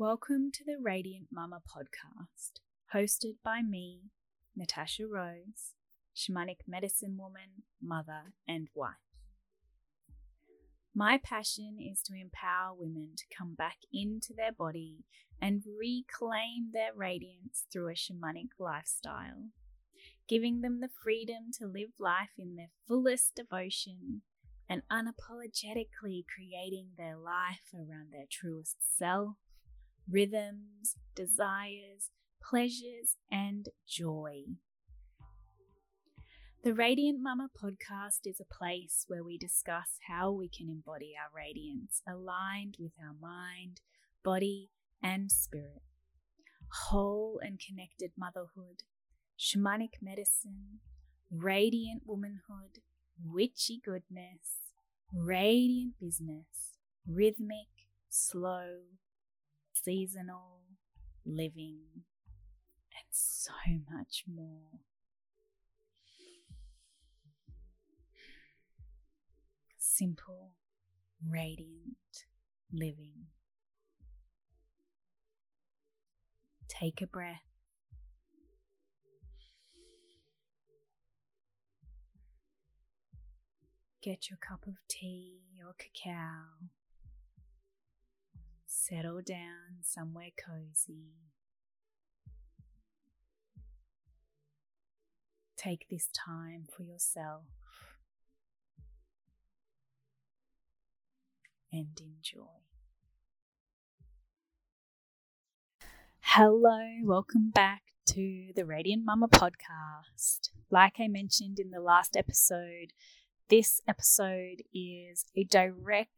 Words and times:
Welcome 0.00 0.50
to 0.54 0.64
the 0.64 0.78
Radiant 0.80 1.26
Mama 1.30 1.60
podcast, 1.68 2.60
hosted 2.94 3.34
by 3.44 3.60
me, 3.60 4.04
Natasha 4.56 5.06
Rose, 5.06 5.74
shamanic 6.16 6.60
medicine 6.66 7.18
woman, 7.18 7.64
mother, 7.82 8.32
and 8.48 8.68
wife. 8.74 8.94
My 10.94 11.20
passion 11.22 11.76
is 11.78 12.00
to 12.04 12.14
empower 12.18 12.72
women 12.74 13.10
to 13.18 13.36
come 13.36 13.54
back 13.54 13.76
into 13.92 14.32
their 14.34 14.52
body 14.52 15.04
and 15.38 15.64
reclaim 15.78 16.70
their 16.72 16.94
radiance 16.96 17.66
through 17.70 17.90
a 17.90 17.92
shamanic 17.92 18.58
lifestyle, 18.58 19.50
giving 20.26 20.62
them 20.62 20.80
the 20.80 20.88
freedom 21.04 21.50
to 21.58 21.66
live 21.66 21.90
life 21.98 22.38
in 22.38 22.56
their 22.56 22.70
fullest 22.88 23.34
devotion 23.34 24.22
and 24.66 24.80
unapologetically 24.90 26.24
creating 26.34 26.92
their 26.96 27.18
life 27.18 27.74
around 27.74 28.12
their 28.12 28.24
truest 28.30 28.76
self, 28.96 29.36
rhythms, 30.10 30.96
desires, 31.14 32.10
pleasures, 32.42 33.16
and 33.30 33.68
joy. 33.88 34.42
The 36.64 36.74
Radiant 36.74 37.20
Mama 37.22 37.48
podcast 37.56 38.26
is 38.26 38.40
a 38.40 38.54
place 38.54 39.04
where 39.08 39.22
we 39.22 39.38
discuss 39.38 39.98
how 40.08 40.30
we 40.30 40.48
can 40.48 40.68
embody 40.68 41.14
our 41.16 41.30
radiance 41.34 42.02
aligned 42.08 42.76
with 42.78 42.92
our 43.00 43.14
mind, 43.20 43.80
body, 44.24 44.70
and 45.02 45.30
spirit. 45.30 45.82
Whole 46.88 47.40
and 47.42 47.58
connected 47.58 48.10
motherhood, 48.18 48.82
shamanic 49.38 50.02
medicine, 50.02 50.80
radiant 51.30 52.02
womanhood, 52.04 52.82
witchy 53.24 53.80
goodness, 53.82 54.72
radiant 55.14 55.94
business, 56.00 56.76
rhythmic, 57.06 57.68
slow, 58.08 58.80
seasonal, 59.84 60.62
living, 61.24 62.04
and 62.92 63.08
so 63.10 63.52
much 63.90 64.24
more. 64.26 64.80
simple, 70.00 70.52
radiant 71.28 72.24
living. 72.72 73.26
Take 76.68 77.02
a 77.02 77.06
breath. 77.06 77.42
Get 84.02 84.30
your 84.30 84.38
cup 84.38 84.66
of 84.66 84.76
tea 84.88 85.40
or 85.62 85.74
cacao. 85.78 86.70
Settle 88.72 89.20
down 89.20 89.82
somewhere 89.82 90.30
cozy. 90.38 91.10
Take 95.56 95.88
this 95.90 96.08
time 96.14 96.68
for 96.70 96.84
yourself. 96.84 97.42
and 101.72 102.00
enjoy. 102.00 102.46
Hello, 106.20 106.80
welcome 107.04 107.50
back 107.50 107.82
to 108.06 108.52
the 108.54 108.64
Radiant 108.64 109.04
Mama 109.04 109.28
podcast. 109.28 110.50
Like 110.70 110.94
I 110.98 111.08
mentioned 111.08 111.58
in 111.58 111.70
the 111.70 111.80
last 111.80 112.16
episode, 112.16 112.92
this 113.48 113.80
episode 113.88 114.62
is 114.72 115.24
a 115.36 115.44
direct 115.44 116.10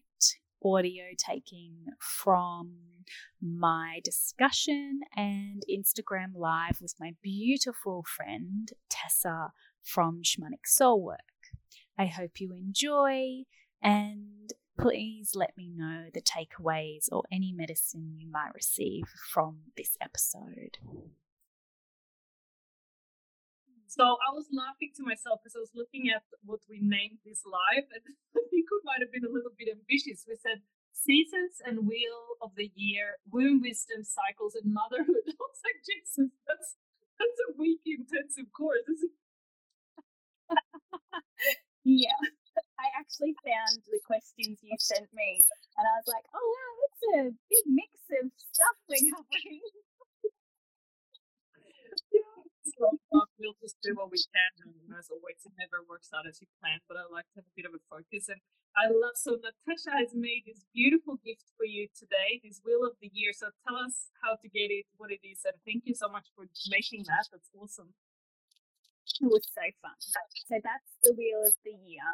audio 0.64 1.04
taking 1.16 1.74
from 1.98 2.72
my 3.40 4.00
discussion 4.04 5.00
and 5.16 5.62
Instagram 5.70 6.34
live 6.34 6.80
with 6.80 6.94
my 7.00 7.12
beautiful 7.22 8.04
friend 8.16 8.70
Tessa 8.88 9.52
from 9.82 10.22
Shamanic 10.22 10.66
Soulwork. 10.66 11.16
I 11.98 12.06
hope 12.06 12.40
you 12.40 12.52
enjoy 12.52 13.44
and 13.82 14.52
please 14.78 15.32
let 15.34 15.56
me 15.56 15.70
know 15.74 16.06
the 16.14 16.22
takeaways 16.22 17.06
or 17.10 17.22
any 17.30 17.52
medicine 17.52 18.14
you 18.16 18.30
might 18.30 18.54
receive 18.54 19.04
from 19.32 19.58
this 19.76 19.96
episode. 20.00 20.78
So 23.92 24.16
I 24.24 24.32
was 24.32 24.48
laughing 24.48 24.88
to 24.96 25.04
myself 25.04 25.44
because 25.44 25.52
I 25.52 25.60
was 25.60 25.76
looking 25.76 26.08
at 26.08 26.24
what 26.48 26.64
we 26.64 26.80
named 26.80 27.20
this 27.28 27.44
live, 27.44 27.84
and 27.92 28.00
I 28.40 28.40
think 28.48 28.64
we 28.72 28.80
might 28.88 29.04
have 29.04 29.12
been 29.12 29.28
a 29.28 29.28
little 29.28 29.52
bit 29.52 29.68
ambitious. 29.68 30.24
We 30.24 30.40
said 30.40 30.64
seasons 30.96 31.60
and 31.60 31.84
wheel 31.84 32.40
of 32.40 32.56
the 32.56 32.72
year, 32.72 33.20
womb 33.28 33.60
wisdom 33.60 34.00
cycles, 34.00 34.56
and 34.56 34.72
motherhood. 34.72 35.28
I 35.28 35.36
was 35.36 35.60
like, 35.60 35.84
Jesus, 35.84 36.32
that's 36.48 36.80
that's 37.20 37.40
a 37.44 37.60
week 37.60 37.84
intensive 37.84 38.48
course. 38.56 39.04
yeah. 41.84 42.16
I 42.80 42.88
actually 42.96 43.36
found 43.44 43.84
the 43.92 44.00
questions 44.08 44.56
you 44.64 44.72
sent 44.80 45.12
me, 45.12 45.44
and 45.76 45.84
I 45.84 46.00
was 46.00 46.08
like, 46.08 46.24
oh 46.32 46.48
wow, 46.48 46.72
it's 46.88 47.04
a 47.12 47.22
big 47.52 47.64
mix 47.68 47.92
of 48.24 48.32
stuff 48.40 48.76
we're 48.88 49.04
covering. 49.12 49.60
We'll 53.38 53.58
just 53.60 53.76
do 53.82 53.94
what 53.94 54.10
we 54.10 54.18
can, 54.18 54.52
and 54.66 54.74
as 54.98 55.10
always, 55.10 55.42
it 55.44 55.54
never 55.58 55.82
works 55.84 56.10
out 56.14 56.26
as 56.26 56.40
you 56.40 56.48
plan. 56.62 56.78
But 56.88 56.98
I 56.98 57.06
like 57.10 57.26
to 57.34 57.42
have 57.42 57.48
a 57.48 57.56
bit 57.56 57.66
of 57.66 57.74
a 57.74 57.82
focus, 57.90 58.28
and 58.28 58.40
I 58.78 58.88
love. 58.88 59.18
So 59.18 59.36
Natasha 59.38 59.92
has 59.96 60.14
made 60.14 60.46
this 60.46 60.62
beautiful 60.74 61.18
gift 61.22 61.50
for 61.58 61.66
you 61.66 61.88
today, 61.92 62.40
this 62.42 62.62
wheel 62.62 62.86
of 62.86 62.96
the 63.02 63.10
year. 63.12 63.34
So 63.34 63.50
tell 63.66 63.76
us 63.78 64.10
how 64.22 64.38
to 64.38 64.46
get 64.48 64.70
it, 64.70 64.86
what 64.96 65.10
it 65.10 65.20
is, 65.26 65.42
and 65.44 65.58
thank 65.66 65.84
you 65.84 65.94
so 65.94 66.08
much 66.08 66.30
for 66.34 66.46
making 66.70 67.04
that. 67.10 67.28
That's 67.30 67.50
awesome. 67.54 67.94
It 69.20 69.28
was 69.28 69.44
so 69.50 69.66
fun. 69.82 69.98
So 69.98 70.56
that's 70.62 70.92
the 71.02 71.12
wheel 71.18 71.42
of 71.42 71.54
the 71.66 71.74
year. 71.74 72.06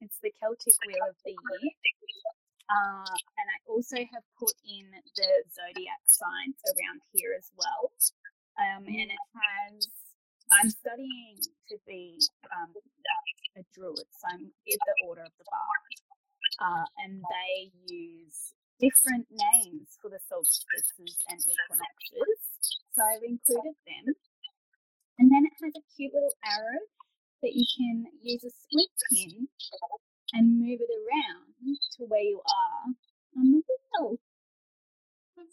It's 0.00 0.18
the 0.20 0.32
Celtic 0.40 0.74
Wheel 0.86 1.04
of 1.08 1.16
the 1.24 1.36
Year. 1.36 1.72
Uh, 2.64 3.04
and 3.04 3.46
I 3.52 3.58
also 3.68 4.00
have 4.00 4.24
put 4.40 4.56
in 4.64 4.88
the 4.88 5.30
zodiac 5.52 6.00
signs 6.08 6.56
around 6.64 7.04
here 7.12 7.36
as 7.36 7.52
well. 7.60 7.92
Um, 8.54 8.86
and 8.86 9.10
it 9.10 9.24
has, 9.34 9.88
I'm 10.52 10.70
studying 10.70 11.38
to 11.68 11.76
be 11.86 12.18
um, 12.54 12.70
a 13.56 13.62
druid, 13.74 14.06
so 14.14 14.24
I'm 14.30 14.46
in 14.66 14.78
the 14.78 14.96
Order 15.08 15.22
of 15.22 15.34
the 15.38 15.44
Bard. 15.50 15.92
Uh, 16.62 16.86
and 17.02 17.18
they 17.18 17.70
use 17.90 18.54
different 18.78 19.26
names 19.30 19.98
for 20.00 20.10
the 20.10 20.22
solstices 20.28 21.18
and 21.30 21.40
equinoxes. 21.42 22.38
So 22.94 23.02
I've 23.02 23.26
included 23.26 23.74
them. 23.86 24.14
And 25.18 25.30
then 25.30 25.46
it 25.46 25.54
has 25.62 25.74
a 25.74 25.84
cute 25.94 26.14
little 26.14 26.34
arrow 26.46 26.82
that 27.42 27.54
you 27.54 27.66
can 27.76 28.06
use 28.22 28.42
a 28.44 28.50
split 28.50 28.90
pin 29.10 29.48
and 30.32 30.58
move 30.58 30.80
it 30.80 30.90
around 30.90 31.78
to 31.98 32.04
where 32.06 32.22
you 32.22 32.40
are 32.46 32.94
on 33.38 33.50
the 33.50 33.62
wheel. 33.62 34.18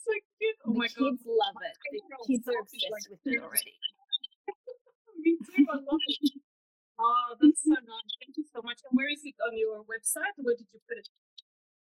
Cute. 0.05 0.57
Oh 0.65 0.73
the 0.73 0.79
my 0.79 0.87
kids 0.89 1.21
god. 1.21 1.29
love 1.29 1.57
it. 1.61 1.75
The 1.93 2.01
kids 2.27 2.45
are 2.49 2.59
obsessed 2.61 3.07
with 3.11 3.21
it 3.25 3.37
already. 3.41 3.75
Me 5.21 5.37
too. 5.45 5.65
I 5.69 5.77
love 5.77 6.01
it. 6.07 6.31
Oh, 6.99 7.29
that's 7.37 7.61
so 7.63 7.73
nice. 7.93 8.11
Thank 8.21 8.37
you 8.37 8.45
so 8.49 8.61
much. 8.65 8.81
And 8.89 8.93
where 8.97 9.09
is 9.09 9.21
it 9.25 9.37
on 9.45 9.53
your 9.57 9.85
website? 9.85 10.33
Where 10.41 10.55
did 10.57 10.67
you 10.73 10.81
put 10.89 10.97
it? 10.97 11.09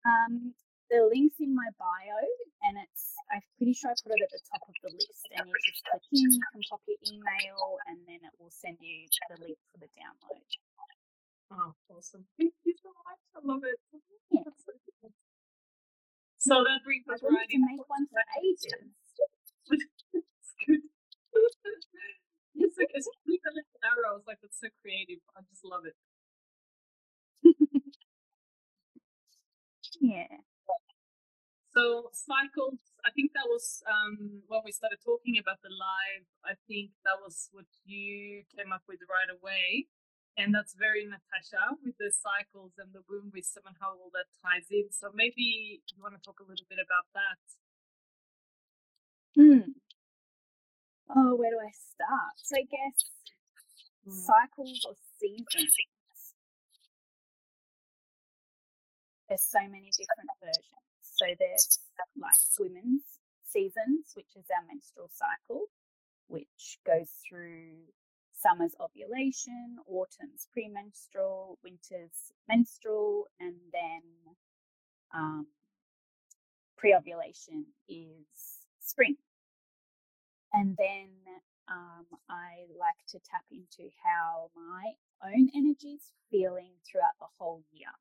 Um, 0.04 0.54
the 0.90 1.06
link's 1.08 1.38
in 1.40 1.54
my 1.54 1.68
bio, 1.78 2.18
and 2.68 2.76
it's 2.82 3.14
I'm 3.32 3.44
pretty 3.56 3.72
sure 3.76 3.92
I 3.92 3.96
put 4.00 4.12
it 4.16 4.24
at 4.26 4.32
the 4.32 4.42
top 4.50 4.64
of 4.68 4.74
the 4.84 4.90
list. 4.92 5.24
And 5.36 5.46
you 5.48 5.54
just 5.64 5.84
click 5.86 6.04
in, 6.12 6.32
you 6.34 6.42
can 6.52 6.62
pop 6.68 6.82
your 6.88 6.98
email, 7.08 7.78
and 7.88 7.98
then 8.08 8.20
it 8.26 8.34
will 8.40 8.52
send 8.52 8.76
you 8.80 9.06
the 9.30 9.38
link 9.40 9.58
for 9.72 9.78
the 9.80 9.90
download. 9.96 10.44
Oh, 11.52 11.72
awesome. 11.94 12.24
Thank 12.38 12.54
you 12.64 12.74
so 12.82 12.90
much. 13.06 13.20
I 13.36 13.40
love 13.44 13.62
it. 13.64 13.78
Yeah. 14.30 14.42
That's 14.46 14.62
so 14.66 14.72
good. 15.02 15.12
So 16.40 16.64
that 16.64 16.80
brings 16.84 17.04
us 17.06 17.20
right 17.22 17.48
to 17.52 17.58
make 17.60 17.84
one 17.84 18.08
for 18.08 18.24
ages. 18.40 18.88
it's 19.68 19.84
good. 20.66 20.80
it's 22.56 22.76
like 22.80 22.90
it's 22.96 23.08
the 23.28 23.52
little 23.52 23.80
arrows, 23.84 24.24
like 24.26 24.40
it's 24.42 24.58
so 24.58 24.68
creative. 24.80 25.20
I 25.36 25.44
just 25.52 25.64
love 25.64 25.84
it. 25.84 25.96
Yeah. 30.00 30.40
So 31.76 32.10
cycles, 32.12 32.80
I 33.06 33.12
think 33.12 33.30
that 33.36 33.46
was 33.46 33.82
um, 33.86 34.42
when 34.48 34.60
we 34.64 34.72
started 34.72 34.98
talking 35.04 35.38
about 35.38 35.60
the 35.62 35.70
live. 35.70 36.26
I 36.42 36.56
think 36.66 36.90
that 37.04 37.20
was 37.22 37.48
what 37.52 37.68
you 37.84 38.42
came 38.56 38.72
up 38.72 38.82
with 38.88 38.98
right 39.06 39.30
away, 39.30 39.86
and 40.36 40.54
that's 40.54 40.74
very 40.74 41.04
Natasha 41.04 41.76
with 41.84 41.96
the 41.98 42.12
cycles 42.12 42.72
and 42.78 42.92
the 42.92 43.02
womb 43.08 43.30
wisdom 43.34 43.64
and 43.66 43.76
how 43.80 43.90
all 43.98 44.10
that 44.14 44.26
ties 44.42 44.66
in. 44.70 44.90
So 44.90 45.10
maybe 45.14 45.82
you 45.84 45.96
want 46.02 46.14
to 46.14 46.22
talk 46.22 46.40
a 46.40 46.48
little 46.48 46.66
bit 46.68 46.78
about 46.78 47.06
that. 47.14 47.40
Hmm. 49.36 49.70
Oh, 51.10 51.34
where 51.36 51.50
do 51.50 51.58
I 51.58 51.72
start? 51.72 52.34
So 52.36 52.56
I 52.56 52.64
guess 52.64 53.10
Mm. 54.06 54.12
cycles 54.12 54.84
or 54.88 54.94
seasons. 55.18 55.76
There's 59.28 59.42
so 59.44 59.60
many 59.60 59.90
different 59.90 60.30
versions. 60.40 60.64
So 61.02 61.26
there's 61.38 61.78
like 62.16 62.34
women's 62.58 63.04
seasons, 63.44 64.12
which 64.14 64.34
is 64.36 64.46
our 64.56 64.64
menstrual 64.66 65.10
cycle, 65.12 65.66
which 66.28 66.78
goes 66.86 67.10
through 67.28 67.92
summer's 68.40 68.74
ovulation, 68.80 69.76
autumn's 69.86 70.48
premenstrual, 70.52 71.58
winter's 71.62 72.32
menstrual, 72.48 73.26
and 73.38 73.56
then 73.72 74.02
um, 75.14 75.46
pre 76.76 76.94
ovulation 76.94 77.66
is 77.88 78.26
spring. 78.80 79.16
And 80.52 80.76
then 80.76 81.10
um, 81.68 82.06
I 82.28 82.66
like 82.78 82.98
to 83.08 83.18
tap 83.18 83.44
into 83.52 83.90
how 84.02 84.50
my 84.56 84.92
own 85.24 85.48
energy's 85.54 86.12
feeling 86.30 86.72
throughout 86.84 87.14
the 87.20 87.26
whole 87.38 87.62
year. 87.72 87.94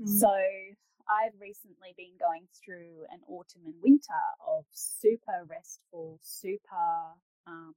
Mm-hmm. 0.00 0.18
So 0.18 0.30
I've 1.08 1.34
recently 1.40 1.94
been 1.96 2.14
going 2.20 2.46
through 2.54 3.06
an 3.10 3.20
autumn 3.26 3.62
and 3.66 3.74
winter 3.82 4.22
of 4.46 4.64
super 4.70 5.44
restful, 5.48 6.20
super 6.22 7.18
um, 7.46 7.74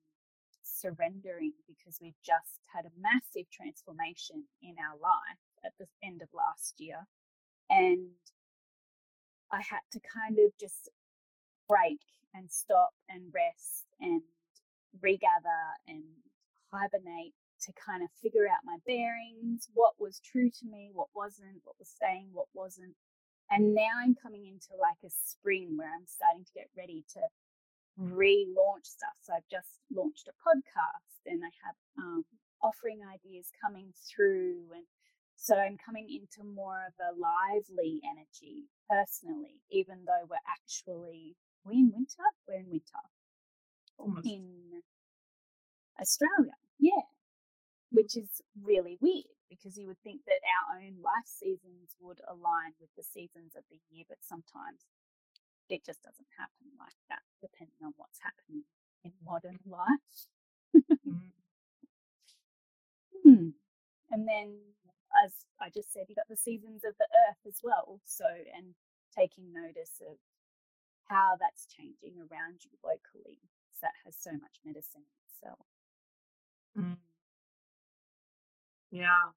surrendering 0.85 1.53
because 1.67 1.97
we've 2.01 2.19
just 2.23 2.61
had 2.69 2.85
a 2.85 2.93
massive 3.01 3.49
transformation 3.49 4.45
in 4.61 4.75
our 4.77 4.97
life 5.01 5.41
at 5.65 5.73
the 5.79 5.87
end 6.05 6.21
of 6.21 6.29
last 6.33 6.75
year. 6.77 7.07
And 7.69 8.13
I 9.51 9.57
had 9.57 9.81
to 9.93 9.99
kind 9.99 10.37
of 10.37 10.53
just 10.59 10.89
break 11.67 12.01
and 12.33 12.51
stop 12.51 12.93
and 13.09 13.33
rest 13.33 13.85
and 13.99 14.21
regather 15.01 15.73
and 15.87 16.03
hibernate 16.71 17.33
to 17.61 17.73
kind 17.73 18.03
of 18.03 18.09
figure 18.21 18.45
out 18.45 18.67
my 18.67 18.77
bearings, 18.85 19.69
what 19.73 19.93
was 19.97 20.19
true 20.19 20.49
to 20.49 20.65
me, 20.69 20.89
what 20.93 21.07
wasn't, 21.15 21.63
what 21.63 21.79
was 21.79 21.89
staying, 21.89 22.29
what 22.33 22.47
wasn't. 22.53 22.93
And 23.49 23.73
now 23.73 23.97
I'm 23.97 24.15
coming 24.15 24.45
into 24.45 24.75
like 24.79 24.99
a 25.05 25.09
spring 25.09 25.77
where 25.77 25.89
I'm 25.89 26.05
starting 26.05 26.45
to 26.45 26.53
get 26.53 26.69
ready 26.77 27.05
to 27.13 27.21
relaunch 27.99 28.85
stuff. 28.85 29.15
So 29.21 29.33
I've 29.33 29.47
just 29.49 29.79
launched 29.93 30.27
a 30.27 30.35
podcast 30.43 31.23
and 31.25 31.41
I 31.43 31.51
have 31.65 31.75
um, 31.97 32.25
offering 32.61 33.01
ideas 33.03 33.51
coming 33.63 33.93
through. 34.09 34.73
And 34.73 34.85
so 35.35 35.55
I'm 35.55 35.77
coming 35.77 36.07
into 36.09 36.47
more 36.47 36.79
of 36.87 36.93
a 36.99 37.15
lively 37.17 38.01
energy 38.03 38.65
personally, 38.89 39.61
even 39.71 40.05
though 40.05 40.27
we're 40.29 40.47
actually, 40.47 41.35
we 41.63 41.75
in 41.75 41.91
winter? 41.93 42.23
We're 42.47 42.59
in 42.59 42.69
winter. 42.69 43.03
Almost. 43.97 44.27
In 44.27 44.81
Australia, 45.99 46.57
yeah. 46.79 47.07
Which 47.91 48.17
is 48.17 48.41
really 48.61 48.97
weird 48.99 49.31
because 49.49 49.77
you 49.77 49.87
would 49.87 50.01
think 50.03 50.21
that 50.25 50.41
our 50.43 50.81
own 50.81 50.99
life 51.01 51.27
seasons 51.27 51.95
would 52.01 52.19
align 52.27 52.73
with 52.81 52.89
the 52.97 53.03
seasons 53.03 53.55
of 53.55 53.63
the 53.69 53.79
year, 53.89 54.03
but 54.09 54.17
sometimes 54.21 54.83
it 55.69 55.85
just 55.85 56.03
doesn't 56.03 56.29
happen 56.37 56.73
like 56.77 56.99
that, 57.09 57.25
depending 57.41 57.79
on 57.83 57.93
what's 57.97 58.19
happening 58.21 58.63
in 59.03 59.11
modern 59.23 59.59
life. 59.65 60.29
mm. 60.75 61.31
hmm. 63.23 63.49
And 64.11 64.27
then, 64.27 64.59
as 65.25 65.33
I 65.59 65.69
just 65.69 65.91
said, 65.91 66.05
you 66.07 66.15
got 66.15 66.29
the 66.29 66.37
seasons 66.37 66.83
of 66.85 66.93
the 66.97 67.09
earth 67.27 67.41
as 67.47 67.59
well. 67.63 67.99
So, 68.05 68.25
and 68.25 68.75
taking 69.15 69.53
notice 69.53 70.01
of 70.03 70.17
how 71.07 71.37
that's 71.39 71.65
changing 71.65 72.19
around 72.19 72.65
you 72.65 72.75
locally. 72.83 73.39
So 73.73 73.87
that 73.87 73.97
has 74.05 74.15
so 74.19 74.31
much 74.33 74.61
medicine 74.65 75.05
in 75.07 75.17
itself. 75.29 75.65
Mm. 76.77 76.97
Yeah. 78.91 79.33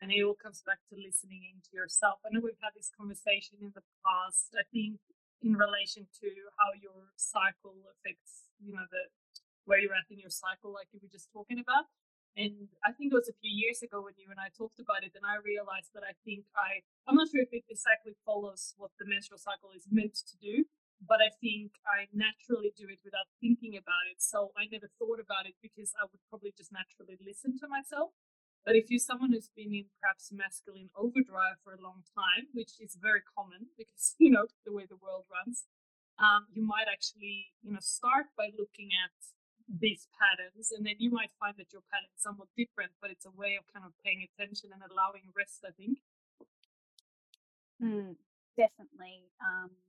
And 0.00 0.12
it 0.12 0.22
all 0.22 0.38
comes 0.38 0.62
back 0.62 0.78
to 0.88 0.94
listening 0.94 1.42
into 1.50 1.74
yourself. 1.74 2.22
I 2.22 2.30
know 2.30 2.40
we've 2.42 2.62
had 2.62 2.74
this 2.76 2.90
conversation 2.94 3.58
in 3.60 3.74
the 3.74 3.82
past. 4.06 4.54
I 4.54 4.62
think 4.70 5.02
in 5.42 5.54
relation 5.54 6.10
to 6.20 6.28
how 6.58 6.74
your 6.74 7.14
cycle 7.16 7.78
affects, 7.94 8.50
you 8.58 8.74
know, 8.74 8.86
the 8.90 9.08
where 9.68 9.78
you're 9.78 9.92
at 9.92 10.08
in 10.08 10.18
your 10.18 10.32
cycle, 10.32 10.72
like 10.72 10.88
you 10.96 10.98
were 10.98 11.12
just 11.12 11.28
talking 11.28 11.60
about. 11.60 11.84
And 12.38 12.72
I 12.86 12.94
think 12.96 13.12
it 13.12 13.18
was 13.18 13.28
a 13.28 13.36
few 13.36 13.52
years 13.52 13.84
ago 13.84 14.00
when 14.00 14.16
you 14.16 14.32
and 14.32 14.40
I 14.40 14.48
talked 14.54 14.80
about 14.80 15.04
it, 15.04 15.12
and 15.12 15.26
I 15.26 15.36
realized 15.42 15.92
that 15.92 16.06
I 16.06 16.16
think 16.24 16.48
I, 16.56 16.86
I'm 17.04 17.18
not 17.18 17.28
sure 17.28 17.44
if 17.44 17.52
it 17.52 17.68
exactly 17.68 18.16
follows 18.24 18.72
what 18.80 18.94
the 18.96 19.04
menstrual 19.04 19.42
cycle 19.42 19.74
is 19.76 19.84
meant 19.90 20.16
to 20.24 20.36
do, 20.38 20.64
but 21.02 21.18
I 21.18 21.34
think 21.42 21.78
I 21.82 22.06
naturally 22.14 22.70
do 22.72 22.86
it 22.88 23.02
without 23.02 23.26
thinking 23.42 23.74
about 23.74 24.06
it. 24.10 24.22
So 24.22 24.54
I 24.54 24.70
never 24.70 24.86
thought 24.98 25.18
about 25.18 25.50
it 25.50 25.58
because 25.58 25.92
I 25.98 26.06
would 26.06 26.22
probably 26.30 26.54
just 26.54 26.70
naturally 26.70 27.18
listen 27.18 27.58
to 27.58 27.66
myself. 27.66 28.14
But 28.68 28.76
if 28.76 28.92
you're 28.92 29.00
someone 29.00 29.32
who's 29.32 29.48
been 29.48 29.72
in 29.72 29.88
perhaps 29.96 30.28
masculine 30.28 30.92
overdrive 30.92 31.56
for 31.64 31.72
a 31.72 31.80
long 31.80 32.04
time, 32.12 32.52
which 32.52 32.76
is 32.84 33.00
very 33.00 33.24
common 33.24 33.72
because, 33.80 34.12
you 34.20 34.28
know, 34.28 34.44
the 34.68 34.76
way 34.76 34.84
the 34.84 35.00
world 35.00 35.24
runs, 35.32 35.64
um, 36.20 36.44
you 36.52 36.60
might 36.60 36.84
actually, 36.84 37.48
you 37.64 37.72
know, 37.72 37.80
start 37.80 38.28
by 38.36 38.52
looking 38.52 38.92
at 38.92 39.16
these 39.72 40.04
patterns 40.20 40.68
and 40.68 40.84
then 40.84 41.00
you 41.00 41.08
might 41.08 41.32
find 41.40 41.56
that 41.56 41.72
your 41.72 41.80
pattern 41.88 42.12
is 42.12 42.20
somewhat 42.20 42.52
different, 42.60 42.92
but 43.00 43.08
it's 43.08 43.24
a 43.24 43.32
way 43.32 43.56
of 43.56 43.64
kind 43.72 43.88
of 43.88 43.96
paying 44.04 44.20
attention 44.20 44.68
and 44.68 44.84
allowing 44.84 45.24
rest, 45.32 45.64
I 45.64 45.72
think. 45.72 46.04
Mm, 47.80 48.20
definitely. 48.52 49.32
Um, 49.40 49.80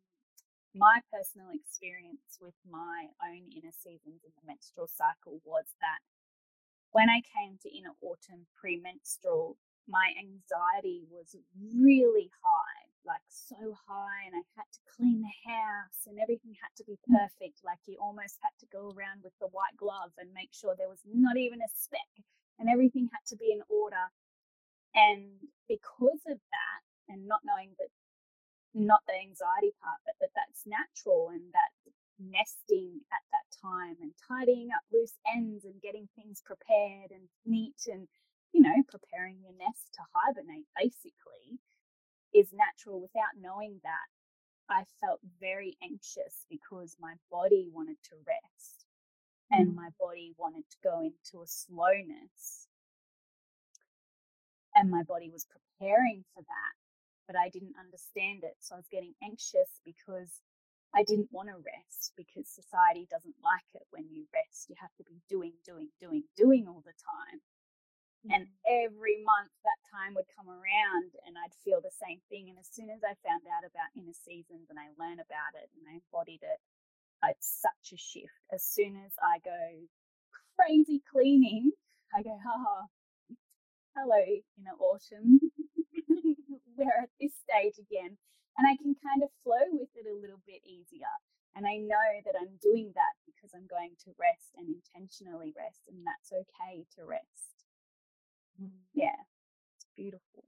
my 0.72 1.04
personal 1.12 1.52
experience 1.52 2.40
with 2.40 2.56
my 2.64 3.12
own 3.28 3.52
inner 3.52 3.76
seasons 3.76 4.24
in 4.24 4.31
the 4.40 4.48
menstrual 4.48 4.88
cycle 4.88 5.44
was 5.44 5.68
that 5.84 6.00
when 6.92 7.10
I 7.10 7.22
came 7.22 7.58
to 7.62 7.70
inner 7.70 7.94
autumn 8.02 8.48
premenstrual, 8.58 9.58
my 9.90 10.14
anxiety 10.18 11.06
was 11.10 11.36
really 11.58 12.30
high, 12.42 12.86
like 13.06 13.26
so 13.30 13.74
high, 13.90 14.30
and 14.30 14.38
I 14.38 14.44
had 14.54 14.70
to 14.70 14.82
clean 14.86 15.22
the 15.22 15.38
house 15.50 16.06
and 16.06 16.22
everything 16.22 16.54
had 16.62 16.74
to 16.78 16.86
be 16.86 16.98
mm. 17.06 17.18
perfect. 17.18 17.66
Like 17.66 17.82
you 17.86 17.98
almost 17.98 18.38
had 18.42 18.54
to 18.62 18.70
go 18.70 18.94
around 18.94 19.26
with 19.26 19.34
the 19.42 19.50
white 19.50 19.78
glove 19.78 20.14
and 20.18 20.30
make 20.34 20.54
sure 20.54 20.78
there 20.78 20.90
was 20.90 21.02
not 21.06 21.38
even 21.38 21.62
a 21.62 21.70
speck 21.74 22.14
and 22.62 22.70
everything 22.70 23.10
had 23.10 23.26
to 23.34 23.38
be 23.38 23.50
in 23.50 23.66
order. 23.70 24.14
And 24.94 25.42
because 25.70 26.22
of 26.30 26.38
that, 26.38 26.82
and 27.10 27.26
not 27.26 27.42
knowing 27.42 27.74
that, 27.82 27.90
not 28.78 29.02
the 29.10 29.18
anxiety 29.18 29.74
part, 29.82 29.98
but 30.06 30.14
that 30.22 30.30
that's 30.38 30.70
natural 30.70 31.34
and 31.34 31.42
that 31.58 31.74
nesting 32.19 33.01
at 33.12 33.24
that 33.31 33.48
time 33.63 33.95
and 34.01 34.12
tidying 34.27 34.69
up 34.75 34.83
loose 34.92 35.16
ends 35.25 35.66
and 35.66 35.81
getting 35.81 36.07
things 36.16 36.44
prepared 36.45 37.12
and 37.12 37.27
neat 37.45 37.88
and, 37.88 38.07
you 38.54 38.62
know, 38.62 38.75
preparing 38.88 39.38
your 39.42 39.56
nest 39.57 39.89
to 39.95 40.01
hibernate 40.13 40.68
basically 40.77 41.60
is 42.33 42.54
natural 42.54 43.01
without 43.01 43.39
knowing 43.39 43.80
that. 43.83 44.10
I 44.69 44.83
felt 45.01 45.19
very 45.39 45.77
anxious 45.81 46.45
because 46.50 46.95
my 47.00 47.16
body 47.31 47.69
wanted 47.74 47.98
to 48.04 48.16
rest 48.27 48.85
and 49.49 49.69
mm. 49.69 49.76
my 49.76 49.90
body 49.99 50.33
wanted 50.38 50.64
to 50.69 50.78
go 50.83 51.02
into 51.02 51.42
a 51.44 51.47
slowness. 51.47 52.68
And 54.76 54.92
my 54.92 55.02
body 55.04 55.30
was 55.33 55.47
preparing 55.49 56.23
for 56.35 56.42
that, 56.44 56.73
but 57.26 57.35
I 57.35 57.49
didn't 57.49 57.73
understand 57.80 58.44
it. 58.44 58.56
So 58.59 58.76
I 58.76 58.78
was 58.78 58.88
getting 58.92 59.16
anxious 59.23 59.81
because 59.83 60.40
I 60.96 61.06
didn't 61.06 61.30
want 61.30 61.54
to 61.54 61.62
rest 61.62 62.18
because 62.18 62.50
society 62.50 63.06
doesn't 63.14 63.38
like 63.46 63.69
it 63.78 63.86
when 63.94 64.10
you 64.10 64.26
rest. 64.34 64.69
You 64.69 64.76
have 64.81 64.94
to 64.98 65.06
be 65.06 65.22
doing, 65.30 65.54
doing, 65.62 65.90
doing, 66.02 66.26
doing 66.34 66.66
all 66.66 66.81
the 66.81 66.98
time. 66.98 67.40
Mm-hmm. 68.26 68.34
And 68.34 68.44
every 68.66 69.22
month 69.22 69.54
that 69.64 69.80
time 69.94 70.18
would 70.18 70.28
come 70.34 70.50
around 70.50 71.14
and 71.30 71.38
I'd 71.38 71.54
feel 71.62 71.80
the 71.80 71.94
same 71.94 72.19
thing. 72.28 72.50
And 72.50 72.58
as 72.58 72.68
soon 72.68 72.90
as 72.90 73.06
I 73.06 73.14
found 73.22 73.46
out 73.46 73.64
about 73.64 73.94
inner 73.94 74.18
seasons 74.18 74.74
and 74.74 74.81
I 74.81 74.90
learned 74.98 75.22
about 75.22 75.54
it 75.56 75.69
and 75.78 75.86
I 75.86 76.02
embodied 76.02 76.42
it, 76.42 76.60
it's 77.30 77.62
such 77.62 77.94
a 77.94 78.00
shift. 78.00 78.34
As 78.50 78.66
soon 78.66 78.98
as 79.06 79.14
I 79.22 79.40
go 79.46 79.62
crazy 80.58 81.06
cleaning, 81.06 81.72
I 82.18 82.24
go, 82.26 82.34
ha 82.34 82.56
ha, 82.58 82.78
hello, 83.94 84.26
inner 84.58 84.78
autumn. 84.81 85.40
We're 86.76 87.04
at 87.06 87.14
this 87.22 87.38
stage 87.46 87.78
again 87.78 88.18
and 88.59 88.68
I 88.68 88.75
can 88.75 88.92
kind 88.99 89.23
of 89.23 89.31
flow 89.39 89.71
with 89.71 89.87
it 89.95 90.04
a 90.04 90.19
little 90.19 90.44
bit 90.44 90.59
easier. 90.68 91.16
And 91.56 91.63
I 91.63 91.80
know 91.80 92.07
that 92.28 92.35
I'm 92.35 92.59
doing 92.59 92.92
that 92.94 93.16
because 93.23 93.56
I'm 93.56 93.66
going 93.66 93.95
to 94.06 94.13
rest 94.19 94.54
and 94.59 94.68
intentionally 94.69 95.56
rest, 95.56 95.87
and 95.87 96.04
that's 96.04 96.30
okay 96.30 96.85
to 96.99 97.07
rest. 97.07 97.66
Mm. 98.59 98.83
Yeah, 98.94 99.18
it's 99.73 99.87
beautiful. 99.95 100.45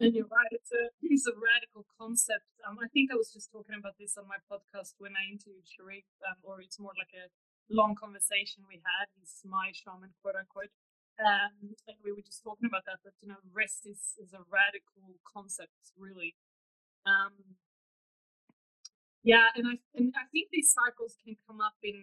And 0.00 0.12
you're 0.12 0.28
right; 0.28 0.52
it's 0.52 0.72
a 0.72 0.92
it's 1.00 1.28
a 1.28 1.36
radical 1.36 1.86
concept. 1.96 2.44
Um, 2.66 2.76
I 2.82 2.88
think 2.92 3.08
I 3.12 3.16
was 3.16 3.32
just 3.32 3.52
talking 3.52 3.76
about 3.78 3.96
this 3.96 4.18
on 4.20 4.28
my 4.28 4.36
podcast 4.44 4.96
when 4.98 5.16
I 5.16 5.24
interviewed 5.30 5.64
Sharif, 5.64 6.04
um, 6.26 6.36
or 6.42 6.60
it's 6.60 6.80
more 6.80 6.92
like 6.98 7.14
a 7.16 7.32
long 7.72 7.96
conversation 7.96 8.64
we 8.68 8.82
had. 8.84 9.08
He's 9.16 9.40
my 9.44 9.72
shaman, 9.72 10.12
quote 10.20 10.36
unquote. 10.36 10.72
Um, 11.16 11.72
and 11.88 11.96
we 12.04 12.12
were 12.12 12.20
just 12.20 12.44
talking 12.44 12.68
about 12.68 12.84
that. 12.84 13.00
That 13.08 13.16
you 13.24 13.28
know, 13.32 13.40
rest 13.54 13.88
is 13.88 14.18
is 14.20 14.36
a 14.36 14.44
radical 14.52 15.16
concept, 15.24 15.96
really. 15.96 16.36
Um, 17.06 17.56
yeah, 19.22 19.50
and 19.54 19.66
I 19.66 19.78
and 19.94 20.14
I 20.14 20.26
think 20.30 20.50
these 20.52 20.74
cycles 20.74 21.18
can 21.24 21.36
come 21.46 21.60
up 21.60 21.78
in 21.82 22.02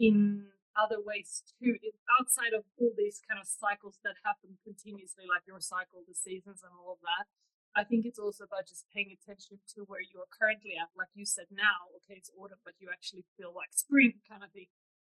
in 0.00 0.48
other 0.76 0.96
ways 1.04 1.44
too, 1.60 1.76
outside 2.18 2.56
of 2.56 2.64
all 2.80 2.92
these 2.96 3.20
kind 3.28 3.36
of 3.36 3.44
cycles 3.44 4.00
that 4.04 4.16
happen 4.24 4.56
continuously, 4.64 5.28
like 5.28 5.44
your 5.44 5.60
cycle, 5.60 6.00
the 6.08 6.16
seasons, 6.16 6.64
and 6.64 6.72
all 6.72 6.96
of 6.96 7.02
that. 7.04 7.28
I 7.76 7.84
think 7.84 8.04
it's 8.04 8.20
also 8.20 8.44
about 8.44 8.68
just 8.68 8.84
paying 8.92 9.12
attention 9.12 9.60
to 9.76 9.84
where 9.88 10.04
you 10.04 10.20
are 10.20 10.28
currently 10.28 10.76
at. 10.76 10.92
Like 10.96 11.08
you 11.16 11.24
said 11.24 11.48
now, 11.52 11.88
okay, 12.00 12.20
it's 12.20 12.32
autumn, 12.36 12.60
but 12.64 12.76
you 12.80 12.88
actually 12.92 13.24
feel 13.36 13.52
like 13.52 13.72
spring 13.72 14.20
kind 14.28 14.44
of 14.44 14.52
thing. 14.52 14.68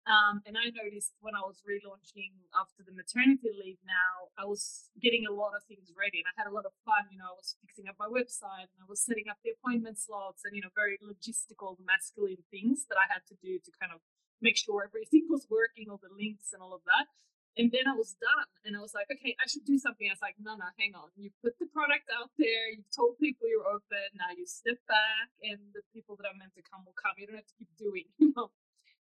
Um, 0.03 0.43
and 0.43 0.59
I 0.59 0.67
noticed 0.75 1.15
when 1.23 1.39
I 1.39 1.47
was 1.47 1.63
relaunching 1.63 2.35
after 2.59 2.83
the 2.83 2.91
maternity 2.91 3.55
leave 3.55 3.79
now, 3.87 4.35
I 4.35 4.43
was 4.43 4.91
getting 4.99 5.31
a 5.31 5.35
lot 5.35 5.55
of 5.55 5.63
things 5.71 5.95
ready 5.95 6.19
and 6.19 6.27
I 6.27 6.35
had 6.35 6.51
a 6.51 6.55
lot 6.55 6.67
of 6.67 6.75
fun. 6.83 7.07
You 7.15 7.23
know, 7.23 7.31
I 7.31 7.39
was 7.39 7.55
fixing 7.63 7.87
up 7.87 7.95
my 8.03 8.11
website 8.11 8.67
and 8.75 8.83
I 8.83 8.89
was 8.91 8.99
setting 8.99 9.31
up 9.31 9.39
the 9.47 9.55
appointment 9.55 10.03
slots 10.03 10.43
and, 10.43 10.59
you 10.59 10.63
know, 10.63 10.75
very 10.75 10.99
logistical, 10.99 11.79
masculine 11.79 12.43
things 12.51 12.91
that 12.91 12.99
I 12.99 13.07
had 13.07 13.23
to 13.31 13.39
do 13.39 13.63
to 13.63 13.71
kind 13.79 13.95
of 13.95 14.03
make 14.43 14.59
sure 14.59 14.83
everything 14.83 15.31
was 15.31 15.47
working, 15.47 15.87
all 15.87 16.03
the 16.03 16.11
links 16.11 16.51
and 16.51 16.59
all 16.59 16.75
of 16.75 16.83
that. 16.91 17.07
And 17.55 17.69
then 17.69 17.85
I 17.85 17.95
was 17.95 18.17
done 18.17 18.49
and 18.65 18.75
I 18.75 18.81
was 18.81 18.97
like, 18.97 19.07
okay, 19.13 19.37
I 19.39 19.47
should 19.47 19.69
do 19.69 19.77
something. 19.79 20.09
I 20.09 20.17
was 20.17 20.25
like, 20.25 20.41
no, 20.41 20.57
no, 20.57 20.67
hang 20.81 20.97
on. 20.97 21.15
You 21.15 21.31
put 21.45 21.61
the 21.61 21.69
product 21.71 22.09
out 22.11 22.33
there, 22.41 22.73
you've 22.73 22.91
told 22.91 23.21
people 23.23 23.45
you're 23.47 23.69
open, 23.69 24.09
now 24.17 24.33
you 24.35 24.49
step 24.49 24.81
back 24.89 25.31
and 25.45 25.61
the 25.77 25.85
people 25.93 26.17
that 26.17 26.27
are 26.27 26.35
meant 26.35 26.57
to 26.59 26.65
come 26.65 26.83
will 26.83 26.97
come. 26.97 27.13
You 27.21 27.29
don't 27.29 27.39
have 27.39 27.47
to 27.47 27.59
keep 27.61 27.71
doing, 27.79 28.11
you 28.19 28.35
know. 28.35 28.51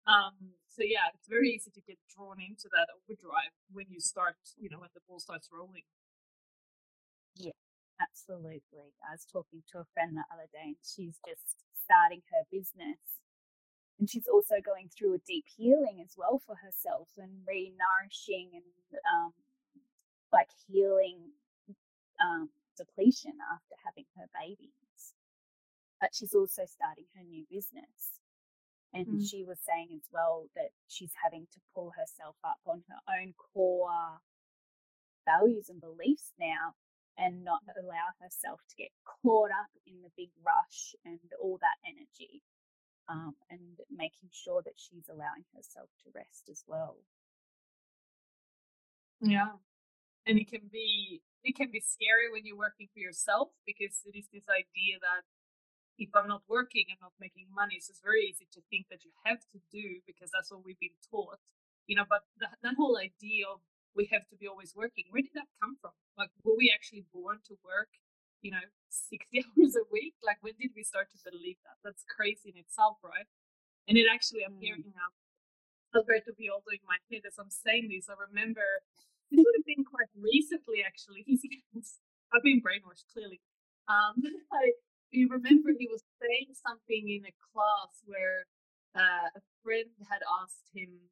Um, 0.05 0.60
so 0.67 0.83
yeah, 0.83 1.07
it's 1.13 1.29
very 1.29 1.50
easy 1.50 1.72
to 1.72 1.81
get 1.81 1.98
drawn 2.12 2.41
into 2.41 2.67
that 2.74 2.91
overdrive 2.91 3.55
when 3.72 3.88
you 3.89 4.00
start, 4.00 4.36
you 4.57 4.69
know, 4.69 4.79
when 4.79 4.91
the 4.93 5.01
ball 5.07 5.19
starts 5.19 5.50
rolling. 5.51 5.88
Yeah, 7.36 7.55
absolutely. 8.01 8.91
I 9.00 9.13
was 9.15 9.25
talking 9.25 9.63
to 9.72 9.79
a 9.79 9.91
friend 9.93 10.17
the 10.17 10.27
other 10.33 10.50
day 10.51 10.75
and 10.75 10.83
she's 10.83 11.19
just 11.24 11.63
starting 11.86 12.22
her 12.31 12.43
business. 12.51 13.00
And 14.00 14.10
she's 14.10 14.27
also 14.27 14.55
going 14.60 14.89
through 14.89 15.13
a 15.13 15.25
deep 15.25 15.45
healing 15.55 16.01
as 16.03 16.15
well 16.17 16.41
for 16.43 16.55
herself 16.55 17.07
and 17.17 17.45
re 17.48 17.72
nourishing 17.72 18.51
and 18.53 18.65
um, 19.07 19.31
like 20.33 20.50
healing 20.67 21.31
um, 22.19 22.50
depletion 22.75 23.38
after 23.53 23.75
having 23.86 24.05
her 24.17 24.25
babies. 24.33 25.13
But 26.01 26.12
she's 26.13 26.33
also 26.33 26.65
starting 26.65 27.05
her 27.15 27.24
new 27.24 27.45
business. 27.50 28.19
And 28.94 29.08
mm. 29.08 29.26
she 29.26 29.44
was 29.44 29.58
saying 29.66 29.90
as 29.96 30.06
well 30.12 30.50
that 30.56 30.70
she's 30.88 31.14
having 31.24 31.48
to 31.54 31.60
pull 31.74 31.92
herself 31.98 32.36
up 32.44 32.60
on 32.66 32.84
her 32.90 33.02
own 33.10 33.34
core 33.34 34.22
values 35.26 35.70
and 35.70 35.82
beliefs 35.82 36.32
now 36.40 36.78
and 37.18 37.44
not 37.44 37.62
allow 37.78 38.14
herself 38.22 38.62
to 38.70 38.76
get 38.76 38.90
caught 39.06 39.50
up 39.50 39.70
in 39.86 40.02
the 40.02 40.14
big 40.18 40.30
rush 40.46 40.96
and 41.06 41.20
all 41.42 41.58
that 41.62 41.78
energy. 41.86 42.42
Um, 43.10 43.36
and 43.52 43.84
making 43.92 44.32
sure 44.32 44.62
that 44.64 44.80
she's 44.80 45.10
allowing 45.12 45.44
herself 45.54 45.90
to 46.04 46.12
rest 46.16 46.48
as 46.50 46.64
well. 46.68 46.96
Yeah. 49.20 49.60
And 50.26 50.40
it 50.40 50.48
can 50.50 50.72
be 50.72 51.22
it 51.44 51.56
can 51.56 51.70
be 51.70 51.84
scary 51.84 52.32
when 52.32 52.46
you're 52.46 52.58
working 52.58 52.88
for 52.94 53.00
yourself 53.00 53.50
because 53.68 54.00
it 54.08 54.16
is 54.16 54.32
this 54.32 54.48
idea 54.48 54.96
that 55.04 55.28
if 55.98 56.10
I'm 56.16 56.28
not 56.28 56.42
working, 56.50 56.90
I'm 56.90 57.02
not 57.02 57.14
making 57.20 57.48
money. 57.54 57.78
So 57.80 57.92
it's 57.92 58.02
very 58.02 58.26
easy 58.26 58.48
to 58.54 58.62
think 58.70 58.90
that 58.90 59.06
you 59.06 59.12
have 59.26 59.42
to 59.54 59.60
do 59.72 60.02
because 60.06 60.34
that's 60.34 60.50
what 60.52 60.66
we've 60.66 60.80
been 60.80 60.98
taught, 61.10 61.42
you 61.86 61.96
know. 61.96 62.06
But 62.08 62.26
that, 62.42 62.58
that 62.62 62.76
whole 62.78 62.98
idea 62.98 63.46
of 63.46 63.62
we 63.94 64.10
have 64.10 64.26
to 64.34 64.36
be 64.36 64.50
always 64.50 64.74
working, 64.74 65.06
where 65.14 65.22
did 65.22 65.38
that 65.38 65.50
come 65.62 65.78
from? 65.78 65.94
Like, 66.18 66.34
were 66.42 66.58
we 66.58 66.74
actually 66.74 67.06
born 67.14 67.46
to 67.46 67.54
work, 67.62 67.94
you 68.42 68.50
know, 68.50 68.66
60 68.90 69.46
hours 69.46 69.78
a 69.78 69.86
week? 69.94 70.18
Like, 70.26 70.42
when 70.42 70.58
did 70.58 70.74
we 70.74 70.82
start 70.82 71.14
to 71.14 71.20
believe 71.22 71.62
that? 71.66 71.78
That's 71.86 72.04
crazy 72.10 72.54
in 72.54 72.58
itself, 72.58 72.98
right? 73.06 73.30
And 73.88 73.98
it 73.98 74.10
actually, 74.10 74.42
I'm 74.42 74.58
mm. 74.58 74.66
hearing 74.66 74.90
now 74.98 75.14
Alberto 75.94 76.34
Villoldo 76.34 76.74
in 76.74 76.82
my 76.90 76.98
head 77.12 77.22
as 77.28 77.38
I'm 77.38 77.54
saying 77.54 77.94
this. 77.94 78.10
I 78.10 78.18
remember 78.18 78.66
this 79.30 79.46
would 79.46 79.58
have 79.58 79.70
been 79.70 79.86
quite 79.86 80.10
recently, 80.18 80.82
actually. 80.82 81.22
He's, 81.30 82.02
I've 82.34 82.42
been 82.42 82.62
brainwashed, 82.62 83.06
clearly. 83.14 83.42
Um, 83.86 84.18
I, 84.54 84.74
you 85.13 85.29
remember 85.29 85.72
he 85.77 85.88
was 85.88 86.01
saying 86.17 86.58
something 86.58 87.05
in 87.10 87.24
a 87.29 87.34
class 87.53 88.01
where 88.05 88.50
uh, 88.98 89.29
a 89.29 89.41
friend 89.62 89.93
had 90.10 90.25
asked 90.41 90.74
him. 90.74 91.10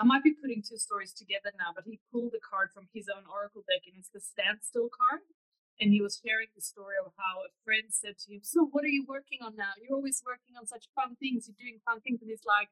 I 0.00 0.04
might 0.08 0.24
be 0.24 0.32
putting 0.32 0.64
two 0.64 0.80
stories 0.80 1.12
together 1.12 1.52
now, 1.60 1.76
but 1.76 1.84
he 1.84 2.00
pulled 2.08 2.32
a 2.32 2.40
card 2.40 2.72
from 2.72 2.88
his 2.96 3.04
own 3.12 3.28
oracle 3.28 3.60
deck, 3.68 3.84
and 3.84 4.00
it's 4.00 4.08
the 4.08 4.24
standstill 4.24 4.88
card. 4.88 5.28
And 5.80 5.92
he 5.92 6.00
was 6.00 6.20
sharing 6.20 6.48
the 6.52 6.60
story 6.60 6.96
of 7.00 7.12
how 7.16 7.44
a 7.44 7.52
friend 7.64 7.88
said 7.88 8.16
to 8.24 8.32
him, 8.32 8.44
"So, 8.44 8.68
what 8.68 8.84
are 8.84 8.92
you 8.92 9.04
working 9.08 9.40
on 9.40 9.56
now? 9.56 9.72
You're 9.80 9.96
always 9.96 10.20
working 10.24 10.56
on 10.56 10.66
such 10.68 10.88
fun 10.96 11.16
things. 11.16 11.48
You're 11.48 11.56
doing 11.56 11.80
fun 11.84 12.00
things." 12.00 12.20
And 12.20 12.28
he's 12.28 12.44
like, 12.44 12.68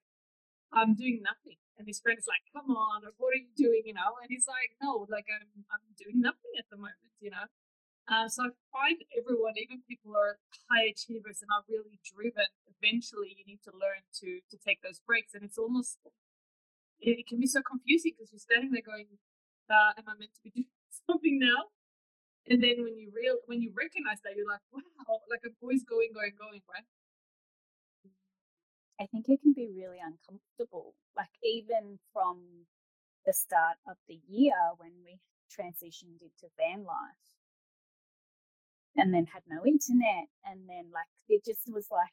"I'm 0.73 0.93
doing 0.93 1.21
nothing." 1.25 1.57
And 1.77 1.89
his 1.89 2.01
friend's 2.01 2.29
like, 2.29 2.45
"Come 2.53 2.69
on, 2.69 3.05
what 3.17 3.33
are 3.33 3.41
you 3.41 3.53
doing?" 3.57 3.85
You 3.89 3.95
know, 3.97 4.17
and 4.21 4.29
he's 4.29 4.49
like, 4.49 4.77
"No, 4.81 5.09
like 5.09 5.29
I'm 5.33 5.65
I'm 5.73 5.85
doing 5.97 6.21
nothing 6.21 6.53
at 6.61 6.69
the 6.69 6.77
moment." 6.77 7.13
You 7.21 7.31
know, 7.33 7.49
uh, 8.09 8.29
so 8.29 8.49
I 8.49 8.51
find 8.73 8.99
everyone, 9.13 9.55
even 9.61 9.85
people 9.85 10.13
who 10.13 10.17
are 10.17 10.41
high 10.73 10.89
achievers 10.89 11.45
and 11.45 11.53
are 11.53 11.65
really 11.69 12.01
driven, 12.01 12.49
eventually 12.65 13.37
you 13.37 13.45
need 13.45 13.61
to 13.69 13.73
learn 13.77 14.01
to 14.25 14.41
to 14.49 14.57
take 14.57 14.81
those 14.81 15.01
breaks. 15.05 15.35
And 15.35 15.45
it's 15.45 15.59
almost 15.61 16.01
it, 17.01 17.21
it 17.21 17.27
can 17.29 17.41
be 17.41 17.47
so 17.47 17.61
confusing 17.61 18.13
because 18.17 18.33
you're 18.33 18.41
standing 18.41 18.73
there 18.73 18.85
going, 18.85 19.07
uh, 19.69 19.93
"Am 20.01 20.09
I 20.09 20.17
meant 20.17 20.33
to 20.41 20.43
be 20.43 20.51
doing 20.57 20.73
something 21.05 21.37
now?" 21.39 21.69
And 22.49 22.65
then 22.65 22.81
when 22.81 22.97
you 22.97 23.13
real 23.13 23.45
when 23.45 23.61
you 23.61 23.73
recognize 23.77 24.25
that, 24.25 24.33
you're 24.37 24.49
like, 24.49 24.65
"Wow!" 24.73 25.21
Like 25.29 25.45
a 25.45 25.53
voice 25.61 25.85
going, 25.85 26.17
going, 26.17 26.33
going, 26.41 26.65
right? 26.65 26.89
I 29.01 29.07
think 29.07 29.29
it 29.29 29.41
can 29.43 29.53
be 29.53 29.69
really 29.69 30.01
uncomfortable. 30.03 30.95
Like 31.17 31.31
even 31.45 32.01
from 32.13 32.67
the 33.27 33.33
start 33.33 33.77
of 33.87 33.97
the 34.09 34.19
year 34.27 34.57
when 34.79 34.93
we 35.05 35.21
transitioned 35.53 36.23
into 36.25 36.49
van 36.57 36.85
life 36.85 37.29
and 38.99 39.15
then 39.15 39.27
had 39.27 39.43
no 39.49 39.65
internet 39.65 40.27
and 40.45 40.69
then 40.69 40.91
like 40.93 41.09
it 41.29 41.45
just 41.45 41.71
was 41.73 41.87
like 41.91 42.13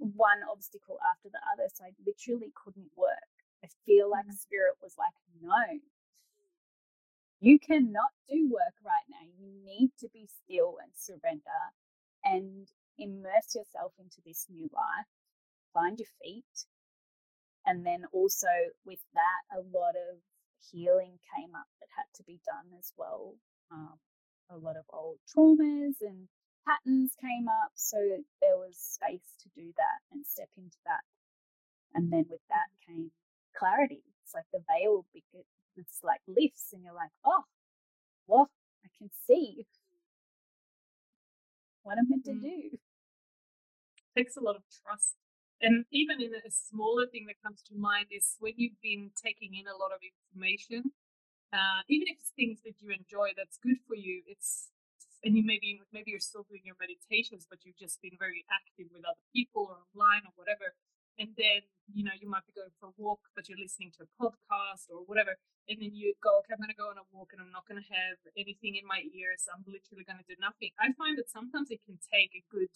one 0.00 0.40
obstacle 0.50 0.98
after 1.04 1.28
the 1.28 1.38
other 1.52 1.68
so 1.68 1.84
i 1.84 1.92
literally 2.04 2.52
couldn't 2.56 2.90
work. 2.96 3.30
I 3.62 3.68
feel 3.84 4.10
like 4.10 4.24
mm-hmm. 4.24 4.40
spirit 4.40 4.76
was 4.82 4.94
like 4.96 5.12
no. 5.40 5.80
You 7.40 7.58
cannot 7.58 8.12
do 8.28 8.50
work 8.52 8.76
right 8.84 9.06
now. 9.08 9.24
You 9.38 9.48
need 9.64 9.92
to 10.00 10.08
be 10.12 10.28
still 10.28 10.76
and 10.82 10.92
surrender 10.94 11.60
and 12.24 12.68
immerse 12.98 13.54
yourself 13.54 13.92
into 13.98 14.20
this 14.26 14.46
new 14.50 14.68
life. 14.74 15.08
Find 15.72 15.98
your 15.98 16.08
feet. 16.22 16.68
And 17.64 17.84
then 17.86 18.04
also 18.12 18.48
with 18.84 19.00
that 19.14 19.42
a 19.56 19.60
lot 19.60 19.96
of 19.96 20.20
healing 20.70 21.18
came 21.36 21.54
up 21.54 21.68
that 21.80 21.88
had 21.96 22.08
to 22.16 22.22
be 22.24 22.40
done 22.44 22.76
as 22.78 22.92
well 22.96 23.36
um, 23.70 23.96
a 24.50 24.58
lot 24.58 24.76
of 24.76 24.84
old 24.92 25.18
traumas 25.24 26.00
and 26.00 26.28
patterns 26.66 27.14
came 27.20 27.46
up. 27.48 27.72
So 27.74 27.96
there 28.40 28.58
was 28.58 28.76
space 28.76 29.34
to 29.42 29.48
do 29.54 29.72
that 29.76 29.98
and 30.12 30.26
step 30.26 30.48
into 30.56 30.78
that. 30.86 31.00
And 31.94 32.12
then 32.12 32.26
with 32.30 32.42
that 32.48 32.70
came 32.86 33.10
clarity. 33.56 34.02
It's 34.24 34.34
like 34.34 34.46
the 34.52 34.62
veil, 34.68 35.06
it's 35.76 36.00
like 36.04 36.20
lifts, 36.28 36.72
and 36.72 36.84
you're 36.84 36.94
like, 36.94 37.10
oh, 37.24 37.42
well, 38.26 38.50
I 38.84 38.88
can 38.98 39.10
see 39.26 39.66
what 41.82 41.98
I'm 41.98 42.08
meant 42.08 42.24
to 42.26 42.32
mm. 42.32 42.42
do. 42.42 42.70
It 42.72 42.80
takes 44.16 44.36
a 44.36 44.40
lot 44.40 44.56
of 44.56 44.62
trust. 44.84 45.16
And 45.60 45.84
even 45.90 46.22
in 46.22 46.32
a 46.34 46.50
smaller 46.50 47.06
thing 47.06 47.26
that 47.26 47.42
comes 47.44 47.60
to 47.68 47.74
mind 47.74 48.06
is 48.10 48.36
when 48.38 48.54
you've 48.56 48.80
been 48.82 49.10
taking 49.20 49.54
in 49.54 49.66
a 49.66 49.76
lot 49.76 49.92
of 49.92 50.00
information 50.00 50.92
uh, 51.52 51.82
even 51.88 52.06
if 52.08 52.18
it's 52.20 52.32
things 52.34 52.60
that 52.64 52.78
you 52.80 52.90
enjoy 52.90 53.30
that's 53.36 53.58
good 53.58 53.78
for 53.86 53.94
you 53.94 54.22
it's 54.26 54.70
and 55.24 55.36
you 55.36 55.44
maybe 55.44 55.80
maybe 55.92 56.10
you're 56.10 56.22
still 56.22 56.46
doing 56.48 56.62
your 56.64 56.78
meditations 56.80 57.46
but 57.48 57.60
you've 57.64 57.78
just 57.78 58.00
been 58.00 58.16
very 58.18 58.44
active 58.48 58.88
with 58.92 59.04
other 59.04 59.24
people 59.34 59.68
or 59.68 59.76
online 59.92 60.24
or 60.24 60.32
whatever 60.36 60.72
and 61.18 61.34
then 61.36 61.60
you 61.92 62.02
know 62.06 62.14
you 62.16 62.30
might 62.30 62.46
be 62.46 62.54
going 62.56 62.72
for 62.80 62.88
a 62.88 62.96
walk 62.96 63.20
but 63.36 63.48
you're 63.48 63.60
listening 63.60 63.92
to 63.92 64.06
a 64.06 64.10
podcast 64.16 64.88
or 64.88 65.04
whatever 65.04 65.36
and 65.68 65.76
then 65.82 65.92
you 65.92 66.14
go 66.24 66.40
okay 66.40 66.56
i'm 66.56 66.62
going 66.62 66.72
to 66.72 66.78
go 66.78 66.88
on 66.88 66.96
a 66.96 67.06
walk 67.12 67.34
and 67.36 67.42
i'm 67.42 67.52
not 67.52 67.66
going 67.68 67.76
to 67.76 67.90
have 67.92 68.16
anything 68.38 68.76
in 68.76 68.86
my 68.86 69.02
ears. 69.12 69.46
I'm 69.50 69.64
literally 69.66 70.04
going 70.06 70.18
to 70.18 70.28
do 70.28 70.38
nothing. 70.40 70.72
I 70.80 70.92
find 70.96 71.18
that 71.18 71.28
sometimes 71.30 71.70
it 71.70 71.84
can 71.84 71.98
take 72.00 72.32
a 72.34 72.42
good 72.48 72.72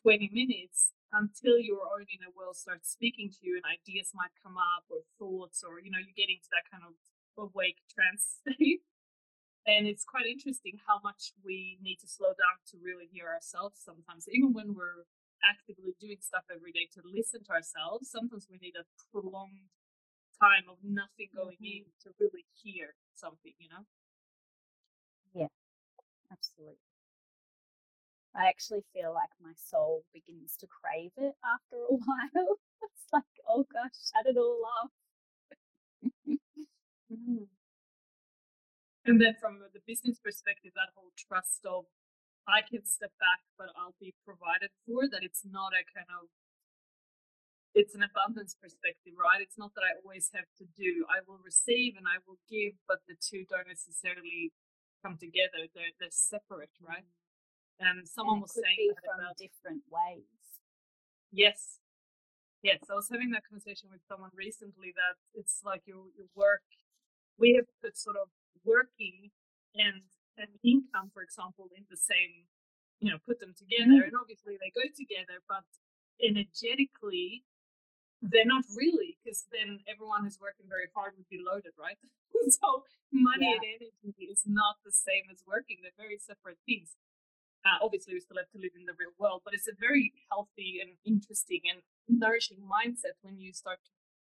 20 0.00 0.32
minutes 0.32 0.96
until 1.12 1.60
your 1.60 1.84
own 1.92 2.08
inner 2.08 2.32
world 2.32 2.56
starts 2.56 2.88
speaking 2.88 3.28
to 3.28 3.40
you 3.44 3.60
and 3.60 3.64
ideas 3.68 4.16
might 4.16 4.32
come 4.40 4.56
up 4.56 4.88
or 4.88 5.04
thoughts 5.20 5.60
or 5.60 5.76
you 5.78 5.92
know 5.92 6.00
you 6.00 6.16
get 6.16 6.32
into 6.32 6.48
that 6.48 6.64
kind 6.72 6.80
of 6.80 6.96
awake 7.38 7.80
trance 7.92 8.40
state. 8.42 8.82
And 9.66 9.86
it's 9.86 10.04
quite 10.04 10.26
interesting 10.26 10.78
how 10.86 10.98
much 11.04 11.32
we 11.44 11.78
need 11.80 12.02
to 12.02 12.08
slow 12.08 12.34
down 12.34 12.58
to 12.74 12.82
really 12.82 13.06
hear 13.06 13.30
ourselves 13.30 13.78
sometimes. 13.78 14.26
Even 14.26 14.52
when 14.52 14.74
we're 14.74 15.06
actively 15.44 15.94
doing 16.00 16.18
stuff 16.18 16.42
every 16.50 16.72
day 16.72 16.90
to 16.94 17.00
listen 17.06 17.44
to 17.44 17.52
ourselves, 17.52 18.10
sometimes 18.10 18.48
we 18.50 18.58
need 18.58 18.74
a 18.74 18.86
prolonged 19.14 19.70
time 20.42 20.66
of 20.66 20.78
nothing 20.82 21.30
going 21.30 21.62
mm-hmm. 21.62 21.86
in 21.86 21.94
to 22.02 22.10
really 22.18 22.42
hear 22.58 22.94
something, 23.14 23.54
you 23.58 23.68
know? 23.70 23.86
Yeah, 25.34 25.52
absolutely. 26.30 26.82
I 28.34 28.48
actually 28.48 28.82
feel 28.92 29.12
like 29.12 29.30
my 29.42 29.52
soul 29.54 30.04
begins 30.12 30.56
to 30.58 30.66
crave 30.66 31.12
it 31.16 31.34
after 31.44 31.76
a 31.76 31.94
while. 32.02 32.58
it's 32.82 33.06
like, 33.12 33.34
oh 33.48 33.66
gosh, 33.72 33.94
shut 34.10 34.26
it 34.26 34.36
all 34.38 34.62
off. 34.82 34.90
Mm. 37.12 37.46
And 39.04 39.20
then 39.20 39.34
from 39.36 39.58
the 39.60 39.82
business 39.84 40.16
perspective, 40.22 40.72
that 40.78 40.94
whole 40.96 41.12
trust 41.18 41.66
of 41.66 41.84
I 42.48 42.62
can 42.62 42.82
step 42.86 43.12
back, 43.20 43.42
but 43.58 43.70
I'll 43.78 43.98
be 44.00 44.14
provided 44.26 44.70
for, 44.86 45.06
that 45.10 45.22
it's 45.22 45.46
not 45.46 45.74
a 45.74 45.82
kind 45.94 46.08
of 46.10 46.30
it's 47.72 47.96
an 47.96 48.04
abundance 48.04 48.52
perspective, 48.52 49.16
right? 49.16 49.40
It's 49.40 49.56
not 49.56 49.72
that 49.74 49.80
I 49.80 49.96
always 50.04 50.28
have 50.36 50.44
to 50.60 50.68
do. 50.76 51.08
I 51.08 51.24
will 51.24 51.40
receive 51.40 51.96
and 51.96 52.04
I 52.04 52.20
will 52.28 52.36
give, 52.44 52.76
but 52.84 53.00
the 53.08 53.16
two 53.16 53.48
don't 53.48 53.64
necessarily 53.68 54.52
come 55.00 55.16
together. 55.16 55.66
They're 55.72 55.94
they're 55.98 56.12
separate, 56.12 56.74
right? 56.82 57.06
And 57.80 58.06
someone 58.06 58.38
and 58.38 58.46
was 58.46 58.54
saying 58.54 58.92
from 59.02 59.24
about, 59.24 59.40
different 59.40 59.82
ways. 59.88 60.28
Yes. 61.32 61.80
Yes. 62.62 62.86
I 62.86 62.94
was 62.94 63.08
having 63.10 63.32
that 63.32 63.48
conversation 63.48 63.88
with 63.90 64.04
someone 64.06 64.30
recently 64.36 64.92
that 64.94 65.16
it's 65.34 65.64
like 65.64 65.82
your 65.88 66.12
your 66.14 66.28
work 66.36 66.62
we 67.38 67.54
have 67.54 67.66
put 67.82 67.96
sort 67.96 68.16
of 68.16 68.28
working 68.64 69.30
and 69.74 70.02
and 70.38 70.48
income, 70.64 71.10
for 71.12 71.22
example, 71.22 71.68
in 71.76 71.84
the 71.90 71.96
same, 71.96 72.48
you 73.00 73.10
know, 73.12 73.18
put 73.28 73.38
them 73.38 73.52
together. 73.52 74.00
Mm. 74.00 74.08
And 74.08 74.16
obviously 74.16 74.56
they 74.56 74.72
go 74.72 74.88
together, 74.88 75.44
but 75.46 75.68
energetically 76.24 77.44
they're 78.22 78.46
not 78.46 78.62
really, 78.78 79.18
because 79.18 79.50
then 79.50 79.82
everyone 79.90 80.22
who's 80.22 80.38
working 80.38 80.70
very 80.70 80.86
hard 80.94 81.18
would 81.18 81.26
be 81.26 81.42
loaded, 81.42 81.74
right? 81.74 81.98
so 82.48 82.86
money 83.10 83.50
Yeah. 83.50 83.58
and 83.58 83.82
energy 83.82 84.30
is 84.30 84.46
not 84.46 84.78
the 84.86 84.94
same 84.94 85.26
as 85.26 85.42
working. 85.42 85.82
They're 85.82 85.98
very 85.98 86.16
separate 86.22 86.62
things. 86.64 86.94
Uh, 87.66 87.82
obviously, 87.82 88.14
we 88.14 88.22
still 88.22 88.38
have 88.38 88.50
to 88.54 88.62
live 88.62 88.74
in 88.78 88.86
the 88.86 88.94
real 88.94 89.14
world, 89.18 89.42
but 89.44 89.54
it's 89.54 89.66
a 89.66 89.74
very 89.74 90.14
healthy 90.30 90.78
and 90.78 90.98
interesting 91.04 91.62
and 91.66 91.82
nourishing 92.06 92.62
mindset 92.62 93.18
when 93.22 93.38
you 93.38 93.52
start 93.52 93.78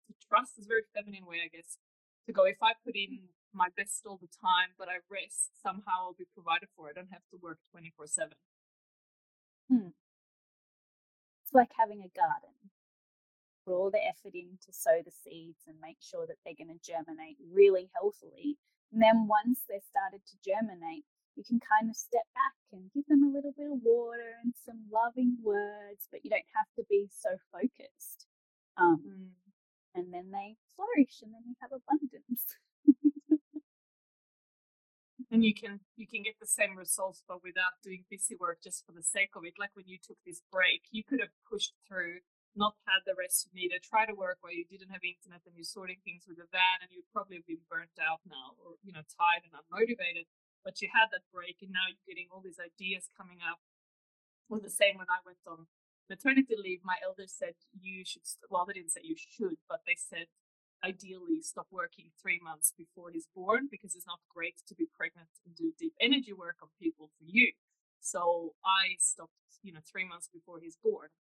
to 0.09 0.13
trust. 0.29 0.57
It's 0.57 0.67
a 0.67 0.69
very 0.69 0.85
feminine 0.97 1.25
way, 1.29 1.45
I 1.45 1.49
guess, 1.53 1.77
to 2.27 2.33
go. 2.33 2.45
If 2.45 2.63
I 2.63 2.73
put 2.85 2.97
in 2.97 3.29
my 3.53 3.69
best 3.77 4.07
all 4.07 4.19
the 4.21 4.31
time, 4.41 4.75
but 4.79 4.89
I 4.89 5.03
rest, 5.11 5.51
somehow 5.63 6.11
I'll 6.11 6.19
be 6.19 6.29
provided 6.35 6.69
for. 6.77 6.89
I 6.89 6.93
don't 6.95 7.11
have 7.13 7.27
to 7.31 7.39
work 7.43 7.59
24 7.73 8.07
7. 8.07 8.31
It's 11.43 11.55
like 11.55 11.71
having 11.79 12.03
a 12.03 12.11
garden. 12.15 12.55
Put 13.67 13.75
all 13.75 13.91
the 13.91 14.03
effort 14.07 14.35
in 14.35 14.59
to 14.67 14.73
sow 14.73 15.03
the 15.05 15.11
seeds 15.11 15.67
and 15.67 15.77
make 15.83 15.99
sure 16.01 16.27
that 16.27 16.39
they're 16.45 16.59
going 16.59 16.73
to 16.73 16.81
germinate 16.81 17.37
really 17.43 17.91
healthily. 17.95 18.57
And 18.93 19.03
then 19.03 19.27
once 19.27 19.67
they're 19.69 19.83
started 19.83 20.23
to 20.27 20.37
germinate, 20.43 21.05
you 21.37 21.45
can 21.45 21.61
kind 21.63 21.91
of 21.91 21.97
step 21.97 22.27
back 22.35 22.59
and 22.73 22.91
give 22.95 23.07
them 23.07 23.23
a 23.23 23.33
little 23.35 23.53
bit 23.55 23.71
of 23.71 23.79
water 23.83 24.39
and 24.43 24.55
some 24.67 24.87
loving 24.91 25.39
words, 25.43 26.07
but 26.11 26.25
you 26.25 26.31
don't 26.31 26.51
have 26.55 26.71
to 26.77 26.85
be 26.91 27.07
so 27.11 27.39
focused. 27.51 28.27
Um, 28.77 29.35
and 29.95 30.13
then 30.13 30.31
they 30.31 30.57
flourish 30.77 31.23
and 31.23 31.35
then 31.35 31.43
you 31.47 31.55
have 31.61 31.71
abundance. 31.73 32.57
and 35.31 35.47
you 35.47 35.55
can 35.55 35.81
you 35.97 36.07
can 36.07 36.23
get 36.23 36.35
the 36.43 36.47
same 36.47 36.75
results 36.75 37.23
but 37.27 37.43
without 37.43 37.79
doing 37.83 38.03
busy 38.11 38.35
work 38.35 38.59
just 38.63 38.85
for 38.85 38.93
the 38.93 39.03
sake 39.03 39.31
of 39.39 39.47
it 39.47 39.55
like 39.59 39.71
when 39.79 39.87
you 39.87 39.97
took 39.97 40.19
this 40.27 40.43
break 40.51 40.83
you 40.91 41.07
could 41.07 41.23
have 41.23 41.33
pushed 41.47 41.73
through 41.87 42.19
not 42.59 42.75
had 42.83 42.99
the 43.07 43.15
rest 43.15 43.47
you 43.47 43.51
needed 43.55 43.79
try 43.79 44.03
to 44.03 44.15
work 44.15 44.43
while 44.43 44.53
you 44.53 44.67
didn't 44.67 44.91
have 44.91 45.07
internet 45.07 45.41
and 45.47 45.55
you're 45.55 45.63
sorting 45.63 46.03
things 46.03 46.27
with 46.27 46.43
a 46.43 46.49
van 46.51 46.83
and 46.83 46.91
you'd 46.91 47.07
probably 47.15 47.39
have 47.39 47.47
been 47.47 47.63
burnt 47.71 47.95
out 48.03 48.19
now 48.27 48.59
or 48.59 48.75
you 48.83 48.91
know 48.91 49.07
tired 49.07 49.47
and 49.47 49.55
unmotivated 49.55 50.27
but 50.67 50.83
you 50.83 50.91
had 50.91 51.07
that 51.15 51.23
break 51.31 51.63
and 51.63 51.71
now 51.71 51.87
you're 51.87 52.11
getting 52.11 52.27
all 52.35 52.43
these 52.43 52.59
ideas 52.59 53.07
coming 53.15 53.39
up 53.39 53.63
well 54.51 54.59
the 54.59 54.73
same 54.73 54.99
when 54.99 55.07
i 55.07 55.23
went 55.23 55.41
on 55.47 55.71
maternity 56.11 56.55
leave 56.59 56.81
my 56.85 56.97
elders 57.07 57.33
said 57.33 57.55
you 57.73 58.05
should 58.05 58.23
well 58.51 58.67
they 58.67 58.75
didn't 58.75 58.91
say 58.91 59.01
you 59.03 59.17
should 59.17 59.57
but 59.69 59.81
they 59.87 59.97
said 59.97 60.27
ideally 60.85 61.41
stop 61.43 61.69
working 61.71 62.11
three 62.21 62.41
months 62.43 62.73
before 62.77 63.11
he's 63.13 63.29
born 63.35 63.69
because 63.71 63.95
it's 63.95 64.07
not 64.07 64.21
great 64.33 64.57
to 64.69 64.75
be 64.75 64.89
pregnant 64.89 65.29
and 65.45 65.55
do 65.55 65.73
deep 65.79 65.95
energy 66.01 66.33
work 66.33 66.57
on 66.63 66.69
people 66.81 67.11
for 67.19 67.25
you. 67.25 67.53
So 68.01 68.57
I 68.65 68.97
stopped, 68.99 69.61
you 69.63 69.73
know, 69.73 69.85
three 69.85 70.09
months 70.09 70.29
before 70.33 70.59
he's 70.61 70.81
born, 70.81 71.13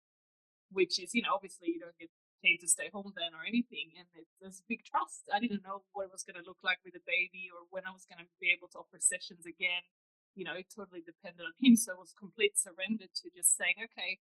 which 0.71 1.03
is, 1.03 1.11
you 1.15 1.23
know, 1.23 1.35
obviously 1.35 1.75
you 1.75 1.81
don't 1.83 1.99
get 1.99 2.11
paid 2.39 2.63
to 2.63 2.71
stay 2.71 2.87
home 2.95 3.11
then 3.19 3.35
or 3.35 3.43
anything. 3.43 3.99
And 3.99 4.07
it, 4.15 4.31
there's 4.39 4.63
big 4.71 4.87
trust. 4.87 5.27
I 5.35 5.43
didn't 5.43 5.67
know 5.67 5.83
what 5.91 6.07
it 6.07 6.15
was 6.15 6.23
going 6.23 6.39
to 6.39 6.47
look 6.47 6.63
like 6.63 6.79
with 6.87 6.95
a 6.95 7.03
baby 7.03 7.51
or 7.51 7.67
when 7.75 7.83
I 7.83 7.91
was 7.91 8.07
going 8.07 8.23
to 8.23 8.31
be 8.39 8.55
able 8.55 8.71
to 8.79 8.87
offer 8.87 9.03
sessions 9.03 9.43
again. 9.43 9.83
You 10.39 10.47
know, 10.47 10.55
it 10.55 10.71
totally 10.71 11.03
depended 11.03 11.43
on 11.43 11.59
him. 11.59 11.75
So 11.75 11.99
it 11.99 12.03
was 12.07 12.15
complete 12.15 12.55
surrender 12.55 13.11
to 13.11 13.27
just 13.35 13.59
saying, 13.59 13.83
okay, 13.91 14.23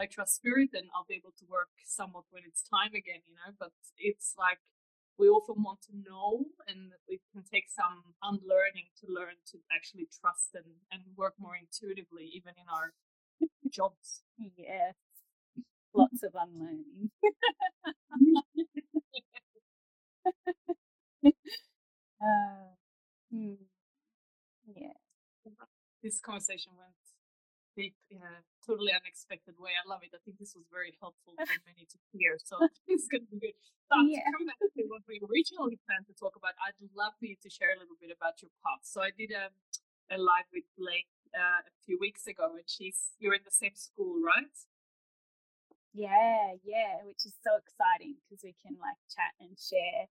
I 0.00 0.06
trust 0.06 0.36
spirit 0.36 0.70
and 0.74 0.88
I'll 0.94 1.06
be 1.08 1.16
able 1.16 1.32
to 1.38 1.46
work 1.48 1.68
somewhat 1.84 2.24
when 2.30 2.42
it's 2.46 2.62
time 2.62 2.94
again, 2.94 3.20
you 3.26 3.34
know, 3.34 3.52
but 3.58 3.72
it's 3.98 4.34
like, 4.38 4.58
we 5.18 5.28
often 5.28 5.62
want 5.62 5.80
to 5.88 5.96
know 5.96 6.44
and 6.68 6.92
it 7.08 7.20
can 7.32 7.42
take 7.42 7.68
some 7.72 8.04
unlearning 8.22 8.92
to 9.00 9.06
learn 9.08 9.40
to 9.52 9.58
actually 9.72 10.06
trust 10.20 10.52
and, 10.54 10.76
and 10.92 11.02
work 11.16 11.32
more 11.38 11.56
intuitively 11.56 12.28
even 12.34 12.52
in 12.60 12.68
our 12.68 12.92
jobs 13.72 14.22
yes. 14.56 14.94
Lots 15.94 16.22
of 16.22 16.32
unlearning. 16.34 17.10
uh, 22.20 22.74
hmm. 23.32 23.54
Yeah. 24.74 24.92
this 26.02 26.20
conversation 26.20 26.72
went 26.76 26.94
deep 27.76 27.94
in 28.10 28.18
a 28.18 28.42
totally 28.66 28.92
unexpected 28.92 29.54
way. 29.62 29.72
I 29.78 29.86
love 29.88 30.02
it. 30.02 30.10
I 30.12 30.20
think 30.26 30.36
this 30.42 30.52
was 30.58 30.66
very 30.68 30.92
helpful 31.00 31.32
for 31.38 31.46
many 31.70 31.86
to 31.86 31.98
hear 32.12 32.36
so 32.42 32.58
it's 32.90 33.06
going 33.08 33.24
to 33.24 33.30
be 33.32 33.38
good. 33.38 33.56
But 33.88 34.02
Yeah. 34.10 34.26
to 34.26 34.30
come 34.34 34.46
back 34.50 34.58
to 34.58 34.82
what 34.90 35.06
we 35.06 35.22
originally 35.22 35.78
planned 35.86 36.10
to 36.10 36.14
talk 36.18 36.34
about 36.34 36.58
i'd 36.66 36.74
love 36.90 37.14
for 37.22 37.26
you 37.30 37.38
to 37.38 37.48
share 37.48 37.70
a 37.70 37.78
little 37.78 37.94
bit 38.02 38.10
about 38.10 38.42
your 38.42 38.50
path. 38.66 38.82
So 38.82 38.98
i 39.00 39.14
did 39.14 39.30
a, 39.30 39.54
a 40.10 40.18
live 40.18 40.50
with 40.50 40.66
blake 40.76 41.06
uh, 41.30 41.62
a 41.62 41.72
few 41.86 41.96
weeks 42.02 42.26
ago 42.26 42.58
and 42.58 42.66
she's 42.66 43.14
you're 43.22 43.34
in 43.38 43.46
the 43.46 43.54
same 43.54 43.76
school 43.78 44.18
right? 44.18 44.56
Yeah, 45.94 46.52
yeah, 46.64 47.00
which 47.08 47.24
is 47.24 47.32
so 47.40 47.56
exciting 47.56 48.16
because 48.20 48.44
we 48.44 48.52
can 48.60 48.76
like 48.76 49.00
chat 49.08 49.32
and 49.40 49.56
share 49.56 50.10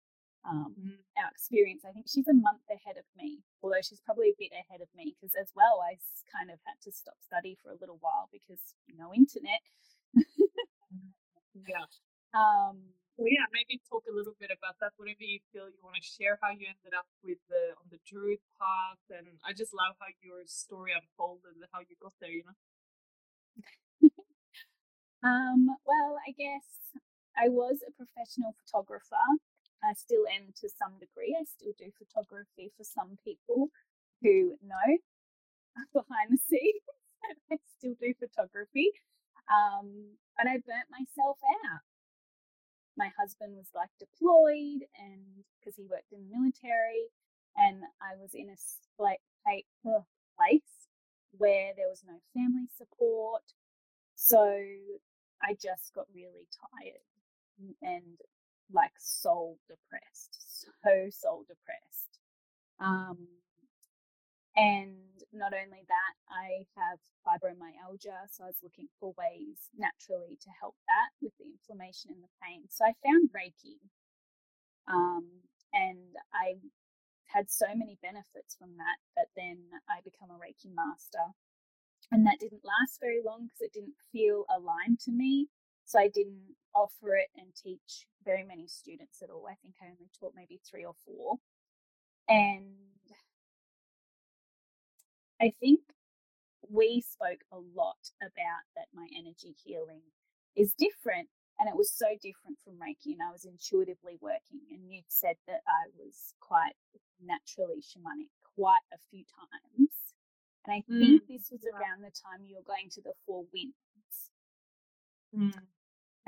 um, 0.48 0.74
Mm. 0.80 0.98
our 1.20 1.30
experience. 1.30 1.84
I 1.86 1.92
think 1.92 2.08
she's 2.08 2.28
a 2.28 2.34
month 2.34 2.64
ahead 2.72 2.98
of 2.98 3.06
me, 3.18 3.44
although 3.62 3.82
she's 3.84 4.00
probably 4.02 4.30
a 4.32 4.40
bit 4.40 4.52
ahead 4.56 4.82
of 4.82 4.88
me 4.96 5.14
because 5.16 5.36
as 5.36 5.52
well, 5.56 5.82
I 5.84 6.00
kind 6.32 6.50
of 6.50 6.60
had 6.66 6.80
to 6.84 6.92
stop 6.92 7.16
study 7.22 7.58
for 7.62 7.72
a 7.72 7.78
little 7.82 7.98
while 8.00 8.30
because 8.32 8.62
no 8.96 9.14
internet. 9.14 9.62
yeah 11.68 11.86
Um, 12.34 12.94
Well, 13.18 13.28
yeah, 13.34 13.50
maybe 13.52 13.82
talk 13.90 14.06
a 14.08 14.14
little 14.14 14.36
bit 14.40 14.52
about 14.54 14.78
that. 14.80 14.94
Whatever 14.98 15.26
you 15.26 15.40
feel 15.52 15.68
you 15.74 15.82
want 15.82 15.98
to 15.98 16.06
share, 16.06 16.38
how 16.42 16.52
you 16.54 16.68
ended 16.70 16.94
up 16.94 17.08
with 17.26 17.40
the 17.50 17.74
on 17.82 17.90
the 17.90 18.00
druid 18.06 18.40
path, 18.62 19.02
and 19.10 19.28
I 19.44 19.54
just 19.54 19.74
love 19.74 19.96
how 20.00 20.08
your 20.22 20.46
story 20.46 20.94
unfolded, 20.94 21.58
and 21.58 21.66
how 21.74 21.82
you 21.82 21.96
got 22.00 22.14
there. 22.22 22.30
You 22.32 22.44
know. 22.46 22.58
Um, 25.24 25.68
well, 25.86 26.18
I 26.28 26.32
guess 26.32 26.66
I 27.36 27.50
was 27.50 27.80
a 27.82 27.92
professional 27.92 28.56
photographer. 28.64 29.18
I 29.84 29.94
still 29.94 30.26
am 30.28 30.54
to 30.62 30.70
some 30.70 31.00
degree. 31.00 31.38
I 31.40 31.46
still 31.46 31.74
do 31.78 31.92
photography 31.98 32.72
for 32.78 32.84
some 32.84 33.18
people 33.24 33.70
who 34.22 34.58
know 34.64 34.90
behind 35.94 36.32
the 36.32 36.40
scenes. 36.50 36.86
I 37.52 37.58
still 37.78 37.94
do 38.00 38.14
photography. 38.20 38.92
Um, 39.48 40.18
but 40.38 40.48
I 40.48 40.58
burnt 40.66 40.90
myself 40.92 41.38
out. 41.72 41.86
My 42.98 43.12
husband 43.18 43.56
was 43.56 43.70
like 43.76 43.94
deployed 44.00 44.90
and 44.98 45.46
because 45.60 45.78
he 45.78 45.86
worked 45.86 46.12
in 46.12 46.26
the 46.26 46.36
military 46.36 47.14
and 47.56 47.84
I 48.02 48.18
was 48.20 48.34
in 48.34 48.50
a 48.50 48.58
like 48.98 49.22
pla- 49.46 50.06
place 50.38 50.90
where 51.38 51.74
there 51.78 51.90
was 51.90 52.04
no 52.06 52.18
family 52.34 52.68
support. 52.76 53.44
So 54.16 54.42
I 55.42 55.54
just 55.54 55.94
got 55.94 56.08
really 56.14 56.50
tired 56.58 57.06
and 57.82 58.18
like 58.74 58.94
soul 59.00 59.58
depressed, 59.68 60.68
so 60.84 61.10
soul 61.12 61.46
depressed. 61.48 62.20
Um, 62.80 63.28
and 64.56 64.96
not 65.34 65.54
only 65.54 65.86
that, 65.88 66.14
I 66.30 66.66
have 66.76 67.00
fibromyalgia, 67.26 68.26
so 68.32 68.44
I 68.44 68.48
was 68.48 68.64
looking 68.64 68.88
for 69.00 69.14
ways 69.18 69.70
naturally 69.78 70.38
to 70.42 70.50
help 70.60 70.76
that 70.88 71.14
with 71.22 71.34
the 71.38 71.46
inflammation 71.46 72.12
and 72.12 72.24
the 72.24 72.34
pain. 72.42 72.64
So 72.70 72.86
I 72.86 72.94
found 73.06 73.30
Reiki, 73.32 73.78
um, 74.88 75.26
and 75.74 76.16
I 76.34 76.58
had 77.28 77.52
so 77.52 77.68
many 77.76 77.98
benefits 78.02 78.56
from 78.58 78.78
that. 78.78 78.98
But 79.16 79.30
then 79.36 79.60
I 79.90 80.02
become 80.04 80.32
a 80.32 80.40
Reiki 80.40 80.74
master, 80.74 81.34
and 82.12 82.26
that 82.26 82.40
didn't 82.40 82.66
last 82.66 83.00
very 83.02 83.22
long 83.26 83.48
because 83.48 83.62
it 83.62 83.74
didn't 83.74 83.98
feel 84.12 84.46
aligned 84.50 85.00
to 85.02 85.12
me. 85.12 85.48
So 85.86 86.00
I 86.00 86.10
didn't 86.10 86.56
offer 86.78 87.16
it 87.16 87.30
and 87.36 87.50
teach 87.56 88.06
very 88.24 88.44
many 88.44 88.68
students 88.68 89.24
at 89.24 89.32
all. 89.32 89.46
I 89.50 89.56
think 89.62 89.76
I 89.82 89.88
only 89.88 90.10
taught 90.20 90.34
maybe 90.36 90.62
three 90.70 90.86
or 90.86 90.94
four. 91.06 91.38
And 92.30 92.76
I 95.42 95.52
think 95.60 95.80
we 96.70 97.02
spoke 97.02 97.42
a 97.52 97.58
lot 97.58 98.04
about 98.22 98.64
that 98.76 98.94
my 98.94 99.08
energy 99.18 99.56
healing 99.64 100.04
is 100.56 100.74
different 100.78 101.30
And 101.60 101.68
it 101.68 101.76
was 101.76 101.90
so 101.90 102.14
different 102.22 102.62
from 102.64 102.78
Reiki, 102.78 103.18
and 103.18 103.24
I 103.26 103.32
was 103.34 103.46
intuitively 103.46 104.18
working. 104.22 104.62
And 104.70 104.86
you 104.92 105.02
said 105.08 105.38
that 105.48 105.66
I 105.66 105.90
was 105.98 106.38
quite 106.40 106.78
naturally 107.18 107.82
shamanic 107.82 108.30
quite 108.56 108.86
a 108.94 109.00
few 109.10 109.26
times. 109.26 109.90
And 110.66 110.74
I 110.74 110.82
think 110.86 111.24
mm. 111.24 111.28
this 111.28 111.50
was 111.50 111.66
around 111.66 112.06
the 112.06 112.14
time 112.14 112.46
you 112.46 112.58
were 112.58 112.68
going 112.68 112.90
to 112.94 113.02
the 113.02 113.14
Four 113.26 113.46
Winds. 113.50 113.74
Mm. 115.34 115.54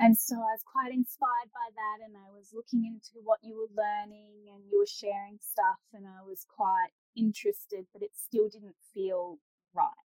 And 0.00 0.16
so 0.16 0.40
I 0.40 0.56
was 0.56 0.64
quite 0.64 0.96
inspired 0.96 1.52
by 1.52 1.68
that, 1.76 2.00
and 2.00 2.16
I 2.16 2.32
was 2.32 2.56
looking 2.56 2.88
into 2.88 3.20
what 3.20 3.44
you 3.44 3.52
were 3.52 3.68
learning, 3.76 4.48
and 4.48 4.64
you 4.64 4.80
were 4.80 4.88
sharing 4.88 5.36
stuff, 5.36 5.84
and 5.92 6.08
I 6.08 6.24
was 6.24 6.48
quite 6.48 6.96
interested, 7.12 7.84
but 7.92 8.00
it 8.00 8.16
still 8.16 8.48
didn't 8.48 8.80
feel 8.96 9.36
right. 9.76 10.08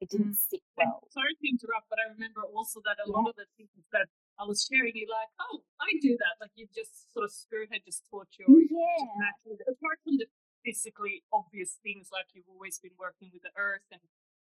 It 0.00 0.08
didn't 0.08 0.40
mm. 0.40 0.48
sit 0.48 0.64
well. 0.72 1.04
I'm 1.04 1.12
sorry 1.12 1.36
to 1.36 1.44
interrupt, 1.44 1.92
but 1.92 2.00
I 2.00 2.08
remember 2.08 2.40
also 2.48 2.80
that 2.88 2.96
a 2.96 3.04
yeah. 3.04 3.12
lot 3.12 3.28
of 3.28 3.36
the 3.36 3.44
things 3.60 3.76
that 3.92 4.08
I 4.40 4.48
was 4.48 4.64
sharing, 4.64 4.96
you 4.96 5.04
like, 5.04 5.28
oh, 5.36 5.60
I 5.76 5.92
do 6.00 6.16
that. 6.16 6.40
Like 6.40 6.56
you 6.56 6.64
just 6.72 7.12
sort 7.12 7.28
of 7.28 7.30
spirit 7.30 7.68
had 7.68 7.84
just 7.84 8.08
taught 8.08 8.32
you. 8.40 8.48
Yeah. 8.48 9.36
Apart 9.68 10.00
from 10.00 10.16
the 10.16 10.32
physically 10.64 11.28
obvious 11.28 11.76
things, 11.84 12.08
like 12.08 12.32
you've 12.32 12.48
always 12.48 12.80
been 12.80 12.96
working 12.96 13.28
with 13.36 13.44
the 13.44 13.52
earth 13.60 13.84
and 13.92 14.00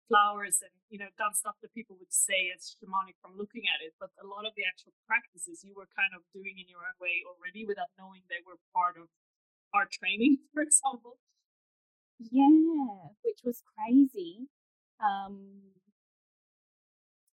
flowers 0.07 0.63
and 0.63 0.71
you 0.89 0.99
know 0.99 1.11
done 1.19 1.35
stuff 1.35 1.59
that 1.63 1.75
people 1.75 1.99
would 1.99 2.13
say 2.15 2.51
as 2.55 2.79
shamanic 2.79 3.19
from 3.19 3.35
looking 3.35 3.67
at 3.67 3.83
it 3.83 3.93
but 3.99 4.11
a 4.23 4.27
lot 4.27 4.47
of 4.47 4.55
the 4.55 4.63
actual 4.63 4.95
practices 5.07 5.67
you 5.67 5.75
were 5.75 5.91
kind 5.95 6.15
of 6.15 6.23
doing 6.31 6.57
in 6.59 6.67
your 6.71 6.87
own 6.87 6.97
way 7.03 7.27
already 7.27 7.67
without 7.67 7.91
knowing 7.99 8.23
they 8.31 8.43
were 8.47 8.59
part 8.71 8.95
of 8.95 9.11
our 9.75 9.87
training 9.91 10.39
for 10.55 10.63
example 10.63 11.19
yeah 12.19 13.11
which 13.27 13.43
was 13.43 13.67
crazy 13.75 14.47
um 15.03 15.75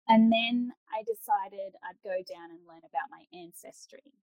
and 0.08 0.32
then 0.32 0.72
I 0.88 1.04
decided 1.04 1.76
I'd 1.84 2.00
go 2.00 2.24
down 2.24 2.56
and 2.56 2.64
learn 2.64 2.88
about 2.88 3.12
my 3.12 3.28
ancestry. 3.36 4.16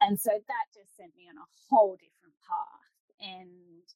And 0.00 0.18
so 0.18 0.30
that 0.30 0.66
just 0.74 0.94
sent 0.96 1.14
me 1.18 1.26
on 1.26 1.38
a 1.38 1.50
whole 1.68 1.98
different 1.98 2.38
path. 2.46 2.94
And 3.18 3.86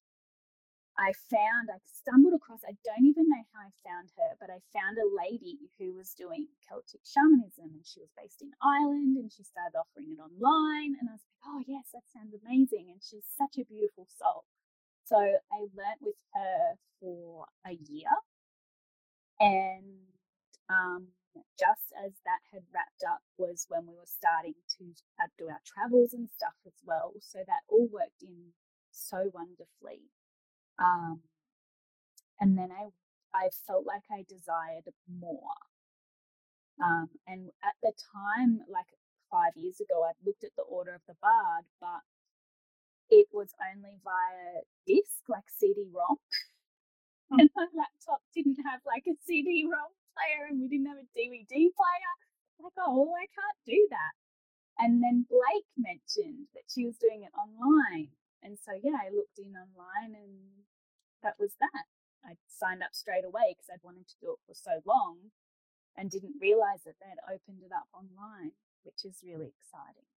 I 0.98 1.12
found, 1.28 1.68
I 1.68 1.76
stumbled 1.84 2.32
across, 2.32 2.64
I 2.64 2.72
don't 2.80 3.04
even 3.04 3.28
know 3.28 3.44
how 3.52 3.68
I 3.68 3.72
found 3.84 4.08
her, 4.16 4.32
but 4.40 4.48
I 4.48 4.64
found 4.72 4.96
a 4.96 5.04
lady 5.04 5.68
who 5.78 5.92
was 5.92 6.16
doing 6.16 6.48
Celtic 6.64 7.04
shamanism 7.04 7.76
and 7.76 7.84
she 7.84 8.00
was 8.00 8.08
based 8.16 8.40
in 8.40 8.56
Ireland 8.64 9.20
and 9.20 9.28
she 9.28 9.44
started 9.44 9.76
offering 9.76 10.16
it 10.16 10.20
online. 10.20 10.96
And 10.96 11.08
I 11.08 11.20
was 11.20 11.24
like, 11.28 11.44
oh, 11.44 11.60
yes, 11.68 11.92
that 11.92 12.08
sounds 12.08 12.32
amazing. 12.32 12.88
And 12.88 13.04
she's 13.04 13.28
such 13.36 13.60
a 13.60 13.68
beautiful 13.68 14.08
soul. 14.08 14.48
So 15.04 15.20
I 15.20 15.58
learnt 15.76 16.00
with 16.00 16.16
her 16.32 16.80
for 17.00 17.44
a 17.68 17.76
year. 17.76 18.16
And 19.38 20.08
um, 20.72 21.12
just 21.60 21.92
as 21.92 22.12
that 22.24 22.40
had 22.52 22.64
wrapped 22.72 23.04
up 23.04 23.20
was 23.36 23.66
when 23.68 23.84
we 23.84 23.94
were 23.94 24.08
starting 24.08 24.56
to 24.80 24.96
do 25.36 25.48
our 25.52 25.60
travels 25.68 26.12
and 26.16 26.28
stuff 26.28 26.56
as 26.66 26.80
well. 26.84 27.12
So 27.20 27.44
that 27.46 27.68
all 27.68 27.88
worked 27.92 28.24
in 28.24 28.56
so 28.90 29.28
wonderfully. 29.32 30.08
Um, 30.78 31.20
and 32.40 32.56
then 32.56 32.70
I, 32.70 32.88
I 33.34 33.48
felt 33.66 33.86
like 33.86 34.04
I 34.10 34.24
desired 34.28 34.84
more. 35.08 35.56
Um, 36.82 37.08
and 37.26 37.48
at 37.64 37.76
the 37.82 37.92
time, 38.12 38.60
like 38.68 38.86
five 39.30 39.56
years 39.56 39.80
ago, 39.80 40.04
I'd 40.04 40.20
looked 40.24 40.44
at 40.44 40.54
the 40.56 40.62
Order 40.68 40.94
of 40.94 41.04
the 41.08 41.16
Bard, 41.22 41.64
but 41.80 42.04
it 43.08 43.26
was 43.32 43.48
only 43.72 43.96
via 44.04 44.62
disc, 44.86 45.24
like 45.28 45.48
CD-ROM. 45.56 46.16
Hmm. 47.30 47.40
and 47.40 47.50
my 47.56 47.66
laptop 47.72 48.20
didn't 48.34 48.58
have 48.68 48.80
like 48.84 49.04
a 49.08 49.16
CD-ROM 49.24 49.92
player, 50.12 50.48
and 50.48 50.60
we 50.60 50.68
didn't 50.68 50.92
have 50.92 51.00
a 51.00 51.08
DVD 51.16 51.72
player. 51.72 52.14
Like, 52.60 52.72
oh, 52.78 53.04
well, 53.04 53.16
I 53.16 53.28
can't 53.32 53.60
do 53.66 53.80
that. 53.90 54.14
And 54.78 55.02
then 55.02 55.24
Blake 55.28 55.68
mentioned 55.76 56.48
that 56.52 56.68
she 56.68 56.84
was 56.84 56.96
doing 56.96 57.24
it 57.24 57.32
online. 57.36 58.08
And 58.42 58.58
so, 58.58 58.72
yeah, 58.76 58.98
I 59.00 59.10
looked 59.10 59.38
in 59.38 59.56
online 59.56 60.14
and 60.14 60.64
that 61.22 61.34
was 61.38 61.56
that. 61.60 61.86
I 62.24 62.34
signed 62.46 62.82
up 62.82 62.94
straight 62.94 63.24
away 63.24 63.54
because 63.54 63.70
I'd 63.70 63.86
wanted 63.86 64.08
to 64.08 64.18
do 64.20 64.34
it 64.34 64.42
for 64.46 64.54
so 64.54 64.82
long 64.86 65.30
and 65.96 66.10
didn't 66.10 66.42
realize 66.42 66.82
that 66.84 66.98
they'd 66.98 67.22
opened 67.26 67.62
it 67.62 67.72
up 67.72 67.86
online, 67.94 68.58
which 68.82 69.06
is 69.06 69.22
really 69.22 69.54
exciting. 69.54 70.10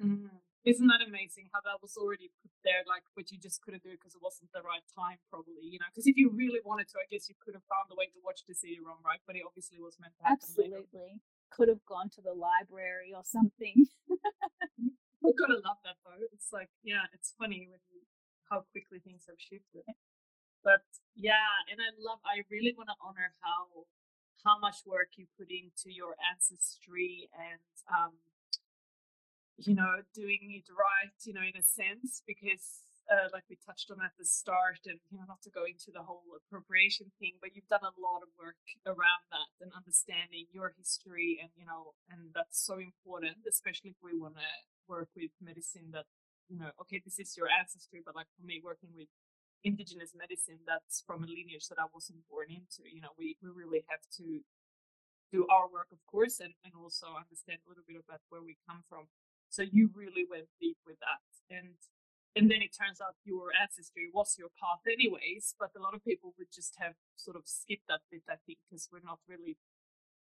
Mm. 0.00 0.42
Isn't 0.64 0.86
that 0.88 1.02
amazing 1.02 1.50
how 1.50 1.58
that 1.66 1.82
was 1.82 1.98
already 1.98 2.30
put 2.38 2.54
there, 2.62 2.86
like, 2.86 3.02
but 3.18 3.34
you 3.34 3.38
just 3.38 3.60
couldn't 3.66 3.82
do 3.82 3.90
it 3.90 3.98
because 3.98 4.14
it 4.14 4.22
wasn't 4.22 4.54
the 4.54 4.62
right 4.62 4.86
time, 4.94 5.18
probably, 5.26 5.66
you 5.66 5.82
know? 5.82 5.90
Because 5.90 6.06
if 6.06 6.14
you 6.16 6.30
really 6.30 6.62
wanted 6.62 6.86
to, 6.94 7.02
I 7.02 7.10
guess 7.10 7.26
you 7.28 7.34
could 7.42 7.58
have 7.58 7.66
found 7.66 7.90
a 7.90 7.98
way 7.98 8.06
to 8.14 8.18
watch 8.22 8.46
the 8.46 8.54
CD-ROM, 8.54 9.02
right? 9.02 9.18
But 9.26 9.34
it 9.34 9.42
obviously 9.42 9.82
was 9.82 9.98
meant 9.98 10.14
to 10.22 10.22
happen. 10.22 10.38
Absolutely. 10.38 11.18
Later. 11.18 11.50
Could 11.50 11.68
have 11.68 11.84
gone 11.84 12.08
to 12.14 12.22
the 12.22 12.32
library 12.32 13.10
or 13.10 13.26
something. 13.26 13.90
We're 15.24 15.38
gonna 15.38 15.62
love 15.62 15.78
that 15.86 16.02
though. 16.02 16.18
It's 16.34 16.50
like, 16.52 16.70
yeah, 16.82 17.06
it's 17.14 17.34
funny 17.38 17.70
when 17.70 17.78
you, 17.94 18.02
how 18.50 18.66
quickly 18.74 18.98
things 18.98 19.24
have 19.30 19.38
shifted. 19.38 19.86
But 20.64 20.82
yeah, 21.14 21.66
and 21.70 21.78
I 21.78 21.90
love. 21.98 22.18
I 22.26 22.42
really 22.50 22.74
want 22.76 22.90
to 22.90 22.98
honor 23.02 23.34
how 23.42 23.86
how 24.42 24.58
much 24.58 24.82
work 24.86 25.14
you 25.14 25.26
put 25.38 25.50
into 25.50 25.94
your 25.94 26.14
ancestry 26.30 27.30
and 27.34 27.62
um, 27.90 28.18
you 29.58 29.74
know, 29.74 30.02
doing 30.14 30.42
it 30.58 30.66
right, 30.72 31.14
you 31.22 31.32
know, 31.34 31.44
in 31.44 31.54
a 31.54 31.62
sense, 31.62 32.22
because 32.26 32.82
uh, 33.10 33.28
like 33.32 33.44
we 33.50 33.58
touched 33.62 33.90
on 33.90 33.98
at 34.02 34.14
the 34.18 34.24
start, 34.24 34.82
and 34.86 34.98
you 35.10 35.18
know, 35.18 35.26
not 35.28 35.42
to 35.42 35.50
go 35.50 35.66
into 35.66 35.90
the 35.94 36.02
whole 36.02 36.26
appropriation 36.34 37.10
thing, 37.18 37.38
but 37.42 37.54
you've 37.54 37.68
done 37.70 37.84
a 37.84 37.94
lot 38.00 38.22
of 38.22 38.30
work 38.38 38.58
around 38.86 39.22
that 39.30 39.50
and 39.60 39.70
understanding 39.74 40.46
your 40.50 40.74
history, 40.78 41.38
and 41.42 41.50
you 41.54 41.66
know, 41.66 41.94
and 42.10 42.30
that's 42.34 42.62
so 42.62 42.78
important, 42.78 43.42
especially 43.46 43.90
if 43.94 44.00
we 44.02 44.18
want 44.18 44.34
to 44.38 44.50
work 44.88 45.08
with 45.16 45.30
medicine 45.40 45.90
that, 45.92 46.06
you 46.48 46.58
know, 46.58 46.70
okay, 46.82 47.00
this 47.04 47.18
is 47.18 47.36
your 47.36 47.48
ancestry, 47.48 48.02
but 48.04 48.14
like 48.14 48.28
for 48.38 48.44
me, 48.46 48.60
working 48.62 48.90
with 48.96 49.08
indigenous 49.64 50.10
medicine 50.14 50.58
that's 50.66 51.02
from 51.06 51.22
a 51.22 51.28
lineage 51.30 51.68
that 51.70 51.78
I 51.78 51.86
wasn't 51.94 52.26
born 52.28 52.50
into, 52.50 52.82
you 52.90 53.00
know, 53.00 53.14
we, 53.16 53.36
we 53.42 53.50
really 53.50 53.84
have 53.88 54.02
to 54.18 54.42
do 55.32 55.46
our 55.48 55.70
work, 55.70 55.88
of 55.92 56.02
course, 56.04 56.40
and, 56.40 56.52
and 56.66 56.74
also 56.76 57.14
understand 57.16 57.62
a 57.64 57.68
little 57.70 57.86
bit 57.86 57.96
about 57.96 58.20
where 58.28 58.42
we 58.42 58.58
come 58.68 58.84
from. 58.90 59.08
So 59.48 59.62
you 59.62 59.88
really 59.94 60.28
went 60.28 60.48
deep 60.60 60.76
with 60.84 60.98
that. 61.00 61.24
And 61.48 61.76
and 62.34 62.48
then 62.48 62.64
it 62.64 62.72
turns 62.72 62.96
out 63.00 63.12
your 63.28 63.52
ancestry 63.52 64.08
was 64.08 64.40
your 64.40 64.48
path 64.56 64.80
anyways, 64.88 65.52
but 65.60 65.76
a 65.76 65.82
lot 65.84 65.92
of 65.92 66.00
people 66.00 66.32
would 66.40 66.48
just 66.48 66.80
have 66.80 66.96
sort 67.14 67.36
of 67.36 67.44
skipped 67.44 67.88
that 67.92 68.00
bit, 68.10 68.24
I 68.24 68.40
think, 68.46 68.56
because 68.64 68.88
we're 68.88 69.04
not 69.04 69.20
really 69.28 69.60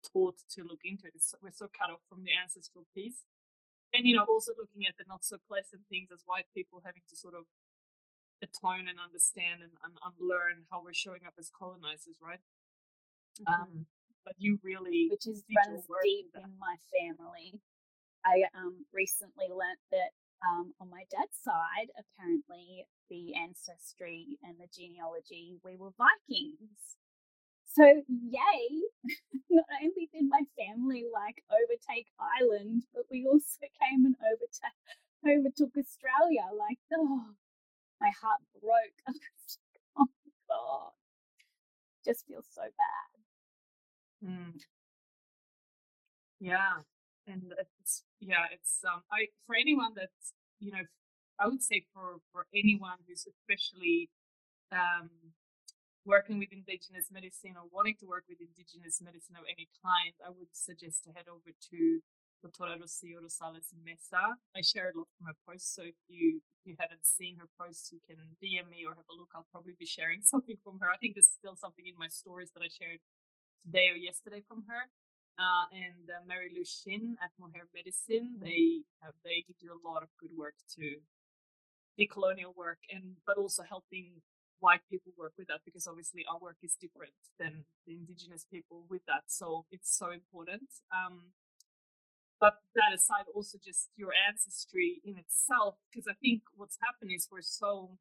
taught 0.03 0.35
to 0.59 0.67
look 0.67 0.83
into 0.83 1.07
it. 1.07 1.15
we're 1.41 1.55
so 1.55 1.71
cut 1.71 1.89
off 1.89 2.03
from 2.09 2.27
the 2.27 2.35
ancestral 2.35 2.83
piece. 2.93 3.23
And, 3.93 4.05
you 4.05 4.15
know, 4.15 4.25
also 4.27 4.51
looking 4.57 4.85
at 4.87 4.97
the 4.97 5.05
not 5.07 5.23
so 5.23 5.37
pleasant 5.47 5.83
things 5.89 6.09
as 6.11 6.23
white 6.25 6.47
people 6.53 6.81
having 6.83 7.03
to 7.09 7.15
sort 7.15 7.33
of 7.33 7.45
atone 8.43 8.91
and 8.91 8.99
understand 8.99 9.63
and, 9.63 9.71
and 9.83 9.95
unlearn 10.03 10.67
how 10.69 10.83
we're 10.83 10.93
showing 10.93 11.23
up 11.25 11.33
as 11.39 11.49
colonizers, 11.49 12.19
right? 12.19 12.43
Mm-hmm. 13.39 13.53
Um, 13.53 13.85
but 14.25 14.35
you 14.37 14.59
really, 14.63 15.07
which 15.09 15.27
is 15.27 15.43
runs 15.47 15.85
deep 16.03 16.33
in 16.35 16.51
my 16.59 16.75
family. 16.91 17.61
I 18.25 18.43
um, 18.57 18.83
recently 18.91 19.47
learnt 19.47 19.79
that 19.91 20.11
um, 20.41 20.73
on 20.81 20.89
my 20.89 21.05
dad's 21.13 21.37
side, 21.39 21.93
apparently 21.93 22.85
the 23.09 23.35
ancestry 23.37 24.37
and 24.43 24.57
the 24.57 24.67
genealogy, 24.73 25.55
we 25.63 25.77
were 25.77 25.93
Vikings. 25.95 26.97
So, 27.75 28.03
yay! 28.07 28.81
Not 29.49 29.65
only 29.83 30.09
did 30.13 30.29
my 30.29 30.43
family 30.57 31.03
like 31.13 31.43
overtake 31.51 32.07
Ireland, 32.19 32.83
but 32.93 33.03
we 33.11 33.27
also 33.27 33.59
came 33.81 34.05
and 34.05 34.15
overta- 34.15 35.29
overtook 35.29 35.75
Australia. 35.77 36.47
Like, 36.57 36.79
oh, 36.93 37.35
my 37.99 38.11
heart 38.21 38.41
broke. 38.61 38.99
oh 39.97 40.07
my 40.07 40.31
god, 40.49 40.91
just 42.05 42.25
feels 42.27 42.47
so 42.53 42.61
bad. 42.63 43.11
Mm. 44.29 44.59
Yeah, 46.39 46.81
and 47.27 47.53
it's 47.81 48.03
yeah, 48.21 48.45
it's 48.53 48.81
um, 48.85 49.01
I 49.11 49.27
for 49.47 49.55
anyone 49.55 49.93
that's 49.95 50.33
you 50.59 50.71
know, 50.71 50.83
I 51.39 51.47
would 51.47 51.61
say 51.63 51.85
for 51.93 52.19
for 52.31 52.47
anyone 52.53 52.97
who's 53.07 53.27
especially 53.27 54.09
um, 54.71 55.09
working 56.05 56.37
with 56.37 56.53
indigenous 56.53 57.09
medicine 57.09 57.57
or 57.57 57.65
wanting 57.73 57.97
to 57.99 58.05
work 58.05 58.29
with 58.29 58.37
indigenous 58.37 59.01
medicine 59.01 59.35
of 59.35 59.45
any 59.49 59.67
kind, 59.81 60.13
I 60.21 60.29
would 60.29 60.53
suggest 60.53 61.03
to 61.05 61.09
head 61.11 61.25
over 61.25 61.49
to 61.49 61.79
Doctora 62.45 62.77
Rocio 62.77 63.17
Rosales 63.25 63.73
Meza. 63.81 64.37
I 64.53 64.61
share 64.61 64.93
a 64.93 64.97
lot 64.97 65.09
from 65.17 65.33
her 65.33 65.37
posts, 65.49 65.73
so 65.73 65.81
if 65.81 65.97
you 66.07 66.45
if 66.61 66.63
you 66.69 66.75
haven't 66.77 67.05
seen 67.05 67.37
her 67.41 67.49
posts, 67.57 67.89
you 67.89 67.99
can 68.05 68.21
DM 68.37 68.69
me 68.69 68.85
or 68.85 68.93
have 68.93 69.09
a 69.09 69.17
look. 69.17 69.33
I'll 69.33 69.49
probably 69.51 69.73
be 69.77 69.89
sharing 69.89 70.21
something 70.31 70.57
from 70.63 70.77
her. 70.81 70.89
I 70.93 70.97
think 71.01 71.17
there's 71.17 71.33
still 71.33 71.57
something 71.57 71.85
in 71.85 71.97
my 71.97 72.07
stories 72.07 72.53
that 72.53 72.61
I 72.61 72.69
shared 72.69 73.01
today 73.65 73.89
or 73.89 73.97
yesterday 73.97 74.45
from 74.45 74.69
her 74.69 74.85
uh, 75.41 75.65
and 75.73 76.05
uh, 76.05 76.21
Mary 76.29 76.53
Lou 76.53 76.63
Shin 76.63 77.17
at 77.17 77.33
Mohair 77.41 77.65
Medicine. 77.73 78.37
They 78.37 78.85
have 79.01 79.17
they 79.25 79.41
do 79.57 79.73
a 79.73 79.81
lot 79.81 80.03
of 80.03 80.09
good 80.21 80.37
work 80.37 80.55
to 80.77 81.01
decolonial 81.97 82.53
work 82.55 82.79
and 82.91 83.17
but 83.25 83.37
also 83.37 83.63
helping 83.63 84.21
white 84.65 84.81
people 84.89 85.13
work 85.13 85.33
with 85.37 85.47
that 85.47 85.61
because 85.63 85.85
obviously 85.85 86.25
our 86.25 86.41
work 86.41 86.57
is 86.65 86.73
different 86.73 87.13
than 87.37 87.65
the 87.85 87.93
indigenous 87.93 88.43
people 88.49 88.85
with 88.89 89.05
that. 89.05 89.29
So 89.29 89.65
it's 89.69 89.93
so 89.93 90.09
important. 90.09 90.69
Um, 90.89 91.37
but 92.41 92.55
that 92.73 92.91
aside, 92.93 93.29
also 93.33 93.57
just 93.63 93.93
your 93.95 94.11
ancestry 94.27 95.01
in 95.05 95.15
itself, 95.17 95.75
because 95.85 96.07
I 96.09 96.17
think 96.17 96.41
what's 96.57 96.77
happened 96.81 97.11
is 97.13 97.29
we're 97.31 97.45
so 97.45 97.97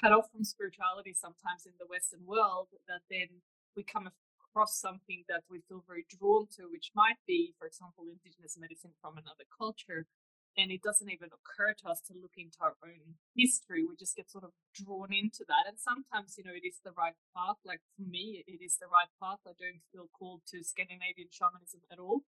cut 0.00 0.12
off 0.16 0.32
from 0.32 0.44
spirituality 0.44 1.12
sometimes 1.12 1.68
in 1.68 1.76
the 1.78 1.86
Western 1.86 2.24
world 2.26 2.68
that 2.88 3.04
then 3.12 3.44
we 3.76 3.84
come 3.84 4.08
across 4.08 4.80
something 4.80 5.24
that 5.28 5.44
we 5.52 5.60
feel 5.68 5.84
very 5.86 6.04
drawn 6.08 6.48
to, 6.56 6.62
which 6.72 6.90
might 6.96 7.20
be, 7.28 7.54
for 7.58 7.66
example, 7.68 8.04
indigenous 8.08 8.56
medicine 8.58 8.92
from 9.00 9.14
another 9.20 9.44
culture. 9.52 10.06
And 10.52 10.68
it 10.70 10.84
doesn't 10.84 11.08
even 11.08 11.32
occur 11.32 11.72
to 11.80 11.88
us 11.88 12.04
to 12.08 12.12
look 12.12 12.36
into 12.36 12.60
our 12.60 12.76
own 12.84 13.16
history. 13.32 13.88
We 13.88 13.96
just 13.96 14.16
get 14.16 14.28
sort 14.28 14.44
of 14.44 14.52
drawn 14.76 15.08
into 15.08 15.48
that. 15.48 15.64
And 15.64 15.80
sometimes, 15.80 16.36
you 16.36 16.44
know, 16.44 16.52
it 16.52 16.66
is 16.66 16.76
the 16.84 16.92
right 16.92 17.16
path. 17.32 17.56
Like 17.64 17.80
for 17.96 18.04
me, 18.04 18.44
it 18.44 18.60
is 18.60 18.76
the 18.76 18.92
right 18.92 19.08
path. 19.16 19.40
I 19.48 19.56
don't 19.56 19.80
feel 19.88 20.12
called 20.12 20.44
to 20.52 20.60
Scandinavian 20.60 21.32
shamanism 21.32 21.80
at 21.88 21.96
all. 21.98 22.28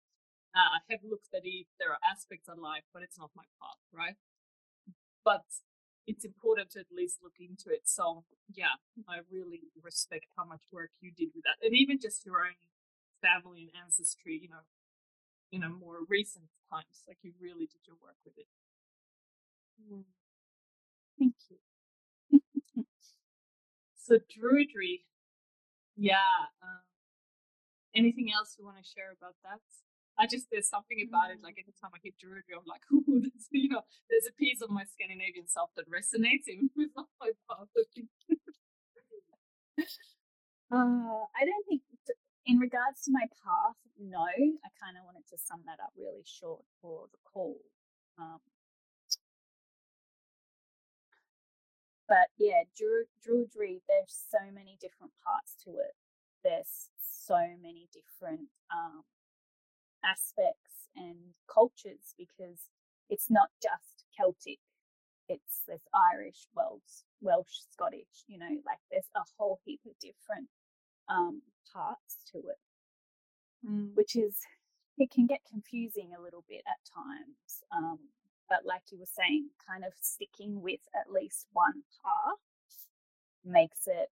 Uh, 0.51 0.77
I 0.77 0.79
have 0.91 1.05
looked 1.07 1.31
at 1.31 1.47
it. 1.47 1.67
There 1.79 1.95
are 1.95 2.03
aspects 2.03 2.49
of 2.49 2.59
life, 2.59 2.83
but 2.91 3.03
it's 3.03 3.17
not 3.17 3.31
my 3.37 3.47
path, 3.61 3.79
right? 3.93 4.19
But 5.23 5.45
it's 6.07 6.25
important 6.25 6.71
to 6.71 6.79
at 6.79 6.91
least 6.91 7.21
look 7.21 7.37
into 7.39 7.69
it. 7.69 7.85
So 7.85 8.25
yeah, 8.49 8.81
I 9.07 9.21
really 9.29 9.69
respect 9.81 10.25
how 10.35 10.45
much 10.45 10.65
work 10.71 10.91
you 10.99 11.11
did 11.15 11.29
with 11.35 11.45
that, 11.45 11.61
and 11.61 11.75
even 11.77 11.99
just 12.01 12.25
your 12.25 12.41
own 12.41 12.57
family 13.21 13.69
and 13.69 13.83
ancestry. 13.85 14.39
You 14.41 14.49
know, 14.49 14.65
in 15.51 15.63
a 15.63 15.69
more 15.69 15.99
recent 16.07 16.45
times, 16.69 17.03
like 17.07 17.17
you 17.21 17.33
really 17.41 17.65
did 17.65 17.81
your 17.87 17.97
work 18.01 18.17
with 18.25 18.37
it. 18.37 18.47
Mm. 19.81 20.03
Thank 21.17 21.35
you. 21.49 22.39
so 23.97 24.15
Druidry, 24.15 25.01
yeah. 25.95 26.49
Um, 26.61 26.83
anything 27.95 28.29
else 28.31 28.55
you 28.57 28.65
want 28.65 28.77
to 28.77 28.83
share 28.83 29.11
about 29.11 29.35
that? 29.43 29.59
I 30.19 30.27
just 30.27 30.51
there's 30.51 30.67
something 30.67 30.99
about 31.07 31.31
it. 31.31 31.39
Like 31.41 31.55
every 31.59 31.73
time 31.79 31.91
I 31.95 31.99
hit 32.03 32.15
Druidry, 32.19 32.51
I'm 32.51 32.67
like, 32.67 32.83
ooh, 32.91 33.23
there's, 33.23 33.47
you 33.51 33.69
know, 33.69 33.81
there's 34.09 34.27
a 34.27 34.35
piece 34.35 34.61
of 34.61 34.69
my 34.69 34.83
Scandinavian 34.83 35.47
self 35.47 35.71
that 35.75 35.87
resonates 35.89 36.47
even 36.51 36.69
with 36.75 36.91
my 36.95 37.31
path. 37.47 37.71
uh, 40.71 41.23
I 41.31 41.41
don't 41.47 41.65
think, 41.67 41.81
in 42.49 42.57
regards 42.57 43.05
to 43.05 43.11
my 43.13 43.29
path, 43.45 43.77
no. 44.01 44.25
I 44.25 44.69
kind 44.81 44.97
of 44.97 45.05
wanted 45.05 45.29
to 45.29 45.37
sum 45.37 45.61
that 45.69 45.77
up 45.77 45.93
really 45.95 46.25
short 46.25 46.65
for 46.81 47.05
the 47.13 47.21
call. 47.21 47.61
Um, 48.17 48.41
but 52.09 52.33
yeah, 52.41 52.65
Druidry, 52.73 53.85
there's 53.85 54.17
so 54.33 54.41
many 54.51 54.81
different 54.81 55.13
parts 55.21 55.53
to 55.65 55.77
it. 55.77 55.93
There's 56.43 56.89
so 56.97 57.37
many 57.61 57.87
different 57.93 58.49
um, 58.73 59.05
aspects 60.03 60.89
and 60.95 61.37
cultures 61.45 62.17
because 62.17 62.73
it's 63.11 63.29
not 63.29 63.49
just 63.61 64.09
Celtic. 64.17 64.57
It's 65.29 65.61
there's 65.67 65.85
Irish, 65.93 66.49
Welsh, 66.55 67.05
Welsh, 67.21 67.61
Scottish. 67.69 68.25
You 68.25 68.39
know, 68.39 68.57
like 68.65 68.81
there's 68.89 69.13
a 69.15 69.21
whole 69.37 69.59
heap 69.65 69.81
of 69.85 69.93
different 70.01 70.49
um, 71.09 71.41
parts 71.73 72.17
to 72.31 72.37
it, 72.39 73.67
mm. 73.67 73.89
which 73.95 74.15
is 74.15 74.37
it 74.97 75.11
can 75.11 75.25
get 75.25 75.39
confusing 75.49 76.11
a 76.17 76.21
little 76.21 76.43
bit 76.47 76.61
at 76.67 76.79
times. 76.93 77.63
Um, 77.71 77.99
but 78.49 78.65
like 78.65 78.81
you 78.91 78.99
were 78.99 79.05
saying, 79.05 79.49
kind 79.67 79.85
of 79.85 79.93
sticking 80.01 80.61
with 80.61 80.81
at 80.95 81.11
least 81.11 81.47
one 81.53 81.83
path 82.03 82.39
makes 83.45 83.87
it 83.87 84.09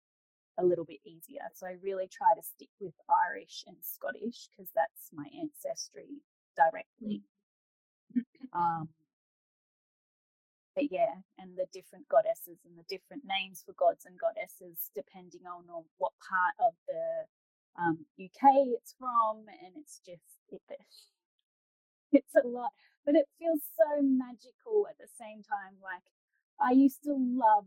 a 0.59 0.65
little 0.65 0.85
bit 0.85 1.01
easier. 1.05 1.43
So 1.55 1.67
I 1.67 1.77
really 1.83 2.09
try 2.09 2.35
to 2.37 2.43
stick 2.43 2.69
with 2.81 2.95
Irish 3.29 3.65
and 3.67 3.77
Scottish 3.83 4.49
because 4.51 4.71
that's 4.75 5.11
my 5.13 5.27
ancestry 5.41 6.21
directly. 6.57 7.23
Um, 8.53 8.89
but 10.75 10.91
yeah, 10.91 11.15
and 11.39 11.57
the 11.57 11.67
different 11.73 12.09
goddesses 12.09 12.59
and 12.67 12.77
the 12.79 12.87
different 12.89 13.23
names 13.25 13.63
for 13.65 13.73
gods 13.75 14.05
and 14.07 14.19
goddesses 14.19 14.91
depending 14.95 15.47
on, 15.47 15.65
what 15.99 16.13
part 16.19 16.55
of 16.61 16.75
the 16.89 17.27
um, 17.81 18.07
UK 18.19 18.75
it's 18.75 18.95
from, 18.99 19.47
and 19.63 19.75
it's 19.77 20.01
just 20.05 20.39
it, 20.51 20.63
it's 22.13 22.35
a 22.35 22.47
lot, 22.47 22.71
but 23.07 23.15
it 23.15 23.27
feels 23.39 23.61
so 23.77 24.03
magical 24.03 24.87
at 24.91 24.99
the 24.99 25.11
same 25.19 25.43
time. 25.43 25.79
Like 25.83 26.07
I 26.61 26.73
used 26.73 27.03
to 27.05 27.15
love 27.15 27.67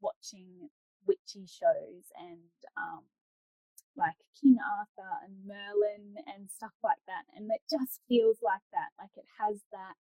watching 0.00 0.70
witchy 1.06 1.46
shows 1.46 2.10
and 2.18 2.50
um, 2.76 3.04
like 3.96 4.16
King 4.40 4.58
Arthur 4.60 5.12
and 5.24 5.46
Merlin 5.46 6.20
and 6.28 6.50
stuff 6.50 6.74
like 6.84 7.00
that. 7.06 7.24
And 7.34 7.50
it 7.50 7.62
just 7.70 8.00
feels 8.08 8.38
like 8.42 8.64
that. 8.72 8.92
Like 8.98 9.14
it 9.16 9.26
has 9.40 9.62
that 9.72 9.96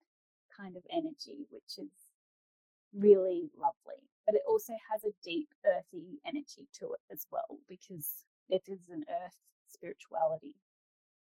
kind 0.50 0.76
of 0.76 0.82
energy, 0.90 1.46
which 1.50 1.78
is 1.78 1.94
really 2.96 3.50
lovely. 3.58 4.00
But 4.26 4.36
it 4.36 4.42
also 4.48 4.72
has 4.90 5.04
a 5.04 5.12
deep 5.22 5.48
earthy 5.66 6.20
energy 6.24 6.68
to 6.80 6.96
it 6.96 7.04
as 7.12 7.26
well 7.30 7.60
because 7.68 8.24
it 8.48 8.62
is 8.66 8.80
an 8.88 9.04
earth 9.08 9.36
spirituality. 9.68 10.56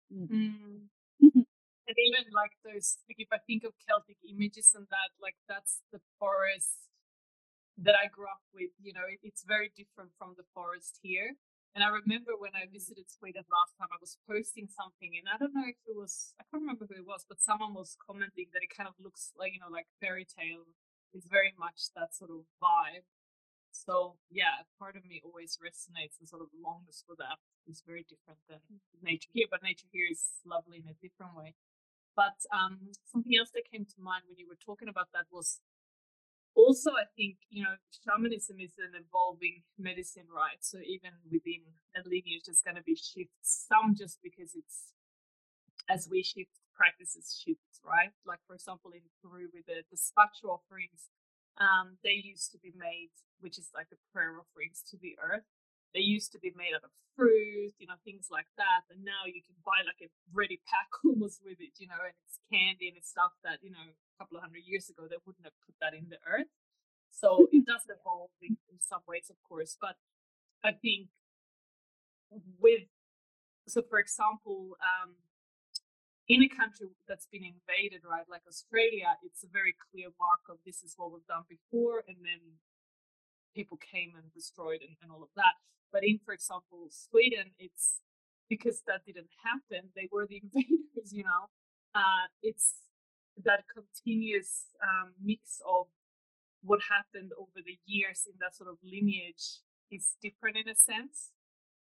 Mm. 0.10 0.30
Mm. 0.30 0.82
and 1.22 1.98
even 1.98 2.26
like 2.34 2.58
those, 2.66 2.98
like 3.06 3.20
if 3.20 3.30
I 3.32 3.38
think 3.46 3.64
of 3.64 3.74
Celtic 3.86 4.18
images 4.26 4.74
and 4.74 4.88
that, 4.90 5.14
like 5.22 5.36
that's 5.48 5.82
the 5.92 6.00
forest 6.18 6.90
that 7.78 7.94
I 7.94 8.10
grew 8.10 8.26
up 8.26 8.42
with, 8.54 8.74
you 8.82 8.94
know, 8.94 9.06
it, 9.06 9.22
it's 9.22 9.46
very 9.46 9.70
different 9.78 10.10
from 10.18 10.34
the 10.34 10.48
forest 10.58 10.98
here. 11.04 11.38
And 11.78 11.86
I 11.86 11.94
remember 11.94 12.34
when 12.34 12.58
I 12.58 12.66
visited 12.66 13.06
Sweden 13.06 13.46
last 13.54 13.78
time, 13.78 13.94
I 13.94 14.02
was 14.02 14.18
posting 14.26 14.66
something, 14.66 15.14
and 15.14 15.30
I 15.30 15.38
don't 15.38 15.54
know 15.54 15.70
if 15.70 15.78
it 15.86 15.94
was, 15.94 16.34
I 16.42 16.44
can't 16.50 16.66
remember 16.66 16.90
who 16.90 16.98
it 16.98 17.06
was, 17.06 17.22
but 17.30 17.38
someone 17.38 17.78
was 17.78 17.94
commenting 18.02 18.50
that 18.58 18.66
it 18.66 18.74
kind 18.74 18.90
of 18.90 18.98
looks 18.98 19.30
like, 19.38 19.54
you 19.54 19.62
know, 19.62 19.70
like 19.70 19.86
fairy 20.02 20.26
tale. 20.26 20.66
It's 21.18 21.26
very 21.26 21.54
much 21.58 21.90
that 21.98 22.14
sort 22.14 22.30
of 22.30 22.46
vibe. 22.62 23.10
So, 23.72 24.18
yeah, 24.30 24.70
part 24.78 24.96
of 24.96 25.06
me 25.06 25.22
always 25.26 25.58
resonates 25.58 26.20
and 26.20 26.30
sort 26.30 26.44
of 26.44 26.50
longs 26.54 27.04
for 27.06 27.16
that. 27.18 27.42
It's 27.66 27.82
very 27.82 28.06
different 28.06 28.40
than 28.48 28.62
nature 29.02 29.30
here, 29.34 29.48
but 29.50 29.64
nature 29.64 29.90
here 29.92 30.06
is 30.10 30.22
lovely 30.46 30.78
in 30.78 30.88
a 30.88 30.94
different 31.02 31.36
way. 31.36 31.56
But 32.16 32.38
um, 32.54 32.94
something 33.12 33.34
else 33.38 33.50
that 33.54 33.70
came 33.70 33.86
to 33.86 34.00
mind 34.02 34.24
when 34.30 34.38
you 34.38 34.48
were 34.48 34.62
talking 34.64 34.90
about 34.90 35.10
that 35.14 35.26
was 35.32 35.60
also 36.58 36.90
i 36.98 37.06
think 37.16 37.38
you 37.50 37.64
know 37.64 37.76
shamanism 38.04 38.58
is 38.60 38.74
an 38.80 38.98
evolving 38.98 39.62
medicine 39.78 40.26
right 40.36 40.58
so 40.60 40.80
even 40.84 41.12
within 41.32 41.62
a 41.96 42.02
lineage 42.10 42.42
there's 42.48 42.66
going 42.66 42.76
to 42.76 42.82
be 42.82 42.96
shifts 42.96 43.68
some 43.70 43.94
just 43.96 44.18
because 44.24 44.56
it's 44.56 44.92
as 45.88 46.10
we 46.10 46.24
shift 46.24 46.58
practices 46.78 47.34
shifts 47.34 47.82
right 47.82 48.14
like 48.30 48.40
for 48.46 48.54
example 48.54 48.94
in 48.94 49.02
peru 49.20 49.50
with 49.50 49.66
the 49.66 49.82
despacho 49.90 50.54
offerings 50.54 51.10
um, 51.58 51.98
they 52.06 52.14
used 52.14 52.54
to 52.54 52.60
be 52.62 52.72
made 52.78 53.10
which 53.42 53.58
is 53.58 53.74
like 53.74 53.90
the 53.90 53.98
prayer 54.14 54.38
offerings 54.38 54.86
to 54.86 54.96
the 54.96 55.18
earth 55.18 55.50
they 55.94 56.06
used 56.06 56.32
to 56.34 56.40
be 56.40 56.54
made 56.56 56.76
out 56.76 56.84
of 56.84 56.92
fruit, 57.16 57.74
you 57.80 57.88
know, 57.88 57.98
things 58.04 58.28
like 58.30 58.46
that. 58.58 58.86
And 58.92 59.02
now 59.02 59.26
you 59.26 59.42
can 59.42 59.56
buy 59.64 59.82
like 59.82 59.98
a 60.04 60.12
ready 60.34 60.60
pack 60.68 60.92
almost 61.06 61.42
with 61.44 61.58
it, 61.60 61.74
you 61.80 61.88
know, 61.88 61.98
and 61.98 62.14
it's 62.22 62.38
candy 62.52 62.92
and 62.92 62.98
it's 62.98 63.10
stuff 63.10 63.34
that, 63.44 63.64
you 63.64 63.72
know, 63.72 63.82
a 63.82 64.16
couple 64.20 64.38
of 64.38 64.44
hundred 64.44 64.68
years 64.68 64.90
ago 64.90 65.08
they 65.08 65.18
wouldn't 65.26 65.48
have 65.48 65.58
put 65.66 65.76
that 65.80 65.98
in 65.98 66.12
the 66.12 66.20
earth. 66.28 66.52
So 67.10 67.48
it 67.56 67.66
does 67.66 67.88
evolve 67.88 68.30
in, 68.42 68.62
in 68.68 68.78
some 68.78 69.02
ways, 69.08 69.32
of 69.34 69.42
course. 69.48 69.78
But 69.80 69.96
I 70.64 70.76
think 70.76 71.10
with, 72.60 72.92
so 73.68 73.82
for 73.82 74.00
example, 74.00 74.78
um, 74.84 75.16
in 76.28 76.44
a 76.44 76.50
country 76.50 76.92
that's 77.08 77.28
been 77.32 77.44
invaded, 77.44 78.04
right, 78.04 78.28
like 78.30 78.44
Australia, 78.48 79.16
it's 79.24 79.44
a 79.44 79.52
very 79.52 79.76
clear 79.92 80.10
mark 80.20 80.44
of 80.50 80.58
this 80.66 80.84
is 80.84 80.94
what 80.98 81.12
we've 81.12 81.26
done 81.28 81.48
before, 81.48 82.04
and 82.08 82.18
then 82.20 82.60
people 83.56 83.80
came 83.80 84.14
and 84.16 84.28
destroyed 84.34 84.82
and, 84.82 84.96
and 85.02 85.12
all 85.12 85.24
of 85.24 85.32
that. 85.36 85.56
But 85.92 86.04
in, 86.04 86.20
for 86.24 86.34
example, 86.34 86.92
Sweden, 86.92 87.56
it's 87.58 88.04
because 88.50 88.84
that 88.88 89.06
didn't 89.06 89.32
happen. 89.44 89.90
They 89.96 90.10
were 90.12 90.28
the 90.28 90.42
invaders, 90.44 91.12
you 91.12 91.24
know. 91.24 91.48
Uh, 91.96 92.28
it's 92.44 92.76
that 93.44 93.64
continuous 93.72 94.68
um, 94.84 95.14
mix 95.24 95.62
of 95.68 95.88
what 96.62 96.80
happened 96.90 97.32
over 97.38 97.64
the 97.64 97.78
years 97.86 98.28
in 98.28 98.34
that 98.40 98.56
sort 98.56 98.70
of 98.70 98.78
lineage 98.84 99.64
is 99.92 100.16
different 100.22 100.58
in 100.58 100.68
a 100.68 100.76
sense. 100.76 101.32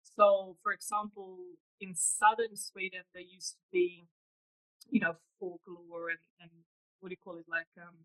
So, 0.02 0.56
for 0.62 0.72
example, 0.72 1.38
in 1.80 1.94
southern 1.94 2.56
Sweden, 2.56 3.02
there 3.12 3.22
used 3.22 3.52
to 3.52 3.64
be, 3.72 4.06
you 4.90 5.00
know, 5.00 5.14
folklore 5.38 6.10
and, 6.10 6.24
and 6.40 6.50
what 7.00 7.08
do 7.08 7.16
you 7.16 7.24
call 7.24 7.38
it, 7.38 7.46
like 7.48 7.70
um, 7.80 8.04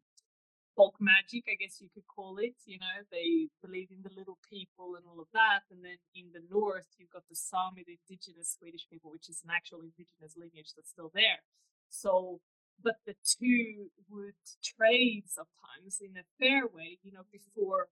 folk 0.76 0.96
magic, 1.00 1.48
I 1.48 1.56
guess 1.56 1.80
you 1.80 1.90
could 1.94 2.08
call 2.08 2.38
it. 2.38 2.56
You 2.66 2.80
know, 2.80 3.04
they 3.12 3.48
believe 3.64 3.90
in 3.92 4.04
the 4.04 4.14
little 4.16 4.38
people 4.48 4.96
and 4.96 5.04
all 5.08 5.20
of 5.20 5.28
that. 5.34 5.68
And 5.72 5.84
then 5.84 6.00
in 6.14 6.32
the 6.36 6.44
north, 6.52 6.88
you've 6.98 7.12
got 7.12 7.28
the 7.30 7.36
Sami, 7.36 7.84
the 7.88 7.98
indigenous 8.04 8.56
Swedish 8.60 8.88
people, 8.92 9.12
which 9.12 9.30
is 9.30 9.42
an 9.44 9.52
actual 9.52 9.82
indigenous 9.82 10.36
lineage 10.36 10.76
that's 10.76 10.92
still 10.92 11.12
there. 11.14 11.44
So, 11.90 12.40
but 12.84 13.00
the 13.08 13.16
two 13.24 13.92
would 14.12 14.40
trade 14.64 15.32
sometimes 15.32 16.04
in 16.04 16.20
a 16.20 16.28
fair 16.40 16.68
way, 16.68 17.00
you 17.04 17.12
know, 17.12 17.24
before 17.32 17.88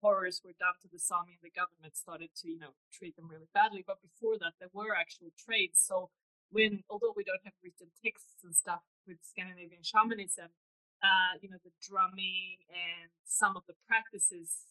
horrors 0.00 0.42
were 0.44 0.54
done 0.58 0.76
to 0.82 0.88
the 0.92 1.00
Sami 1.00 1.40
and 1.40 1.42
the 1.42 1.50
government 1.50 1.96
started 1.96 2.30
to, 2.44 2.48
you 2.48 2.60
know, 2.60 2.76
treat 2.92 3.16
them 3.16 3.28
really 3.28 3.48
badly. 3.52 3.82
But 3.84 4.04
before 4.04 4.38
that, 4.38 4.54
there 4.60 4.70
were 4.72 4.94
actual 4.94 5.32
trades. 5.34 5.80
So 5.80 6.10
when 6.50 6.84
although 6.88 7.12
we 7.14 7.24
don't 7.24 7.44
have 7.44 7.56
written 7.62 7.88
texts 8.02 8.44
and 8.44 8.54
stuff 8.54 8.82
with 9.06 9.18
Scandinavian 9.22 9.82
shamanism, 9.82 10.48
uh, 11.02 11.38
you 11.40 11.48
know, 11.48 11.60
the 11.62 11.74
drumming 11.78 12.64
and 12.68 13.10
some 13.24 13.56
of 13.56 13.62
the 13.66 13.74
practices. 13.86 14.66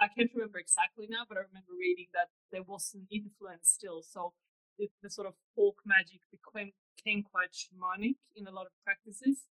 I 0.00 0.08
can't 0.08 0.32
remember 0.32 0.56
exactly 0.56 1.04
now, 1.10 1.28
but 1.28 1.36
I 1.36 1.44
remember 1.44 1.76
reading 1.76 2.08
that 2.16 2.32
there 2.48 2.64
was 2.64 2.96
an 2.96 3.04
influence 3.12 3.68
still. 3.68 4.00
So 4.00 4.32
the, 4.80 4.88
the 5.04 5.10
sort 5.10 5.28
of 5.28 5.36
folk 5.52 5.84
magic 5.84 6.24
became, 6.32 6.72
became 6.96 7.20
quite 7.20 7.52
shamanic 7.52 8.16
in 8.32 8.48
a 8.48 8.54
lot 8.54 8.64
of 8.64 8.72
practices, 8.80 9.44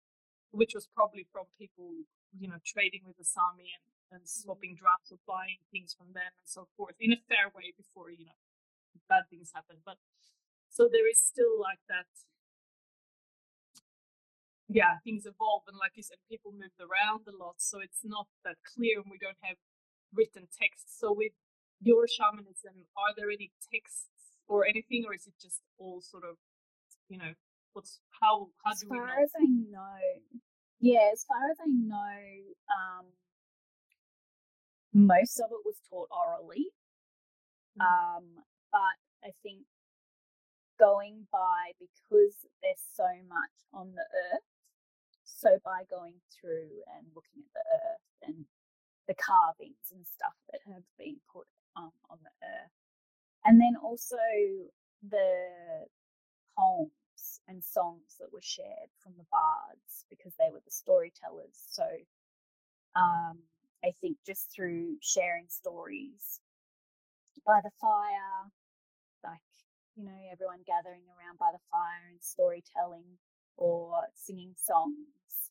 which 0.51 0.71
was 0.71 0.87
probably 0.87 1.27
from 1.35 1.51
people, 1.59 2.07
you 2.31 2.47
know, 2.47 2.63
trading 2.63 3.03
with 3.03 3.19
the 3.19 3.27
Sami 3.27 3.75
and, 3.75 3.85
and 4.15 4.23
swapping 4.23 4.79
mm-hmm. 4.79 4.87
drafts 4.87 5.11
or 5.11 5.19
buying 5.27 5.59
things 5.67 5.91
from 5.91 6.15
them 6.15 6.31
and 6.31 6.47
so 6.47 6.71
forth 6.79 6.95
in 6.95 7.11
a 7.11 7.19
fair 7.27 7.51
way 7.51 7.75
before, 7.75 8.07
you 8.07 8.23
know, 8.23 8.39
bad 9.11 9.27
things 9.27 9.51
happen. 9.51 9.83
But 9.83 9.99
so 10.77 10.85
there 10.85 11.09
is 11.09 11.17
still 11.17 11.57
like 11.59 11.81
that 11.89 12.05
yeah, 14.69 14.99
things 15.03 15.25
evolve 15.25 15.63
and 15.67 15.77
like 15.79 15.95
you 15.95 16.03
said, 16.03 16.17
people 16.29 16.51
moved 16.51 16.75
around 16.83 17.23
a 17.23 17.31
lot, 17.31 17.55
so 17.57 17.79
it's 17.79 18.03
not 18.03 18.27
that 18.43 18.57
clear 18.67 18.99
and 18.99 19.09
we 19.09 19.17
don't 19.17 19.39
have 19.41 19.55
written 20.13 20.47
text. 20.51 20.99
So 20.99 21.13
with 21.13 21.31
your 21.79 22.05
shamanism, 22.07 22.83
are 22.99 23.15
there 23.15 23.31
any 23.31 23.51
texts 23.71 24.11
or 24.47 24.65
anything, 24.67 25.05
or 25.07 25.15
is 25.15 25.25
it 25.25 25.35
just 25.41 25.61
all 25.79 26.01
sort 26.01 26.23
of, 26.27 26.35
you 27.07 27.17
know, 27.17 27.31
what's 27.73 27.99
how 28.19 28.49
how 28.63 28.71
as 28.71 28.81
do 28.81 28.87
we 28.89 28.97
far 28.97 29.07
know? 29.07 29.23
as 29.23 29.31
I 29.39 29.47
know, 29.47 30.03
yeah, 30.81 31.09
as 31.13 31.23
far 31.23 31.47
as 31.49 31.57
I 31.63 31.71
know, 31.71 32.19
um, 32.75 33.05
most 34.93 35.39
of 35.39 35.47
it 35.51 35.63
was 35.63 35.79
taught 35.89 36.09
orally. 36.11 36.67
Mm. 37.79 37.87
Um, 37.87 38.25
but 38.71 38.99
I 39.23 39.31
think 39.43 39.63
going 40.79 41.27
by 41.31 41.71
because 41.79 42.35
there's 42.61 42.83
so 42.95 43.07
much 43.27 43.55
on 43.73 43.93
the 43.95 44.05
earth 44.33 44.47
so 45.37 45.59
by 45.63 45.83
going 45.89 46.15
through 46.33 46.81
and 46.97 47.05
looking 47.13 47.43
at 47.45 47.53
the 47.53 47.65
earth 47.69 48.07
and 48.25 48.45
the 49.07 49.15
carvings 49.15 49.93
and 49.93 50.05
stuff 50.05 50.33
that 50.51 50.61
have 50.65 50.83
been 50.97 51.17
put 51.31 51.45
um, 51.75 51.91
on 52.09 52.17
the 52.23 52.33
earth, 52.45 52.73
and 53.45 53.61
then 53.61 53.75
also 53.81 54.17
the 55.07 55.85
poems 56.57 56.91
and 57.47 57.63
songs 57.63 58.17
that 58.19 58.33
were 58.33 58.41
shared 58.41 58.89
from 58.99 59.13
the 59.17 59.25
bards 59.31 60.05
because 60.09 60.33
they 60.39 60.49
were 60.51 60.61
the 60.65 60.71
storytellers. 60.71 61.53
So 61.69 61.85
um, 62.95 63.37
I 63.85 63.91
think 64.01 64.17
just 64.25 64.51
through 64.51 64.97
sharing 65.01 65.45
stories 65.49 66.41
by 67.45 67.59
the 67.63 67.71
fire, 67.79 68.49
like 69.23 69.39
you 69.97 70.05
know 70.05 70.11
everyone 70.31 70.59
gathering 70.67 71.01
around 71.09 71.39
by 71.39 71.49
the 71.51 71.59
fire 71.71 72.05
and 72.09 72.21
storytelling 72.21 73.17
or 73.57 74.01
singing 74.13 74.53
songs. 74.55 75.49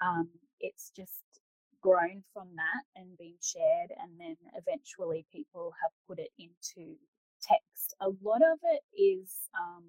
Um, 0.00 0.28
it's 0.60 0.90
just 0.94 1.42
grown 1.80 2.22
from 2.32 2.48
that 2.54 2.84
and 2.94 3.18
been 3.18 3.34
shared, 3.42 3.90
and 3.98 4.12
then 4.18 4.36
eventually 4.54 5.26
people 5.32 5.72
have 5.82 5.90
put 6.06 6.20
it 6.20 6.30
into 6.38 6.94
text. 7.42 7.94
A 8.00 8.08
lot 8.22 8.40
of 8.42 8.58
it 8.62 8.82
is 8.96 9.30
um, 9.58 9.82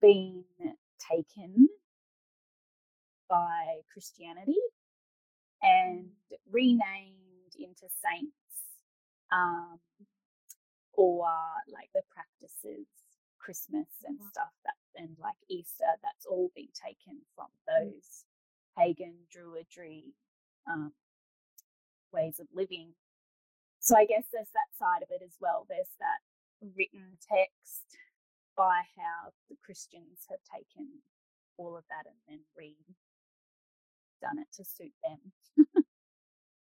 being 0.00 0.44
taken 1.10 1.68
by 3.28 3.80
Christianity 3.92 4.56
and 5.60 6.06
renamed 6.52 7.54
into 7.58 7.88
saints 7.90 8.32
um, 9.32 9.78
or 10.98 11.30
like 11.70 11.86
the 11.94 12.02
practices 12.10 12.90
Christmas 13.38 13.86
and 14.02 14.18
mm-hmm. 14.18 14.34
stuff 14.34 14.50
that 14.66 14.74
and 14.98 15.14
like 15.22 15.38
Easter, 15.48 15.86
that's 16.02 16.26
all 16.26 16.50
been 16.58 16.74
taken 16.74 17.22
from 17.38 17.46
mm. 17.46 17.70
those 17.70 18.26
pagan 18.76 19.14
druidry 19.30 20.10
um, 20.66 20.92
ways 22.12 22.40
of 22.40 22.48
living. 22.52 22.92
So 23.78 23.96
I 23.96 24.06
guess 24.06 24.26
there's 24.32 24.50
that 24.58 24.74
side 24.74 25.06
of 25.06 25.14
it 25.14 25.22
as 25.22 25.38
well. 25.40 25.66
There's 25.70 25.94
that 26.02 26.18
written 26.74 27.14
text 27.22 27.86
by 28.56 28.82
how 28.98 29.30
the 29.48 29.56
Christians 29.64 30.26
have 30.28 30.42
taken 30.50 30.98
all 31.56 31.76
of 31.78 31.84
that 31.88 32.10
and 32.10 32.18
then 32.26 32.40
re 32.58 32.74
done 34.20 34.42
it 34.42 34.50
to 34.58 34.64
suit 34.64 34.92
them. 35.06 35.62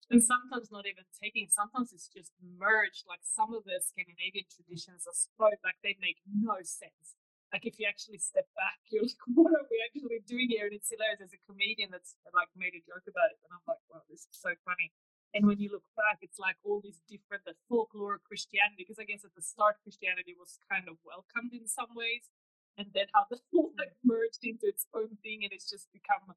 and 0.10 0.24
sometimes 0.24 0.72
not 0.72 0.88
even 0.88 1.04
taking 1.12 1.52
sometimes 1.52 1.92
it's 1.92 2.08
just 2.08 2.32
merged 2.40 3.04
like 3.08 3.24
some 3.24 3.52
of 3.52 3.68
the 3.68 3.76
scandinavian 3.84 4.48
traditions 4.48 5.04
are 5.04 5.16
so 5.16 5.52
like 5.64 5.80
they 5.84 6.00
make 6.00 6.20
no 6.28 6.60
sense. 6.64 7.20
Like 7.52 7.64
if 7.64 7.80
you 7.80 7.88
actually 7.88 8.20
step 8.20 8.48
back 8.56 8.80
you're 8.88 9.04
like 9.04 9.24
what 9.36 9.52
are 9.52 9.68
we 9.68 9.84
actually 9.84 10.24
doing 10.24 10.48
here? 10.52 10.68
And 10.68 10.76
it's 10.76 10.88
hilarious 10.88 11.20
there's 11.20 11.36
a 11.36 11.44
comedian 11.44 11.92
that's 11.92 12.16
like 12.32 12.52
made 12.56 12.76
a 12.76 12.84
joke 12.84 13.08
about 13.08 13.36
it 13.36 13.40
and 13.44 13.52
i'm 13.52 13.64
like 13.68 13.84
wow 13.92 14.04
this 14.08 14.28
is 14.28 14.36
so 14.36 14.56
funny. 14.64 14.96
And 15.36 15.44
when 15.44 15.60
you 15.60 15.68
look 15.68 15.86
back 16.00 16.24
it's 16.24 16.40
like 16.40 16.56
all 16.64 16.80
these 16.80 17.04
different 17.04 17.44
the 17.44 17.60
folklore 17.68 18.24
christianity 18.24 18.88
because 18.88 18.98
i 18.98 19.06
guess 19.06 19.28
at 19.28 19.36
the 19.36 19.44
start 19.44 19.76
christianity 19.84 20.34
was 20.40 20.56
kind 20.72 20.88
of 20.88 20.96
welcomed 21.04 21.52
in 21.52 21.68
some 21.68 21.92
ways 21.94 22.32
and 22.80 22.88
then 22.96 23.12
how 23.12 23.28
the 23.28 23.38
whole 23.52 23.76
like 23.76 23.92
merged 24.08 24.46
into 24.48 24.66
its 24.70 24.88
own 24.96 25.20
thing 25.20 25.44
and 25.44 25.52
it's 25.52 25.68
just 25.68 25.92
become 25.92 26.32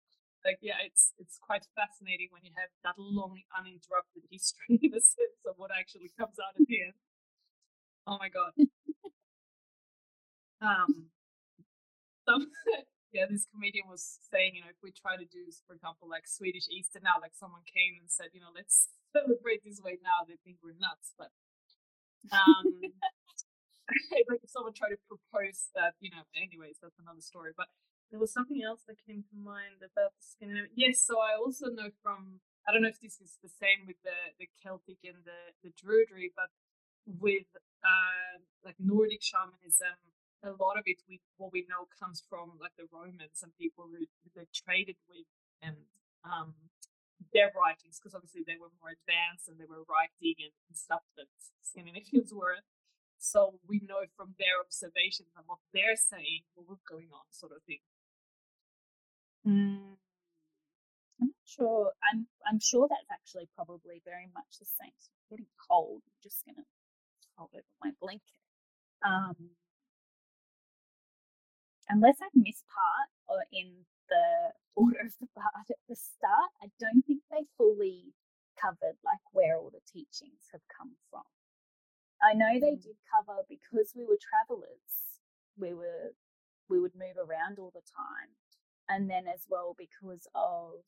like 0.45 0.59
yeah 0.61 0.81
it's 0.85 1.13
it's 1.19 1.39
quite 1.39 1.67
fascinating 1.77 2.29
when 2.31 2.43
you 2.45 2.53
have 2.57 2.71
that 2.85 2.97
long 2.99 3.41
uninterrupted 3.57 4.25
history 4.31 4.79
in 4.83 4.93
a 4.95 5.01
sense 5.03 5.41
of 5.47 5.55
what 5.57 5.71
actually 5.73 6.11
comes 6.19 6.37
out 6.41 6.57
at 6.59 6.67
the 6.67 6.83
end. 6.83 6.95
Oh 8.07 8.19
my 8.19 8.29
god. 8.29 8.53
Um 10.61 11.11
some 12.27 12.47
yeah 13.13 13.27
this 13.29 13.47
comedian 13.51 13.87
was 13.89 14.23
saying 14.31 14.55
you 14.55 14.63
know 14.63 14.71
if 14.71 14.79
we 14.83 14.93
try 14.93 15.17
to 15.17 15.27
do 15.27 15.43
for 15.67 15.75
example 15.75 16.07
like 16.09 16.27
swedish 16.27 16.69
easter 16.71 17.01
now 17.03 17.19
like 17.21 17.35
someone 17.35 17.63
came 17.67 17.99
and 17.99 18.11
said 18.11 18.31
you 18.33 18.41
know 18.41 18.53
let's 18.55 18.89
celebrate 19.17 19.65
this 19.65 19.81
way 19.83 19.99
now 20.03 20.23
they 20.27 20.39
think 20.45 20.57
we're 20.63 20.77
nuts 20.79 21.13
but 21.19 21.31
um 22.31 22.65
like 24.15 24.27
if 24.31 24.51
someone 24.51 24.73
tried 24.73 24.95
to 24.95 25.01
propose 25.11 25.75
that 25.75 25.99
you 25.99 26.11
know 26.11 26.23
anyways 26.39 26.79
that's 26.79 26.99
another 27.03 27.23
story 27.25 27.51
but 27.57 27.67
there 28.11 28.19
was 28.19 28.33
something 28.33 28.63
else 28.63 28.83
that 28.87 28.99
came 29.07 29.23
to 29.23 29.37
mind 29.39 29.81
about 29.81 30.13
the 30.19 30.25
Scandinavian. 30.27 30.75
Yes, 30.75 31.01
so 31.01 31.19
I 31.23 31.39
also 31.39 31.71
know 31.71 31.95
from 32.03 32.43
I 32.67 32.73
don't 32.73 32.83
know 32.83 32.93
if 32.93 33.01
this 33.01 33.23
is 33.23 33.39
the 33.43 33.49
same 33.49 33.87
with 33.87 34.03
the 34.03 34.35
the 34.39 34.51
Celtic 34.59 34.99
and 35.07 35.23
the 35.25 35.55
the 35.63 35.71
Druidry, 35.79 36.35
but 36.35 36.51
with 37.07 37.49
uh, 37.83 38.43
like 38.65 38.77
Nordic 38.79 39.23
shamanism, 39.23 39.97
a 40.43 40.53
lot 40.59 40.77
of 40.77 40.85
it 40.87 41.03
we 41.09 41.21
what 41.39 41.53
we 41.53 41.67
know 41.71 41.87
comes 41.87 42.23
from 42.29 42.59
like 42.61 42.75
the 42.77 42.91
Romans 42.91 43.41
and 43.43 43.55
people 43.57 43.89
who 43.89 44.05
they 44.35 44.47
traded 44.51 44.99
with 45.09 45.29
and 45.63 45.77
um, 46.27 46.55
their 47.33 47.53
writings 47.53 48.01
because 48.01 48.15
obviously 48.15 48.43
they 48.43 48.59
were 48.59 48.73
more 48.81 48.93
advanced 48.93 49.49
and 49.49 49.61
they 49.61 49.69
were 49.69 49.85
writing 49.87 50.37
and, 50.41 50.55
and 50.69 50.77
stuff 50.77 51.05
that 51.17 51.29
Scandinavians 51.63 52.33
weren't. 52.37 52.67
So 53.21 53.61
we 53.69 53.85
know 53.85 54.09
from 54.17 54.33
their 54.41 54.57
observations 54.65 55.29
and 55.37 55.45
what 55.45 55.61
they're 55.77 56.01
saying 56.01 56.49
what 56.57 56.65
was 56.65 56.81
going 56.89 57.13
on, 57.13 57.29
sort 57.29 57.53
of 57.53 57.61
thing. 57.69 57.85
Mm. 59.47 59.97
I'm 61.21 61.29
not 61.29 61.45
sure. 61.45 61.93
I'm 62.13 62.27
I'm 62.49 62.61
sure 62.61 62.89
that's 62.89 63.11
actually 63.13 63.49
probably 63.55 64.03
very 64.05 64.29
much 64.35 64.59
the 64.59 64.67
same. 64.67 64.93
So 64.99 65.11
it's 65.17 65.29
getting 65.31 65.53
cold. 65.69 66.03
I'm 66.05 66.21
just 66.23 66.45
gonna 66.45 66.67
hold 67.37 67.51
over 67.55 67.65
my 67.83 67.93
blanket. 68.01 68.37
Um, 69.05 69.57
unless 71.89 72.17
I've 72.21 72.37
missed 72.37 72.65
part 72.69 73.09
or 73.29 73.45
in 73.53 73.85
the 74.09 74.53
order 74.77 75.01
of 75.05 75.13
the 75.21 75.29
part 75.37 75.69
at 75.69 75.81
the 75.89 75.97
start, 75.97 76.53
I 76.63 76.69
don't 76.81 77.05
think 77.07 77.23
they 77.31 77.49
fully 77.57 78.13
covered 78.61 79.01
like 79.05 79.25
where 79.33 79.57
all 79.57 79.73
the 79.73 79.85
teachings 79.89 80.53
have 80.53 80.65
come 80.69 80.97
from. 81.11 81.25
I 82.23 82.35
know 82.37 82.61
they 82.61 82.77
mm. 82.77 82.83
did 82.83 83.01
cover 83.09 83.41
because 83.49 83.93
we 83.97 84.05
were 84.05 84.21
travelers. 84.21 85.21
We 85.57 85.73
were 85.73 86.13
we 86.69 86.79
would 86.79 86.95
move 86.95 87.17
around 87.17 87.59
all 87.59 87.73
the 87.75 87.85
time 87.89 88.37
and 88.91 89.09
then 89.09 89.25
as 89.31 89.47
well 89.49 89.75
because 89.79 90.27
of 90.35 90.83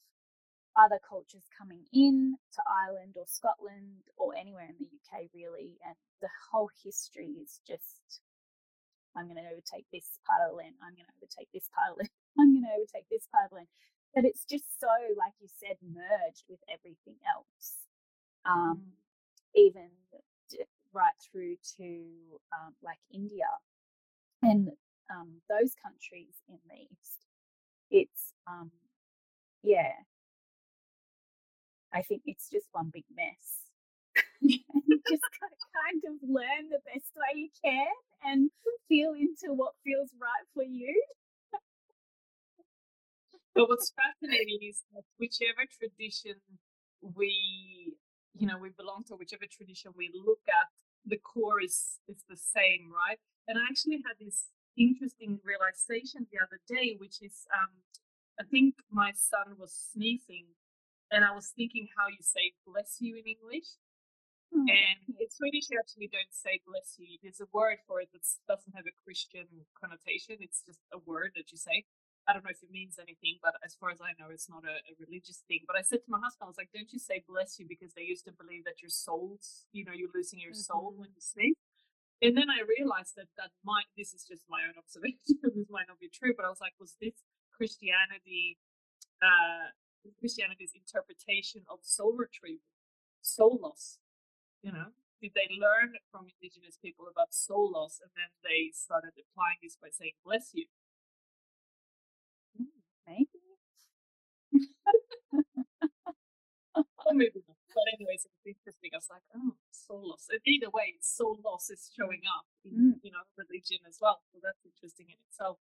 other 0.74 0.98
cultures 0.98 1.46
coming 1.56 1.86
in 1.92 2.34
to 2.52 2.60
Ireland 2.66 3.14
or 3.14 3.24
Scotland 3.30 4.02
or 4.18 4.34
anywhere 4.34 4.66
in 4.66 4.76
the 4.80 4.90
UK 4.90 5.30
really 5.32 5.78
and 5.86 5.94
the 6.20 6.32
whole 6.50 6.70
history 6.82 7.38
is 7.38 7.60
just 7.66 8.20
I'm 9.14 9.28
going 9.28 9.38
to 9.38 9.52
overtake 9.52 9.86
this 9.92 10.18
part 10.26 10.42
of 10.42 10.52
the 10.52 10.56
land 10.58 10.74
I'm 10.82 10.98
going 10.98 11.06
to 11.06 11.16
overtake 11.20 11.48
this 11.54 11.70
part 11.70 11.92
of 11.92 11.96
the 11.96 12.08
land 12.08 12.12
I'm 12.40 12.50
going 12.56 12.66
to 12.66 12.76
overtake 12.76 13.06
this 13.08 13.28
part 13.30 13.46
of 13.46 13.50
the 13.54 13.56
land 13.62 13.72
but 14.16 14.24
it's 14.24 14.44
just 14.44 14.66
so 14.80 14.90
like 15.14 15.36
you 15.38 15.48
said 15.48 15.78
merged 15.84 16.48
with 16.48 16.60
everything 16.66 17.20
else 17.28 17.86
um, 18.48 18.82
mm. 18.82 18.96
even 19.54 19.92
right 20.92 21.16
through 21.20 21.56
to 21.76 21.86
um, 22.52 22.72
like 22.82 23.00
India 23.12 23.48
and 24.42 24.72
um, 25.12 25.40
those 25.48 25.76
countries 25.76 26.40
in 26.48 26.58
the 26.68 26.88
east 26.88 27.28
it's 27.92 28.34
um 28.48 28.72
yeah. 29.62 29.92
I 31.92 32.02
think 32.02 32.22
it's 32.26 32.48
just 32.48 32.68
one 32.72 32.90
big 32.92 33.04
mess. 33.14 33.60
You 34.40 35.00
just 35.08 35.22
kind 35.74 36.02
of 36.08 36.28
learn 36.28 36.68
the 36.70 36.80
best 36.92 37.10
way 37.16 37.40
you 37.40 37.48
can 37.64 37.86
and 38.24 38.50
feel 38.88 39.12
into 39.14 39.54
what 39.54 39.74
feels 39.84 40.10
right 40.20 40.46
for 40.54 40.62
you. 40.64 40.94
but 43.54 43.68
what's 43.68 43.92
fascinating 43.94 44.58
is 44.62 44.82
that 44.94 45.04
whichever 45.18 45.64
tradition 45.78 46.36
we 47.02 47.94
you 48.34 48.46
know 48.46 48.58
we 48.58 48.70
belong 48.70 49.04
to 49.08 49.14
whichever 49.14 49.44
tradition 49.50 49.92
we 49.96 50.10
look 50.14 50.40
at 50.48 50.68
the 51.06 51.18
core 51.18 51.60
is 51.60 51.98
is 52.08 52.22
the 52.28 52.36
same 52.36 52.90
right? 52.92 53.18
And 53.48 53.58
i 53.58 53.62
actually 53.68 54.02
had 54.06 54.16
this 54.20 54.46
interesting 54.76 55.38
realization 55.44 56.26
the 56.32 56.38
other 56.40 56.60
day 56.68 56.96
which 56.98 57.20
is 57.20 57.46
um 57.52 57.72
i 58.40 58.44
think 58.44 58.74
my 58.90 59.12
son 59.12 59.56
was 59.58 59.72
sneezing 59.92 60.46
and 61.10 61.24
i 61.24 61.32
was 61.34 61.52
thinking 61.56 61.88
how 61.96 62.08
you 62.08 62.20
say 62.20 62.52
bless 62.66 62.96
you 63.00 63.16
in 63.16 63.26
english 63.28 63.76
mm. 64.48 64.64
and 64.64 65.00
in 65.20 65.28
swedish 65.28 65.68
you 65.70 65.78
actually 65.78 66.08
don't 66.08 66.32
say 66.32 66.60
bless 66.66 66.96
you 66.98 67.18
there's 67.22 67.40
a 67.40 67.48
word 67.52 67.78
for 67.86 68.00
it 68.00 68.08
that 68.12 68.24
doesn't 68.48 68.74
have 68.74 68.88
a 68.88 68.96
christian 69.04 69.44
connotation 69.76 70.36
it's 70.40 70.62
just 70.64 70.80
a 70.92 70.98
word 71.04 71.32
that 71.36 71.52
you 71.52 71.58
say 71.58 71.84
I 72.28 72.32
don't 72.32 72.44
know 72.44 72.54
if 72.54 72.62
it 72.62 72.70
means 72.70 73.02
anything, 73.02 73.42
but 73.42 73.54
as 73.64 73.74
far 73.74 73.90
as 73.90 73.98
I 73.98 74.14
know, 74.14 74.30
it's 74.30 74.48
not 74.48 74.62
a, 74.62 74.78
a, 74.86 74.92
religious 75.02 75.42
thing. 75.48 75.66
But 75.66 75.76
I 75.76 75.82
said 75.82 76.06
to 76.06 76.10
my 76.10 76.22
husband, 76.22 76.46
I 76.46 76.50
was 76.50 76.56
like, 76.56 76.70
don't 76.70 76.92
you 76.92 76.98
say 76.98 77.24
bless 77.26 77.58
you 77.58 77.66
because 77.68 77.94
they 77.94 78.06
used 78.06 78.24
to 78.26 78.32
believe 78.32 78.64
that 78.64 78.80
your 78.80 78.90
soul's, 78.90 79.66
you 79.72 79.84
know, 79.84 79.92
you're 79.92 80.12
losing 80.14 80.38
your 80.38 80.54
mm-hmm. 80.54 80.70
soul 80.70 80.94
when 80.94 81.10
you 81.10 81.20
sleep. 81.20 81.58
And 82.22 82.38
then 82.38 82.46
I 82.46 82.62
realized 82.62 83.18
that 83.18 83.26
that 83.36 83.50
might, 83.66 83.90
this 83.98 84.14
is 84.14 84.22
just 84.22 84.46
my 84.48 84.62
own 84.62 84.78
observation, 84.82 85.42
this 85.42 85.66
might 85.68 85.90
not 85.90 85.98
be 85.98 86.08
true, 86.08 86.32
but 86.38 86.46
I 86.46 86.48
was 86.48 86.62
like, 86.62 86.78
was 86.78 86.94
this 87.02 87.26
Christianity, 87.50 88.58
uh, 89.18 89.74
Christianity's 90.22 90.70
interpretation 90.78 91.66
of 91.66 91.82
soul 91.82 92.14
retrieval, 92.14 92.62
soul 93.20 93.58
loss? 93.60 93.98
You 94.62 94.70
know, 94.70 94.94
did 95.20 95.32
they 95.34 95.50
learn 95.50 95.98
from 96.14 96.30
indigenous 96.30 96.78
people 96.78 97.06
about 97.10 97.34
soul 97.34 97.70
loss 97.74 97.98
and 97.98 98.10
then 98.14 98.30
they 98.46 98.70
started 98.70 99.18
applying 99.18 99.58
this 99.58 99.74
by 99.74 99.90
saying 99.90 100.14
bless 100.24 100.54
you? 100.54 100.66
Maybe. 103.06 103.26
or 106.76 107.14
maybe 107.14 107.42
not. 107.48 107.61
But 107.74 107.88
anyways, 107.96 108.28
it's 108.28 108.44
interesting. 108.44 108.92
I 108.92 109.00
was 109.00 109.10
like, 109.10 109.26
oh, 109.34 109.56
soul 109.72 110.12
loss. 110.12 110.28
Either 110.28 110.70
way, 110.70 111.00
soul 111.00 111.40
loss 111.40 111.68
is 111.72 111.90
showing 111.92 112.22
up 112.28 112.46
in 112.64 112.72
mm. 112.72 112.94
you 113.02 113.10
know 113.10 113.24
religion 113.36 113.82
as 113.88 113.98
well. 114.00 114.20
So 114.32 114.38
that's 114.44 114.62
interesting 114.64 115.08
in 115.08 115.18
itself. 115.28 115.58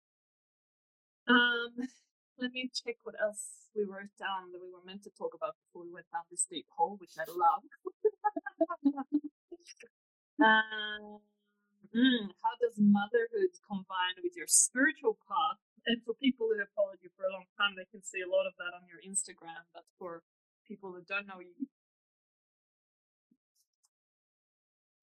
Um, 1.28 1.88
let 2.38 2.51
me 2.51 2.70
check 2.72 2.97
what 3.03 3.16
else 3.22 3.72
we 3.76 3.84
wrote 3.88 4.12
down 4.20 4.51
that 4.51 4.59
we 4.59 4.72
were 4.72 4.84
meant 4.84 5.03
to 5.07 5.14
talk 5.14 5.32
about 5.34 5.55
before 5.64 5.88
we 5.88 5.93
went 5.93 6.09
down 6.12 6.28
this 6.28 6.47
deep 6.49 6.68
hole, 6.76 6.97
which 6.99 7.16
I 7.16 7.26
love. 7.30 7.64
um, 10.41 11.22
mm, 11.93 12.26
how 12.41 12.53
does 12.59 12.76
motherhood 12.82 13.53
combine 13.64 14.20
with 14.20 14.36
your 14.36 14.49
spiritual 14.49 15.16
path 15.30 15.62
and 15.86 15.97
for 16.05 16.14
people 16.14 16.45
who 16.49 16.62
have 16.62 16.70
followed 16.78 17.01
you 17.01 17.09
for 17.18 17.26
a 17.26 17.34
long 17.34 17.49
time, 17.57 17.74
they 17.74 17.89
can 17.89 18.05
see 18.05 18.22
a 18.22 18.30
lot 18.30 18.45
of 18.45 18.53
that 18.62 18.78
on 18.78 18.86
your 18.86 19.01
Instagram. 19.01 19.66
But 19.74 19.86
for 19.97 20.22
people 20.68 20.93
that 20.93 21.09
don't 21.09 21.26
know 21.26 21.41
you, 21.41 21.53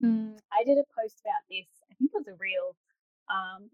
mm, 0.02 0.38
I 0.52 0.64
did 0.64 0.78
a 0.78 0.86
post 0.94 1.20
about 1.20 1.44
this. 1.50 1.66
I 1.90 1.94
think 1.94 2.10
it 2.12 2.18
was 2.18 2.28
a 2.28 2.38
reel, 2.38 2.76
um, 3.30 3.70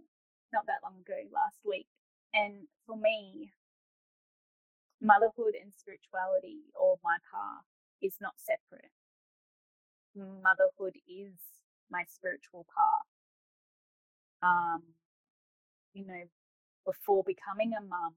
not 0.52 0.66
that 0.66 0.82
long 0.82 1.00
ago, 1.00 1.18
last 1.32 1.60
week. 1.64 1.86
And 2.32 2.66
for 2.86 2.96
me, 2.96 3.52
motherhood 5.00 5.54
and 5.60 5.72
spirituality, 5.72 6.70
or 6.74 6.98
my 7.04 7.18
path, 7.30 7.64
is 8.02 8.16
not 8.20 8.34
separate. 8.38 8.90
Motherhood 10.14 10.96
is 11.08 11.36
my 11.90 12.04
spiritual 12.08 12.66
path. 12.70 13.08
Um, 14.42 14.82
you 15.92 16.04
know, 16.06 16.24
before 16.84 17.24
becoming 17.24 17.72
a 17.72 17.80
mum, 17.82 18.14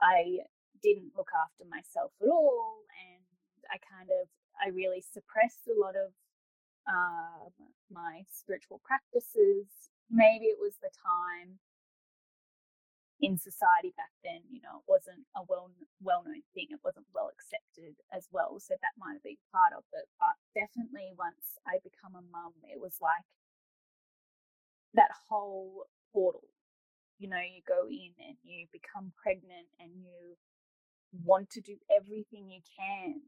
I 0.00 0.44
didn't 0.82 1.12
look 1.16 1.30
after 1.34 1.64
myself 1.68 2.12
at 2.22 2.28
all, 2.28 2.84
and 2.94 3.24
I 3.70 3.78
kind 3.78 4.10
of 4.10 4.28
I 4.58 4.70
really 4.70 5.00
suppressed 5.02 5.66
a 5.66 5.78
lot 5.78 5.96
of 5.96 6.12
um, 6.88 7.52
my 7.92 8.24
spiritual 8.32 8.80
practices. 8.84 9.68
Maybe 10.10 10.46
it 10.48 10.58
was 10.60 10.74
the 10.80 10.90
time 11.04 11.60
in 13.20 13.36
society 13.36 13.92
back 13.96 14.12
then. 14.24 14.40
You 14.48 14.60
know, 14.64 14.80
it 14.80 14.88
wasn't 14.88 15.26
a 15.36 15.42
well 15.48 15.70
well 16.02 16.24
known 16.24 16.42
thing. 16.54 16.68
It 16.70 16.80
wasn't 16.84 17.06
well 17.14 17.30
accepted 17.32 17.96
as 18.12 18.28
well. 18.32 18.58
So 18.60 18.74
that 18.80 18.96
might 18.98 19.20
have 19.20 19.26
been 19.26 19.40
part 19.52 19.76
of 19.76 19.84
it. 19.92 20.08
But 20.18 20.36
definitely, 20.56 21.12
once 21.18 21.60
I 21.68 21.78
become 21.84 22.16
a 22.16 22.24
mum, 22.32 22.56
it 22.64 22.80
was 22.80 22.96
like 23.00 23.26
that 24.94 25.12
whole 25.28 25.86
portal 26.12 26.48
you 27.18 27.28
know, 27.28 27.38
you 27.38 27.60
go 27.66 27.86
in 27.90 28.14
and 28.22 28.36
you 28.44 28.66
become 28.72 29.12
pregnant 29.20 29.66
and 29.80 29.90
you 29.98 30.38
want 31.24 31.50
to 31.50 31.60
do 31.60 31.76
everything 31.94 32.48
you 32.48 32.60
can 32.78 33.22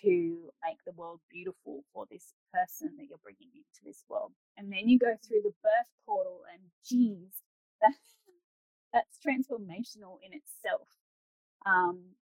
to 0.00 0.50
make 0.64 0.78
the 0.86 0.96
world 0.96 1.20
beautiful 1.30 1.84
for 1.92 2.06
this 2.10 2.34
person 2.52 2.96
that 2.96 3.06
you're 3.08 3.22
bringing 3.22 3.50
into 3.52 3.82
this 3.84 4.04
world. 4.08 4.32
And 4.56 4.72
then 4.72 4.88
you 4.88 4.98
go 4.98 5.14
through 5.26 5.42
the 5.44 5.54
birth 5.62 5.92
portal 6.06 6.40
and 6.52 6.62
geez, 6.84 7.42
that's, 7.80 8.16
that's 8.92 9.18
transformational 9.20 10.18
in 10.24 10.32
itself. 10.32 10.88
Um, 11.66 12.16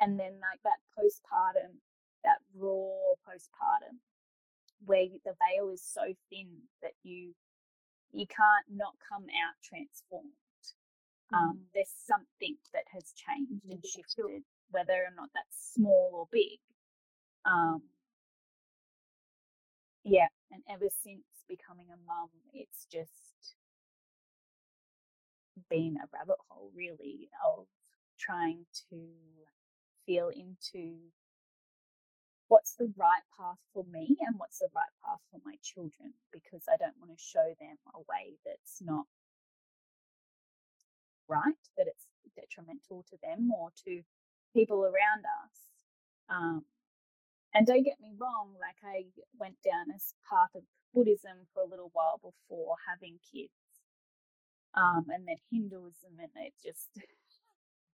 and 0.00 0.18
then 0.18 0.40
like 0.40 0.60
that 0.64 0.80
postpartum, 0.96 1.80
that 2.24 2.38
raw 2.54 3.16
postpartum, 3.24 4.00
where 4.84 5.06
the 5.24 5.34
veil 5.40 5.70
is 5.70 5.82
so 5.82 6.02
thin 6.30 6.48
that 6.82 6.92
you 7.02 7.32
you 8.12 8.26
can't 8.26 8.66
not 8.70 8.94
come 9.08 9.26
out 9.28 9.56
transformed. 9.62 10.32
Mm. 11.32 11.36
Um, 11.36 11.58
there's 11.74 11.92
something 12.06 12.56
that 12.72 12.86
has 12.92 13.12
changed 13.12 13.64
and 13.68 13.84
shifted, 13.84 14.42
whether 14.70 14.94
or 14.94 15.12
not 15.16 15.30
that's 15.34 15.74
small 15.74 16.10
or 16.14 16.28
big. 16.30 16.58
Um, 17.46 17.82
yeah, 20.04 20.28
and 20.52 20.62
ever 20.70 20.86
since 21.02 21.24
becoming 21.48 21.86
a 21.92 21.98
mum, 22.06 22.28
it's 22.52 22.86
just 22.90 23.54
been 25.70 25.96
a 26.02 26.08
rabbit 26.12 26.38
hole, 26.48 26.70
really, 26.74 27.28
of 27.46 27.66
trying 28.18 28.66
to 28.90 28.98
feel 30.06 30.28
into 30.28 30.96
what's 32.48 32.74
the 32.74 32.92
right 32.96 33.22
path 33.38 33.58
for 33.74 33.84
me 33.90 34.16
and 34.26 34.36
what's 34.38 34.58
the 34.58 34.68
right 34.74 34.94
path 35.04 35.20
for 35.30 35.40
my 35.44 35.54
children 35.62 36.14
because 36.32 36.62
I 36.68 36.76
don't 36.76 36.94
want 37.00 37.10
to 37.10 37.22
show 37.24 37.54
them 37.60 37.76
a 37.94 37.98
way 38.00 38.38
that's 38.44 38.80
not 38.80 39.06
right, 41.28 41.58
that 41.76 41.86
it's 41.88 42.06
detrimental 42.36 43.04
to 43.10 43.16
them 43.22 43.50
or 43.50 43.70
to 43.84 44.02
people 44.54 44.84
around 44.84 45.24
us. 45.26 45.56
Um, 46.30 46.64
and 47.54 47.66
don't 47.66 47.84
get 47.84 48.00
me 48.00 48.12
wrong, 48.18 48.54
like 48.60 48.76
I 48.84 49.06
went 49.38 49.56
down 49.64 49.94
as 49.94 50.14
path 50.28 50.54
of 50.54 50.62
Buddhism 50.94 51.46
for 51.54 51.62
a 51.62 51.68
little 51.68 51.90
while 51.92 52.18
before 52.22 52.76
having 52.88 53.18
kids. 53.32 53.52
Um, 54.74 55.06
and 55.08 55.26
then 55.26 55.36
Hinduism, 55.50 56.20
and 56.20 56.30
it 56.36 56.52
just 56.62 56.90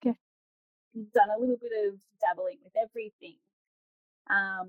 done 1.15 1.31
a 1.35 1.41
little 1.41 1.57
bit 1.57 1.73
of 1.89 1.95
dabbling 2.21 2.59
with 2.63 2.73
everything. 2.77 3.37
Um, 4.29 4.69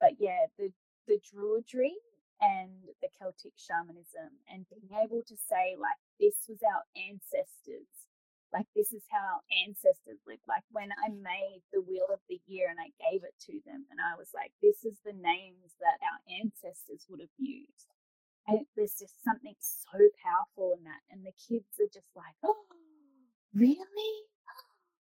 but 0.00 0.12
yeah, 0.18 0.46
the 0.58 0.72
the 1.06 1.18
Druidry 1.20 1.94
and 2.40 2.70
the 3.02 3.08
Celtic 3.18 3.52
shamanism, 3.56 4.30
and 4.48 4.66
being 4.68 4.90
able 5.02 5.22
to 5.26 5.36
say 5.36 5.74
like 5.78 5.98
this 6.20 6.36
was 6.48 6.58
our 6.62 6.82
ancestors, 6.94 8.03
like 8.54 8.70
this 8.78 8.94
is 8.94 9.02
how 9.10 9.42
our 9.42 9.44
ancestors 9.66 10.22
lived. 10.24 10.46
Like 10.46 10.62
when 10.70 10.94
I 10.94 11.10
made 11.10 11.66
the 11.74 11.82
wheel 11.82 12.06
of 12.08 12.22
the 12.30 12.38
year 12.46 12.70
and 12.70 12.78
I 12.78 12.94
gave 13.10 13.26
it 13.26 13.34
to 13.50 13.58
them, 13.66 13.84
and 13.90 13.98
I 13.98 14.14
was 14.14 14.30
like, 14.30 14.54
this 14.62 14.86
is 14.86 15.02
the 15.02 15.12
names 15.12 15.74
that 15.82 15.98
our 15.98 16.20
ancestors 16.30 17.04
would 17.10 17.20
have 17.20 17.36
used. 17.36 17.90
And 18.46 18.62
there's 18.76 18.94
just 18.94 19.18
something 19.24 19.56
so 19.58 19.98
powerful 20.22 20.78
in 20.78 20.84
that, 20.86 21.02
and 21.10 21.26
the 21.26 21.34
kids 21.34 21.74
are 21.82 21.90
just 21.92 22.14
like, 22.14 22.38
oh, 22.46 22.70
really? 23.52 24.14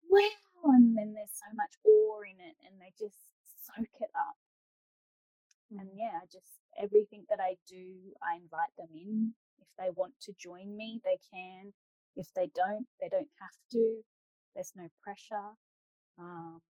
Wow 0.09 0.45
and 0.73 0.97
then 0.97 1.13
there's 1.13 1.33
so 1.33 1.49
much 1.53 1.77
awe 1.85 2.21
in 2.25 2.37
it 2.41 2.57
and 2.65 2.79
they 2.81 2.93
just 2.97 3.17
soak 3.61 3.93
it 4.01 4.09
up. 4.15 4.37
And 5.71 5.89
mm. 5.89 5.97
yeah, 5.97 6.25
just 6.31 6.57
everything 6.77 7.25
that 7.29 7.39
I 7.39 7.57
do, 7.67 8.13
I 8.23 8.41
invite 8.41 8.73
them 8.77 8.93
in. 8.93 9.33
If 9.59 9.67
they 9.77 9.91
want 9.93 10.13
to 10.21 10.33
join 10.33 10.75
me, 10.75 11.01
they 11.03 11.19
can. 11.29 11.73
If 12.15 12.27
they 12.35 12.49
don't, 12.55 12.87
they 13.01 13.09
don't 13.09 13.29
have 13.39 13.57
to. 13.73 14.01
There's 14.55 14.73
no 14.75 14.87
pressure. 15.03 15.55
Um, 16.17 16.61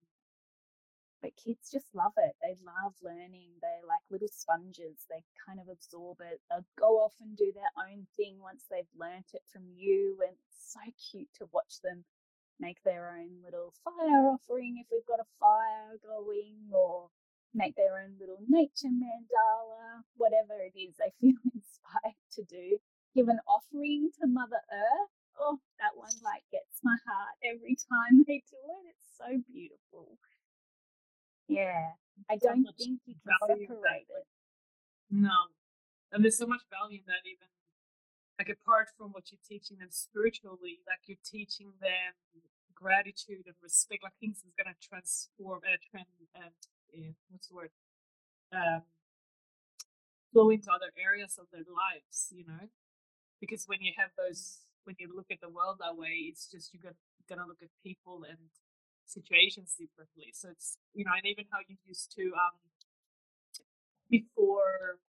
but 1.21 1.35
kids 1.37 1.71
just 1.71 1.93
love 1.95 2.13
it. 2.17 2.35
They 2.41 2.55
love 2.65 2.93
learning. 3.01 3.57
They're 3.61 3.87
like 3.87 4.01
little 4.11 4.29
sponges. 4.29 5.05
They 5.09 5.23
kind 5.45 5.59
of 5.59 5.67
absorb 5.69 6.17
it. 6.21 6.41
They'll 6.49 6.65
go 6.77 7.01
off 7.01 7.13
and 7.19 7.35
do 7.35 7.51
their 7.53 7.73
own 7.77 8.07
thing 8.17 8.37
once 8.41 8.65
they've 8.69 8.89
learnt 8.97 9.33
it 9.33 9.41
from 9.51 9.63
you. 9.75 10.17
And 10.21 10.33
it's 10.33 10.73
so 10.73 10.81
cute 11.11 11.29
to 11.39 11.49
watch 11.51 11.81
them 11.83 12.05
make 12.59 12.81
their 12.83 13.09
own 13.09 13.41
little 13.43 13.73
fire 13.83 14.29
offering 14.31 14.77
if 14.79 14.87
we've 14.91 15.05
got 15.05 15.19
a 15.19 15.33
fire 15.39 15.97
going, 16.03 16.69
or 16.71 17.09
make 17.53 17.75
their 17.75 17.97
own 17.97 18.13
little 18.19 18.39
nature 18.47 18.91
mandala, 18.93 20.03
whatever 20.17 20.53
it 20.61 20.77
is 20.77 20.95
they 20.97 21.11
feel 21.21 21.39
inspired 21.53 22.21
to 22.33 22.43
do. 22.43 22.77
Give 23.15 23.29
an 23.29 23.39
offering 23.47 24.11
to 24.21 24.27
Mother 24.27 24.61
Earth. 24.71 25.09
Oh, 25.39 25.59
that 25.79 25.95
one 25.95 26.13
like 26.23 26.43
gets 26.51 26.79
my 26.83 26.95
heart 27.07 27.36
every 27.43 27.75
time 27.75 28.23
they 28.27 28.41
do 28.47 28.61
it. 28.88 28.95
It's 28.95 29.09
so 29.17 29.27
beautiful. 29.51 30.17
Yeah, 31.47 31.91
I 32.29 32.38
So 32.39 32.49
don't 32.49 32.63
think 32.77 33.01
you 33.05 33.15
can 33.19 33.59
in 33.59 33.67
that, 33.83 34.01
it. 34.07 34.25
No. 35.11 35.51
And 36.11 36.23
there's 36.23 36.38
so 36.38 36.47
much 36.47 36.61
value 36.71 36.99
in 37.03 37.07
that 37.07 37.27
even 37.27 37.47
like 38.39 38.49
apart 38.49 38.89
from 38.97 39.11
what 39.11 39.31
you're 39.31 39.43
teaching 39.47 39.77
them 39.79 39.91
spiritually, 39.91 40.79
like 40.88 41.03
you're 41.07 41.21
teaching 41.23 41.71
them 41.81 42.13
gratitude 42.73 43.47
and 43.47 43.55
respect, 43.63 44.03
like 44.03 44.15
things 44.19 44.43
is 44.43 44.53
gonna 44.57 44.75
transform 44.81 45.61
and 45.63 45.75
uh, 45.79 45.83
trend 45.91 46.07
and 46.36 46.53
uh, 46.91 47.13
what's 47.29 47.47
the 47.47 47.55
word? 47.55 47.71
Um 48.51 48.83
flow 50.33 50.49
into 50.49 50.69
other 50.69 50.91
areas 50.99 51.39
of 51.39 51.47
their 51.51 51.63
lives, 51.63 52.27
you 52.36 52.43
know? 52.45 52.67
Because 53.39 53.63
when 53.67 53.79
you 53.81 53.93
have 53.95 54.11
those 54.17 54.64
when 54.86 54.95
you 54.99 55.09
look 55.13 55.27
at 55.29 55.41
the 55.41 55.49
world 55.49 55.77
that 55.81 55.97
way, 55.97 56.31
it's 56.31 56.49
just 56.49 56.73
you're 56.73 56.81
gonna, 56.81 57.47
look 57.47 57.61
at 57.61 57.69
people 57.83 58.23
and 58.29 58.38
situations 59.05 59.75
differently. 59.77 60.31
So 60.33 60.49
it's 60.49 60.77
you 60.93 61.03
know, 61.05 61.11
and 61.17 61.25
even 61.25 61.45
how 61.51 61.59
you 61.67 61.75
used 61.86 62.13
to 62.15 62.31
um 62.33 62.57
before 64.09 65.01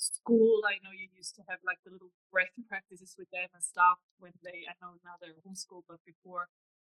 school, 0.00 0.64
I 0.64 0.80
know 0.80 0.96
you 0.96 1.12
used 1.12 1.36
to 1.36 1.44
have 1.48 1.60
like 1.60 1.78
the 1.84 1.92
little 1.92 2.10
breath 2.32 2.56
practices 2.68 3.14
with 3.18 3.28
them 3.30 3.52
and 3.52 3.62
stuff 3.62 4.00
when 4.18 4.32
they, 4.42 4.64
I 4.64 4.74
know 4.80 4.96
now 5.04 5.20
they're 5.20 5.36
homeschooled, 5.44 5.84
but 5.86 6.00
before 6.08 6.48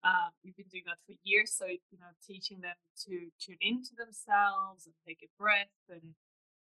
um, 0.05 0.34
you've 0.45 0.57
been 0.57 0.69
doing 0.69 0.86
that 0.86 1.01
for 1.05 1.17
years. 1.25 1.49
So, 1.53 1.65
you 1.65 1.97
know, 1.97 2.13
teaching 2.21 2.61
them 2.61 2.77
to 3.05 3.34
tune 3.41 3.61
into 3.61 3.97
themselves 3.97 4.86
and 4.86 4.93
take 5.05 5.25
a 5.25 5.29
breath. 5.38 5.73
And, 5.89 6.13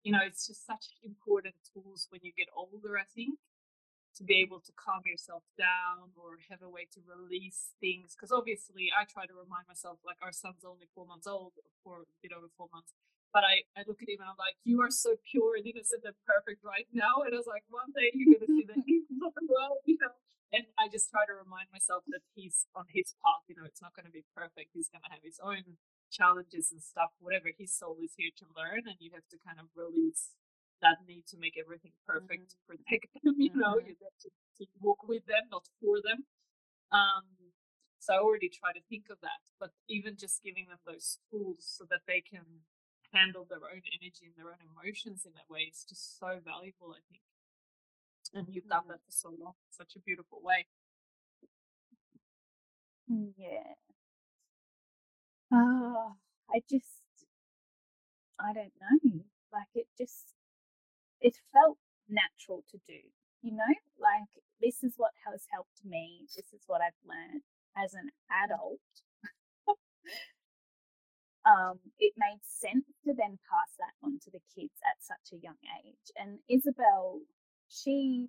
you 0.05 0.13
know, 0.13 0.25
it's 0.25 0.49
just 0.49 0.67
such 0.67 0.97
important 1.05 1.55
tools 1.73 2.09
when 2.09 2.21
you 2.25 2.33
get 2.33 2.49
older, 2.57 2.97
I 2.97 3.05
think, 3.13 3.37
to 4.17 4.25
be 4.25 4.41
able 4.41 4.61
to 4.61 4.73
calm 4.77 5.03
yourself 5.05 5.43
down 5.57 6.13
or 6.17 6.39
have 6.51 6.61
a 6.61 6.69
way 6.69 6.87
to 6.93 7.01
release 7.05 7.73
things. 7.81 8.15
Because 8.15 8.33
obviously, 8.33 8.93
I 8.93 9.05
try 9.09 9.25
to 9.27 9.33
remind 9.33 9.67
myself, 9.69 9.99
like, 10.05 10.21
our 10.21 10.33
son's 10.33 10.65
only 10.65 10.89
four 10.95 11.07
months 11.07 11.27
old, 11.27 11.53
for 11.83 12.05
a 12.05 12.17
bit 12.23 12.33
over 12.33 12.49
four 12.57 12.69
months 12.73 12.93
but 13.33 13.49
I, 13.49 13.65
I 13.75 13.89
look 13.89 14.05
at 14.05 14.09
him 14.13 14.21
and 14.21 14.29
I'm 14.29 14.37
like, 14.37 14.61
you 14.63 14.85
are 14.85 14.93
so 14.93 15.17
pure 15.25 15.57
and 15.57 15.65
innocent 15.65 16.05
and 16.05 16.15
perfect 16.29 16.61
right 16.61 16.87
now. 16.93 17.25
And 17.25 17.33
I 17.33 17.41
was 17.41 17.49
like, 17.49 17.65
one 17.73 17.89
day 17.97 18.13
you're 18.13 18.37
going 18.37 18.45
to 18.45 18.53
see 18.53 18.69
that 18.69 18.85
he's 18.85 19.09
not 19.09 19.33
well, 19.49 19.81
you 19.89 19.97
know. 19.99 20.13
And 20.53 20.69
I 20.77 20.93
just 20.93 21.09
try 21.09 21.25
to 21.25 21.33
remind 21.33 21.73
myself 21.73 22.05
that 22.13 22.21
he's 22.37 22.69
on 22.77 22.85
his 22.93 23.17
path. 23.25 23.41
You 23.49 23.57
know, 23.57 23.65
it's 23.65 23.81
not 23.81 23.97
going 23.97 24.05
to 24.05 24.13
be 24.13 24.29
perfect. 24.37 24.77
He's 24.77 24.93
going 24.93 25.01
to 25.09 25.09
have 25.09 25.25
his 25.25 25.41
own 25.41 25.81
challenges 26.13 26.69
and 26.69 26.85
stuff. 26.85 27.17
Whatever 27.25 27.57
his 27.57 27.73
soul 27.73 27.97
is 28.05 28.13
here 28.21 28.37
to 28.37 28.45
learn, 28.53 28.85
and 28.85 29.01
you 29.01 29.17
have 29.17 29.25
to 29.33 29.41
kind 29.41 29.57
of 29.57 29.73
release 29.73 30.37
that 30.83 30.99
need 31.07 31.25
to 31.31 31.39
make 31.39 31.55
everything 31.57 31.93
perfect, 32.07 32.55
mm-hmm. 32.55 32.77
protect 32.77 33.09
them. 33.23 33.35
You 33.41 33.55
know, 33.55 33.79
mm-hmm. 33.79 33.89
you 33.89 33.97
have 34.03 34.19
to, 34.27 34.31
to 34.31 34.65
walk 34.83 35.09
with 35.09 35.25
them, 35.27 35.49
not 35.51 35.67
for 35.81 36.03
them. 36.03 36.27
Um, 36.93 37.25
so 37.99 38.15
I 38.15 38.19
already 38.19 38.51
try 38.51 38.75
to 38.75 38.83
think 38.91 39.07
of 39.11 39.19
that. 39.23 39.41
But 39.59 39.71
even 39.89 40.19
just 40.19 40.43
giving 40.43 40.67
them 40.69 40.83
those 40.85 41.19
tools 41.31 41.63
so 41.63 41.87
that 41.89 42.03
they 42.07 42.21
can 42.21 42.67
handle 43.15 43.47
their 43.49 43.63
own 43.63 43.85
energy 43.95 44.27
and 44.27 44.35
their 44.37 44.51
own 44.51 44.61
emotions 44.61 45.23
in 45.25 45.33
that 45.39 45.49
way 45.49 45.71
is 45.71 45.87
just 45.89 46.19
so 46.19 46.41
valuable, 46.43 46.93
I 46.93 47.03
think. 47.09 47.23
And 48.35 48.49
you've 48.49 48.69
done 48.69 48.89
that 48.89 49.05
for 49.05 49.13
so 49.13 49.31
long, 49.39 49.55
such 49.71 49.95
a 49.97 50.01
beautiful 50.01 50.41
way. 50.43 50.67
Yeah. 53.09 53.77
Oh, 55.53 56.15
I 56.49 56.61
just, 56.69 57.05
I 58.41 58.53
don't 58.55 58.73
know. 58.81 59.21
Like 59.53 59.69
it 59.75 59.87
just, 59.99 60.33
it 61.23 61.37
felt 61.53 61.79
natural 62.09 62.65
to 62.71 62.79
do, 62.87 63.01
you 63.43 63.53
know? 63.53 63.75
Like 63.99 64.29
this 64.61 64.83
is 64.83 64.95
what 64.97 65.13
has 65.27 65.47
helped 65.53 65.81
me. 65.85 66.27
This 66.37 66.53
is 66.53 66.63
what 66.67 66.83
I've 66.83 66.99
learned 67.07 67.43
as 67.77 67.95
an 67.95 68.11
adult 68.31 68.83
um, 71.47 71.79
it 71.99 72.15
made 72.17 72.43
sense 72.45 72.87
to 73.05 73.15
then 73.15 73.39
pass 73.51 73.71
that 73.79 73.95
on 74.03 74.19
to 74.23 74.31
the 74.31 74.43
kids 74.55 74.79
at 74.87 75.03
such 75.03 75.35
a 75.35 75.43
young 75.43 75.59
age. 75.83 76.11
And 76.17 76.39
Isabel, 76.49 77.21
she 77.69 78.29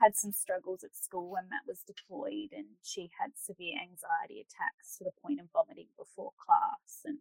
had 0.00 0.14
some 0.14 0.32
struggles 0.32 0.84
at 0.84 0.94
school 0.94 1.30
when 1.30 1.48
Matt 1.48 1.66
was 1.66 1.82
deployed, 1.86 2.52
and 2.52 2.76
she 2.82 3.10
had 3.18 3.32
severe 3.34 3.80
anxiety 3.80 4.44
attacks 4.44 4.96
to 4.98 5.04
the 5.04 5.16
point 5.22 5.40
of 5.40 5.48
vomiting 5.52 5.88
before 5.96 6.32
class 6.38 7.02
and 7.04 7.18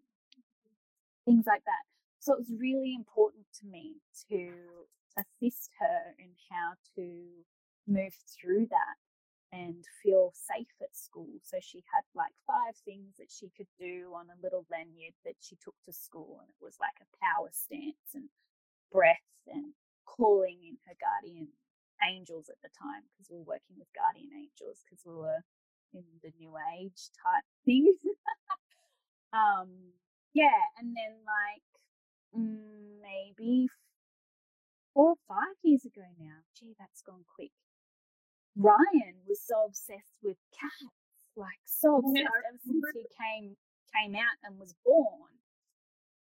things 1.25 1.45
like 1.47 1.63
that. 1.65 1.85
So 2.25 2.33
it 2.33 2.39
was 2.39 2.57
really 2.57 2.95
important 2.95 3.45
to 3.61 3.67
me 3.67 4.01
to 4.33 4.49
assist 5.13 5.69
her 5.77 6.15
in 6.17 6.33
how 6.49 6.73
to 6.97 7.21
move 7.85 8.17
through 8.33 8.65
that 8.73 8.97
and 9.53 9.85
feel 10.01 10.33
safe 10.33 10.73
at 10.81 10.95
school. 10.97 11.29
So 11.43 11.59
she 11.61 11.83
had 11.93 12.01
like 12.15 12.33
five 12.47 12.73
things 12.83 13.13
that 13.19 13.29
she 13.29 13.51
could 13.55 13.69
do 13.77 14.09
on 14.17 14.25
a 14.33 14.41
little 14.41 14.65
lanyard 14.71 15.13
that 15.23 15.37
she 15.39 15.55
took 15.63 15.75
to 15.85 15.93
school, 15.93 16.39
and 16.41 16.49
it 16.49 16.57
was 16.65 16.77
like 16.81 16.97
a 16.97 17.13
power 17.21 17.49
stance 17.53 18.17
and 18.17 18.25
breath 18.91 19.29
and 19.47 19.73
calling 20.05 20.57
in 20.65 20.77
her 20.87 20.95
guardian 20.97 21.49
angels 22.01 22.49
at 22.49 22.57
the 22.63 22.73
time 22.73 23.03
because 23.13 23.29
we 23.29 23.37
were 23.37 23.53
working 23.59 23.77
with 23.77 23.87
guardian 23.93 24.33
angels 24.33 24.81
because 24.81 25.05
we 25.05 25.13
were 25.13 25.45
in 25.93 26.03
the 26.23 26.33
new 26.39 26.53
age 26.79 27.13
type 27.21 27.45
thing. 27.65 27.93
um, 29.33 29.69
yeah, 30.33 30.57
and 30.79 30.95
then 30.97 31.21
like 31.25 31.63
mm, 32.37 33.01
maybe 33.01 33.67
four 34.93 35.11
or 35.11 35.15
five 35.27 35.55
years 35.63 35.85
ago 35.85 36.03
now. 36.19 36.43
Gee, 36.57 36.75
that's 36.79 37.01
gone 37.01 37.25
quick. 37.35 37.51
Ryan 38.57 39.21
was 39.27 39.41
so 39.45 39.65
obsessed 39.67 40.15
with 40.23 40.37
cats, 40.53 40.95
like 41.35 41.59
so 41.65 41.97
obsessed 41.97 42.17
yeah. 42.17 42.47
ever 42.49 42.59
since 42.63 42.85
he 42.93 43.05
came 43.11 43.55
came 43.93 44.15
out 44.15 44.37
and 44.43 44.59
was 44.59 44.75
born. 44.85 45.39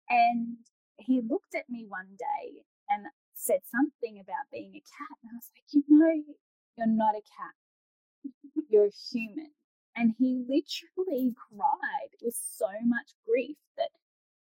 And 0.10 0.58
he 0.98 1.22
looked 1.22 1.56
at 1.56 1.70
me 1.70 1.86
one 1.88 2.18
day 2.18 2.64
and 2.90 3.08
said 3.34 3.62
something 3.72 4.20
about 4.20 4.52
being 4.52 4.76
a 4.76 4.84
cat, 4.84 5.18
and 5.24 5.32
I 5.34 5.36
was 5.36 5.50
like, 5.56 5.68
you 5.72 5.84
know, 5.88 6.36
you're 6.78 6.88
not 6.88 7.16
a 7.16 7.22
cat, 7.22 8.34
you're 8.70 8.86
a 8.86 9.02
human. 9.12 9.52
And 9.96 10.14
he 10.18 10.46
literally 10.48 11.34
cried 11.36 12.16
with 12.22 12.36
so 12.36 12.68
much 12.86 13.12
grief 13.28 13.58
that, 13.78 13.90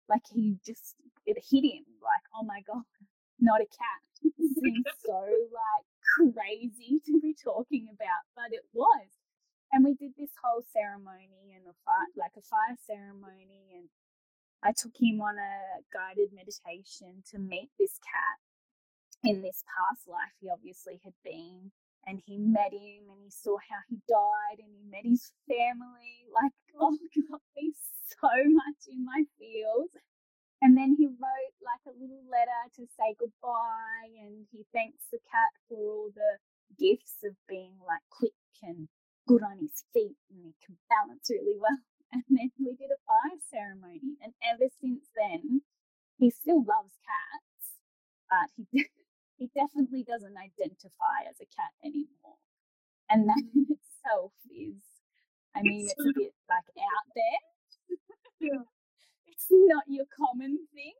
like, 0.07 0.23
he 0.31 0.57
just 0.65 0.95
it 1.25 1.37
hit 1.39 1.63
him 1.63 1.85
like, 2.01 2.25
oh 2.35 2.43
my 2.43 2.61
god, 2.67 2.83
not 3.39 3.61
a 3.61 3.69
cat. 3.69 4.01
It 4.23 4.33
seems 4.59 4.85
so 5.05 5.23
like 5.51 5.85
crazy 6.15 7.01
to 7.05 7.19
be 7.19 7.35
talking 7.35 7.87
about, 7.91 8.23
but 8.35 8.51
it 8.51 8.65
was. 8.73 9.09
And 9.71 9.83
we 9.83 9.95
did 9.95 10.13
this 10.17 10.29
whole 10.37 10.61
ceremony 10.71 11.57
and 11.57 11.65
a 11.65 11.73
fire, 11.81 12.13
like 12.15 12.37
a 12.37 12.45
fire 12.45 12.77
ceremony, 12.85 13.73
and 13.73 13.89
I 14.61 14.71
took 14.71 14.93
him 14.95 15.19
on 15.19 15.35
a 15.35 15.81
guided 15.91 16.29
meditation 16.31 17.23
to 17.31 17.39
meet 17.39 17.69
this 17.79 17.97
cat 17.99 18.37
in 19.23 19.41
this 19.41 19.63
past 19.65 20.07
life 20.07 20.35
he 20.39 20.49
obviously 20.49 20.99
had 21.03 21.13
been. 21.23 21.71
And 22.05 22.21
he 22.25 22.37
met 22.37 22.73
him 22.73 23.07
and 23.07 23.23
he 23.23 23.31
saw 23.31 23.55
how 23.57 23.79
he 23.87 23.95
died 24.07 24.59
and 24.59 24.67
he 24.75 24.83
met 24.91 25.07
his 25.07 25.31
family. 25.47 26.27
Like, 26.31 26.51
oh, 26.79 26.97
got 27.31 27.41
me 27.55 27.71
so 28.11 28.27
much 28.27 28.91
in 28.91 29.05
my 29.05 29.23
feels. 29.39 29.89
And 30.63 30.79
then 30.79 30.95
he 30.95 31.11
wrote 31.11 31.55
like 31.59 31.83
a 31.91 31.99
little 31.99 32.23
letter 32.31 32.63
to 32.79 32.87
say 32.95 33.19
goodbye 33.19 34.07
and 34.15 34.47
he 34.47 34.63
thanks 34.71 35.03
the 35.11 35.19
cat 35.27 35.51
for 35.67 35.75
all 35.75 36.09
the 36.15 36.39
gifts 36.79 37.19
of 37.27 37.35
being 37.51 37.75
like 37.83 37.99
quick 38.07 38.39
and 38.63 38.87
good 39.27 39.43
on 39.43 39.59
his 39.59 39.83
feet 39.91 40.15
and 40.31 40.39
he 40.39 40.55
can 40.63 40.79
balance 40.87 41.27
really 41.29 41.59
well. 41.59 41.83
And 42.13 42.21
then 42.29 42.53
we 42.61 42.77
did 42.77 42.93
a 42.93 43.01
fire 43.09 43.41
ceremony. 43.49 44.21
And 44.21 44.37
ever 44.45 44.69
since 44.79 45.01
then, 45.17 45.65
he 46.21 46.29
still 46.29 46.61
loves 46.61 46.93
cats, 47.01 47.81
but 48.29 48.53
he, 48.53 48.85
he 49.41 49.49
definitely 49.49 50.05
doesn't 50.05 50.37
identify 50.37 51.25
as 51.25 51.41
a 51.41 51.49
cat 51.49 51.73
anymore. 51.83 52.37
And 53.09 53.27
that 53.27 53.41
mm-hmm. 53.41 53.65
in 53.65 53.81
itself 53.81 54.31
is, 54.45 54.77
I 55.57 55.65
mean, 55.65 55.89
it's 55.89 55.99
a 55.99 56.13
bit 56.13 56.37
like 56.47 56.69
out 56.77 57.09
there. 57.17 58.63
It's 59.43 59.51
not 59.51 59.83
your 59.87 60.07
common 60.07 60.63
thing. 60.71 60.95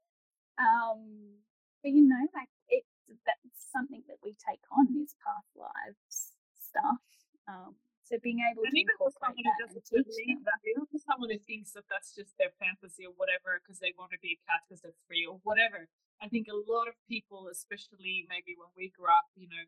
Um, 0.60 1.40
but 1.82 1.92
you 1.92 2.04
know, 2.04 2.28
like 2.36 2.52
it's 2.68 2.88
that's 3.08 3.72
something 3.72 4.04
that 4.08 4.20
we 4.24 4.36
take 4.36 4.64
on 4.72 4.92
is 5.00 5.16
past 5.24 5.48
lives 5.56 6.36
stuff. 6.56 7.00
Um, 7.48 7.76
so 8.04 8.20
being 8.20 8.44
able 8.44 8.68
and 8.68 8.76
to 8.76 8.84
incorporate 8.84 9.48
that 9.64 9.72
and 9.72 9.80
teach 9.80 10.12
them. 10.28 10.44
That, 10.44 10.60
even 10.68 10.84
for 10.92 11.00
someone 11.00 11.32
who 11.32 11.40
thinks 11.40 11.72
that 11.72 11.88
that's 11.88 12.12
just 12.12 12.36
their 12.36 12.52
fantasy 12.60 13.08
or 13.08 13.16
whatever, 13.16 13.64
because 13.64 13.80
they 13.80 13.96
want 13.96 14.12
to 14.12 14.20
be 14.20 14.36
a 14.36 14.40
cat 14.44 14.68
because 14.68 14.84
they're 14.84 15.02
free 15.08 15.24
or 15.24 15.40
whatever. 15.48 15.88
I 16.20 16.28
think 16.28 16.48
a 16.52 16.56
lot 16.56 16.88
of 16.88 16.96
people, 17.08 17.48
especially 17.48 18.28
maybe 18.28 18.56
when 18.60 18.72
we 18.76 18.92
grew 18.92 19.12
up, 19.12 19.28
you 19.36 19.48
know, 19.48 19.64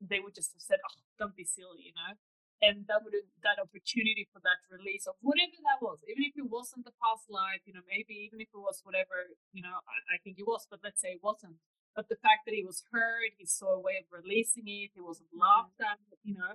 they 0.00 0.20
would 0.20 0.36
just 0.36 0.52
have 0.56 0.64
said, 0.64 0.80
"Oh, 0.80 0.96
don't 1.20 1.36
be 1.36 1.44
silly," 1.44 1.92
you 1.92 1.96
know. 1.96 2.16
And 2.60 2.84
that 2.92 3.00
would 3.00 3.16
that 3.40 3.56
opportunity 3.56 4.28
for 4.28 4.40
that 4.44 4.60
release 4.68 5.08
of 5.08 5.16
whatever 5.24 5.56
that 5.64 5.80
was, 5.80 6.04
even 6.04 6.28
if 6.28 6.36
it 6.36 6.48
wasn't 6.48 6.84
the 6.84 6.96
past 7.00 7.28
life, 7.32 7.64
you 7.64 7.72
know, 7.72 7.84
maybe 7.88 8.12
even 8.12 8.40
if 8.40 8.52
it 8.52 8.60
was 8.60 8.84
whatever, 8.84 9.32
you 9.56 9.64
know, 9.64 9.80
I, 9.88 9.96
I 10.14 10.16
think 10.20 10.36
it 10.36 10.44
was, 10.44 10.68
but 10.68 10.84
let's 10.84 11.00
say 11.00 11.16
it 11.16 11.24
wasn't. 11.24 11.56
But 11.96 12.12
the 12.12 12.20
fact 12.20 12.44
that 12.46 12.54
he 12.54 12.62
was 12.62 12.84
heard, 12.92 13.34
he 13.40 13.48
saw 13.48 13.74
a 13.74 13.82
way 13.82 13.98
of 13.98 14.06
releasing 14.12 14.68
it, 14.68 14.92
he 14.94 15.00
wasn't 15.00 15.32
mm-hmm. 15.32 15.42
laughed 15.42 15.80
at, 15.80 15.98
you 16.22 16.36
know, 16.36 16.54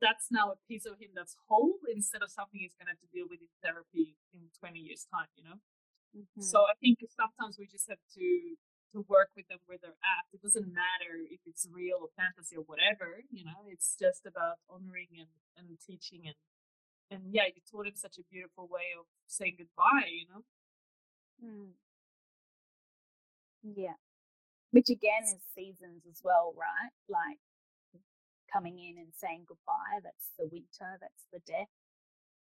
that's 0.00 0.28
now 0.32 0.50
a 0.50 0.58
piece 0.66 0.84
of 0.84 0.98
him 0.98 1.14
that's 1.14 1.36
whole 1.46 1.78
instead 1.86 2.24
of 2.24 2.34
something 2.34 2.58
he's 2.58 2.74
going 2.74 2.90
to 2.90 2.96
have 2.96 3.04
to 3.04 3.10
deal 3.14 3.28
with 3.28 3.40
in 3.40 3.52
therapy 3.62 4.16
in 4.34 4.50
20 4.58 4.80
years' 4.80 5.06
time, 5.06 5.30
you 5.38 5.44
know? 5.44 5.62
Mm-hmm. 6.16 6.42
So 6.42 6.66
I 6.66 6.74
think 6.82 6.98
sometimes 7.14 7.58
we 7.58 7.66
just 7.70 7.88
have 7.88 8.02
to 8.16 8.26
to 8.94 9.04
work 9.10 9.34
with 9.34 9.50
them 9.50 9.58
where 9.66 9.78
they're 9.82 9.98
at. 10.00 10.24
It 10.32 10.40
doesn't 10.40 10.70
matter 10.70 11.18
if 11.26 11.42
it's 11.44 11.66
real 11.66 12.06
or 12.06 12.14
fantasy 12.14 12.54
or 12.54 12.62
whatever, 12.62 13.26
you 13.30 13.44
know, 13.44 13.66
it's 13.66 13.98
just 13.98 14.24
about 14.24 14.62
honoring 14.70 15.10
and, 15.18 15.34
and 15.58 15.76
teaching 15.82 16.22
and 16.24 16.38
and 17.10 17.34
yeah, 17.34 17.44
you 17.46 17.60
taught 17.70 17.86
him 17.86 17.94
such 17.94 18.16
a 18.16 18.24
beautiful 18.32 18.66
way 18.66 18.96
of 18.98 19.04
saying 19.28 19.56
goodbye, 19.58 20.08
you 20.08 20.24
know? 20.24 20.42
Mm. 21.44 21.76
Yeah. 23.62 24.00
Which 24.70 24.88
again 24.88 25.22
is 25.24 25.44
seasons 25.54 26.02
as 26.08 26.20
well, 26.24 26.54
right? 26.56 26.90
Like 27.06 27.38
coming 28.50 28.78
in 28.78 28.96
and 28.98 29.12
saying 29.12 29.44
goodbye, 29.46 30.00
that's 30.02 30.32
the 30.38 30.46
winter, 30.46 30.98
that's 31.00 31.26
the 31.32 31.40
death 31.44 31.68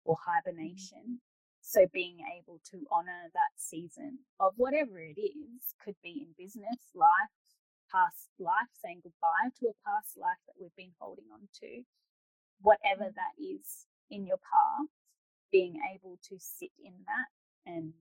or 0.06 0.16
mm-hmm. 0.16 0.32
hibernation. 0.32 1.20
So 1.68 1.84
being 1.92 2.24
able 2.40 2.62
to 2.72 2.88
honor 2.90 3.28
that 3.34 3.52
season 3.58 4.20
of 4.40 4.54
whatever 4.56 5.04
it 5.04 5.20
is, 5.20 5.76
could 5.84 6.00
be 6.02 6.24
in 6.24 6.32
business, 6.40 6.80
life, 6.96 7.36
past 7.92 8.32
life, 8.40 8.72
saying 8.82 9.02
goodbye 9.04 9.52
to 9.60 9.68
a 9.68 9.82
past 9.84 10.16
life 10.16 10.40
that 10.48 10.56
we've 10.56 10.76
been 10.78 10.96
holding 10.98 11.28
on 11.28 11.52
to, 11.60 11.84
whatever 12.62 13.12
mm. 13.12 13.16
that 13.20 13.36
is 13.36 13.84
in 14.10 14.26
your 14.26 14.40
path, 14.40 14.88
being 15.52 15.76
able 15.94 16.18
to 16.32 16.40
sit 16.40 16.72
in 16.80 16.94
that 17.04 17.28
and 17.70 17.92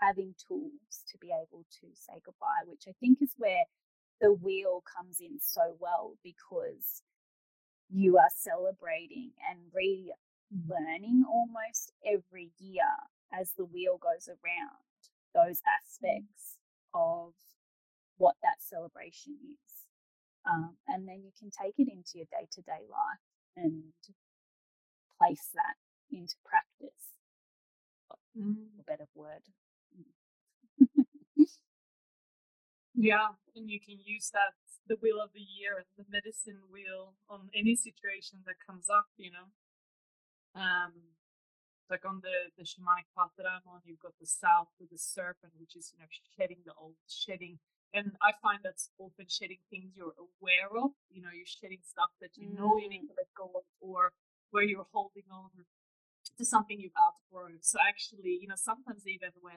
having 0.00 0.34
tools 0.34 1.06
to 1.06 1.18
be 1.18 1.30
able 1.30 1.62
to 1.78 1.86
say 1.94 2.18
goodbye, 2.26 2.66
which 2.66 2.90
I 2.90 2.98
think 2.98 3.22
is 3.22 3.38
where 3.38 3.62
the 4.20 4.32
wheel 4.32 4.82
comes 4.82 5.20
in 5.20 5.38
so 5.40 5.76
well 5.78 6.18
because 6.24 7.06
you 7.88 8.18
are 8.18 8.34
celebrating 8.34 9.30
and 9.48 9.60
re 9.72 10.12
learning 10.50 11.24
almost 11.28 11.92
every 12.04 12.50
year 12.58 12.88
as 13.32 13.52
the 13.56 13.64
wheel 13.64 13.98
goes 14.00 14.28
around 14.28 14.88
those 15.34 15.58
mm. 15.58 15.68
aspects 15.76 16.56
of 16.94 17.34
what 18.16 18.36
that 18.42 18.58
celebration 18.60 19.36
is. 19.44 19.72
Um, 20.48 20.76
and 20.88 21.06
then 21.06 21.22
you 21.22 21.32
can 21.38 21.50
take 21.50 21.74
it 21.78 21.92
into 21.92 22.16
your 22.16 22.26
day 22.32 22.48
to 22.52 22.62
day 22.62 22.88
life 22.88 23.26
and 23.56 23.92
place 25.18 25.50
that 25.54 25.76
into 26.10 26.36
practice. 26.44 27.12
Mm. 28.38 28.80
A 28.80 28.84
better 28.84 29.08
word. 29.14 29.44
yeah, 32.94 33.28
and 33.54 33.68
you 33.68 33.80
can 33.80 33.98
use 34.04 34.30
that 34.32 34.54
the 34.88 34.96
wheel 35.02 35.20
of 35.20 35.30
the 35.34 35.44
year 35.44 35.84
the 35.98 36.04
medicine 36.08 36.64
wheel 36.72 37.14
on 37.28 37.50
any 37.54 37.76
situation 37.76 38.40
that 38.46 38.56
comes 38.64 38.88
up, 38.88 39.06
you 39.18 39.30
know. 39.30 39.52
Um, 40.54 41.16
like 41.90 42.04
on 42.04 42.20
the 42.20 42.52
the 42.56 42.64
shamanic 42.64 43.08
path 43.16 43.32
that 43.36 43.48
I'm 43.48 43.64
on, 43.64 43.80
you've 43.84 44.04
got 44.04 44.12
the 44.20 44.28
south 44.28 44.68
with 44.78 44.90
the 44.90 45.00
serpent, 45.00 45.56
which 45.56 45.76
is 45.76 45.92
you 45.92 45.98
know 46.00 46.10
shedding 46.36 46.60
the 46.64 46.76
old, 46.76 46.96
shedding. 47.08 47.58
And 47.96 48.20
I 48.20 48.36
find 48.44 48.60
that's 48.60 48.92
often 49.00 49.24
shedding 49.32 49.64
things 49.72 49.96
you're 49.96 50.12
aware 50.20 50.68
of. 50.76 50.92
You 51.08 51.24
know, 51.24 51.32
you're 51.32 51.48
shedding 51.48 51.80
stuff 51.80 52.12
that 52.20 52.36
you 52.36 52.52
know 52.52 52.76
you 52.76 52.88
need 52.92 53.08
to 53.08 53.16
let 53.16 53.32
go 53.32 53.48
of, 53.56 53.64
or 53.80 54.12
where 54.52 54.64
you're 54.64 54.88
holding 54.92 55.24
on 55.32 55.64
to 56.36 56.44
something 56.44 56.76
you've 56.78 56.96
outgrown. 57.00 57.64
So 57.64 57.78
actually, 57.80 58.36
you 58.36 58.48
know, 58.48 58.60
sometimes 58.60 59.08
even 59.08 59.32
when 59.40 59.56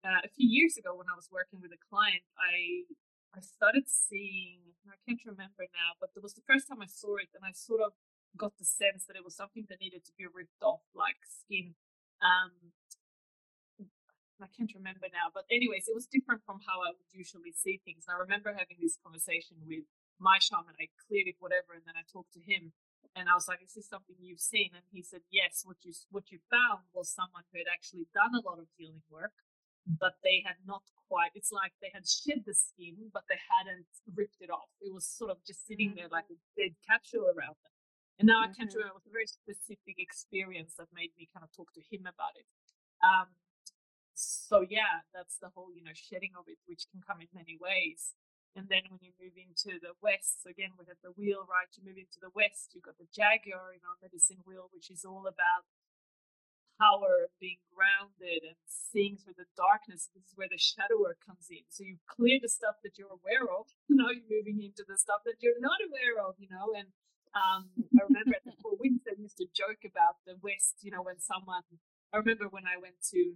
uh, 0.00 0.24
a 0.24 0.30
few 0.32 0.48
years 0.48 0.80
ago 0.80 0.96
when 0.96 1.12
I 1.12 1.16
was 1.16 1.28
working 1.28 1.60
with 1.60 1.76
a 1.76 1.80
client, 1.92 2.24
I 2.40 2.88
I 3.36 3.40
started 3.44 3.84
seeing. 3.84 4.72
I 4.88 4.96
can't 5.04 5.20
remember 5.26 5.68
now, 5.68 5.98
but 6.00 6.10
it 6.16 6.22
was 6.22 6.32
the 6.32 6.46
first 6.46 6.68
time 6.68 6.80
I 6.80 6.88
saw 6.88 7.20
it, 7.20 7.28
and 7.36 7.44
I 7.44 7.52
sort 7.52 7.84
of 7.84 7.92
got 8.36 8.58
the 8.58 8.64
sense 8.64 9.04
that 9.06 9.16
it 9.16 9.24
was 9.24 9.36
something 9.36 9.66
that 9.68 9.80
needed 9.80 10.04
to 10.04 10.12
be 10.16 10.26
ripped 10.26 10.62
off, 10.62 10.82
like 10.94 11.20
skin. 11.24 11.74
Um, 12.20 12.72
I 14.40 14.48
can't 14.52 14.72
remember 14.76 15.08
now, 15.08 15.32
but 15.32 15.48
anyways, 15.48 15.88
it 15.88 15.96
was 15.96 16.04
different 16.06 16.44
from 16.44 16.60
how 16.68 16.84
I 16.84 16.92
would 16.92 17.08
usually 17.12 17.52
see 17.56 17.80
things. 17.84 18.04
And 18.04 18.16
I 18.16 18.20
remember 18.20 18.52
having 18.52 18.76
this 18.80 19.00
conversation 19.00 19.56
with 19.64 19.88
my 20.20 20.38
shaman. 20.38 20.76
I 20.76 20.92
cleared 21.08 21.28
it, 21.28 21.40
whatever, 21.40 21.72
and 21.72 21.84
then 21.88 21.96
I 21.96 22.04
talked 22.04 22.36
to 22.36 22.44
him, 22.44 22.72
and 23.16 23.28
I 23.28 23.34
was 23.34 23.48
like, 23.48 23.62
"Is 23.64 23.72
this 23.72 23.88
something 23.88 24.16
you've 24.20 24.44
seen?" 24.44 24.76
And 24.76 24.84
he 24.92 25.00
said, 25.02 25.24
"Yes. 25.30 25.64
What 25.64 25.80
you 25.84 25.92
what 26.10 26.30
you 26.30 26.40
found 26.50 26.84
was 26.92 27.08
someone 27.08 27.44
who 27.52 27.58
had 27.58 27.70
actually 27.72 28.08
done 28.12 28.34
a 28.36 28.44
lot 28.44 28.58
of 28.60 28.68
healing 28.76 29.02
work, 29.08 29.32
but 29.86 30.20
they 30.22 30.42
had 30.44 30.60
not 30.66 30.84
quite. 31.08 31.32
It's 31.34 31.52
like 31.52 31.72
they 31.80 31.90
had 31.92 32.06
shed 32.08 32.44
the 32.44 32.54
skin, 32.54 33.10
but 33.12 33.24
they 33.28 33.40
hadn't 33.56 33.88
ripped 34.12 34.40
it 34.40 34.50
off. 34.50 34.68
It 34.80 34.92
was 34.92 35.06
sort 35.06 35.30
of 35.30 35.40
just 35.46 35.66
sitting 35.66 35.94
there 35.96 36.08
like 36.08 36.28
a 36.28 36.36
dead 36.60 36.76
capsule 36.86 37.24
around 37.24 37.56
them." 37.64 37.75
And 38.18 38.26
now 38.26 38.40
mm-hmm. 38.40 38.52
I 38.52 38.56
can 38.56 38.68
remember 38.72 38.96
it 38.96 39.00
was 39.04 39.08
a 39.08 39.12
very 39.12 39.28
specific 39.28 40.00
experience 40.00 40.74
that 40.80 40.88
made 40.92 41.12
me 41.20 41.28
kind 41.28 41.44
of 41.44 41.52
talk 41.52 41.72
to 41.76 41.84
him 41.84 42.08
about 42.08 42.32
it. 42.36 42.48
Um, 43.04 43.36
so 44.16 44.64
yeah, 44.64 45.04
that's 45.12 45.36
the 45.36 45.52
whole, 45.52 45.68
you 45.76 45.84
know, 45.84 45.92
shedding 45.92 46.32
of 46.32 46.48
it, 46.48 46.56
which 46.64 46.88
can 46.88 47.04
come 47.04 47.20
in 47.20 47.28
many 47.36 47.60
ways. 47.60 48.16
And 48.56 48.72
then 48.72 48.88
when 48.88 49.04
you 49.04 49.12
move 49.20 49.36
into 49.36 49.76
the 49.76 49.92
west, 50.00 50.40
so 50.40 50.48
again, 50.48 50.72
we 50.80 50.88
have 50.88 50.96
the 51.04 51.12
wheel, 51.12 51.44
right? 51.44 51.68
You 51.76 51.84
move 51.84 52.00
into 52.00 52.16
the 52.16 52.32
west, 52.32 52.72
you've 52.72 52.88
got 52.88 52.96
the 52.96 53.12
jaguar 53.12 53.76
in 53.76 53.84
our 53.84 54.00
medicine 54.00 54.40
wheel, 54.48 54.72
which 54.72 54.88
is 54.88 55.04
all 55.04 55.28
about 55.28 55.68
power, 56.80 57.28
being 57.36 57.60
grounded 57.68 58.44
and 58.48 58.56
seeing 58.64 59.20
through 59.20 59.36
the 59.36 59.48
darkness. 59.60 60.08
This 60.12 60.32
is 60.32 60.36
where 60.36 60.48
the 60.48 60.60
shadow 60.60 60.96
work 60.96 61.20
comes 61.20 61.52
in. 61.52 61.68
So 61.68 61.84
you 61.84 62.00
clear 62.08 62.40
the 62.40 62.52
stuff 62.52 62.80
that 62.80 62.96
you're 62.96 63.12
aware 63.12 63.44
of. 63.44 63.68
Now 63.92 64.12
you're 64.12 64.28
moving 64.28 64.60
into 64.60 64.84
the 64.84 65.00
stuff 65.00 65.24
that 65.24 65.40
you're 65.40 65.60
not 65.60 65.80
aware 65.80 66.20
of, 66.20 66.36
you 66.36 66.48
know, 66.52 66.76
and 66.76 66.92
um, 67.34 67.68
I 67.98 68.04
remember 68.06 68.36
at 68.36 68.44
the 68.44 68.52
Four 68.62 68.76
Winds, 68.78 69.04
I 69.08 69.18
used 69.18 69.36
to 69.38 69.46
joke 69.52 69.82
about 69.84 70.22
the 70.26 70.36
West. 70.42 70.80
You 70.82 70.90
know, 70.90 71.02
when 71.02 71.18
someone, 71.18 71.62
I 72.12 72.18
remember 72.18 72.48
when 72.48 72.64
I 72.66 72.78
went 72.80 73.00
to 73.12 73.34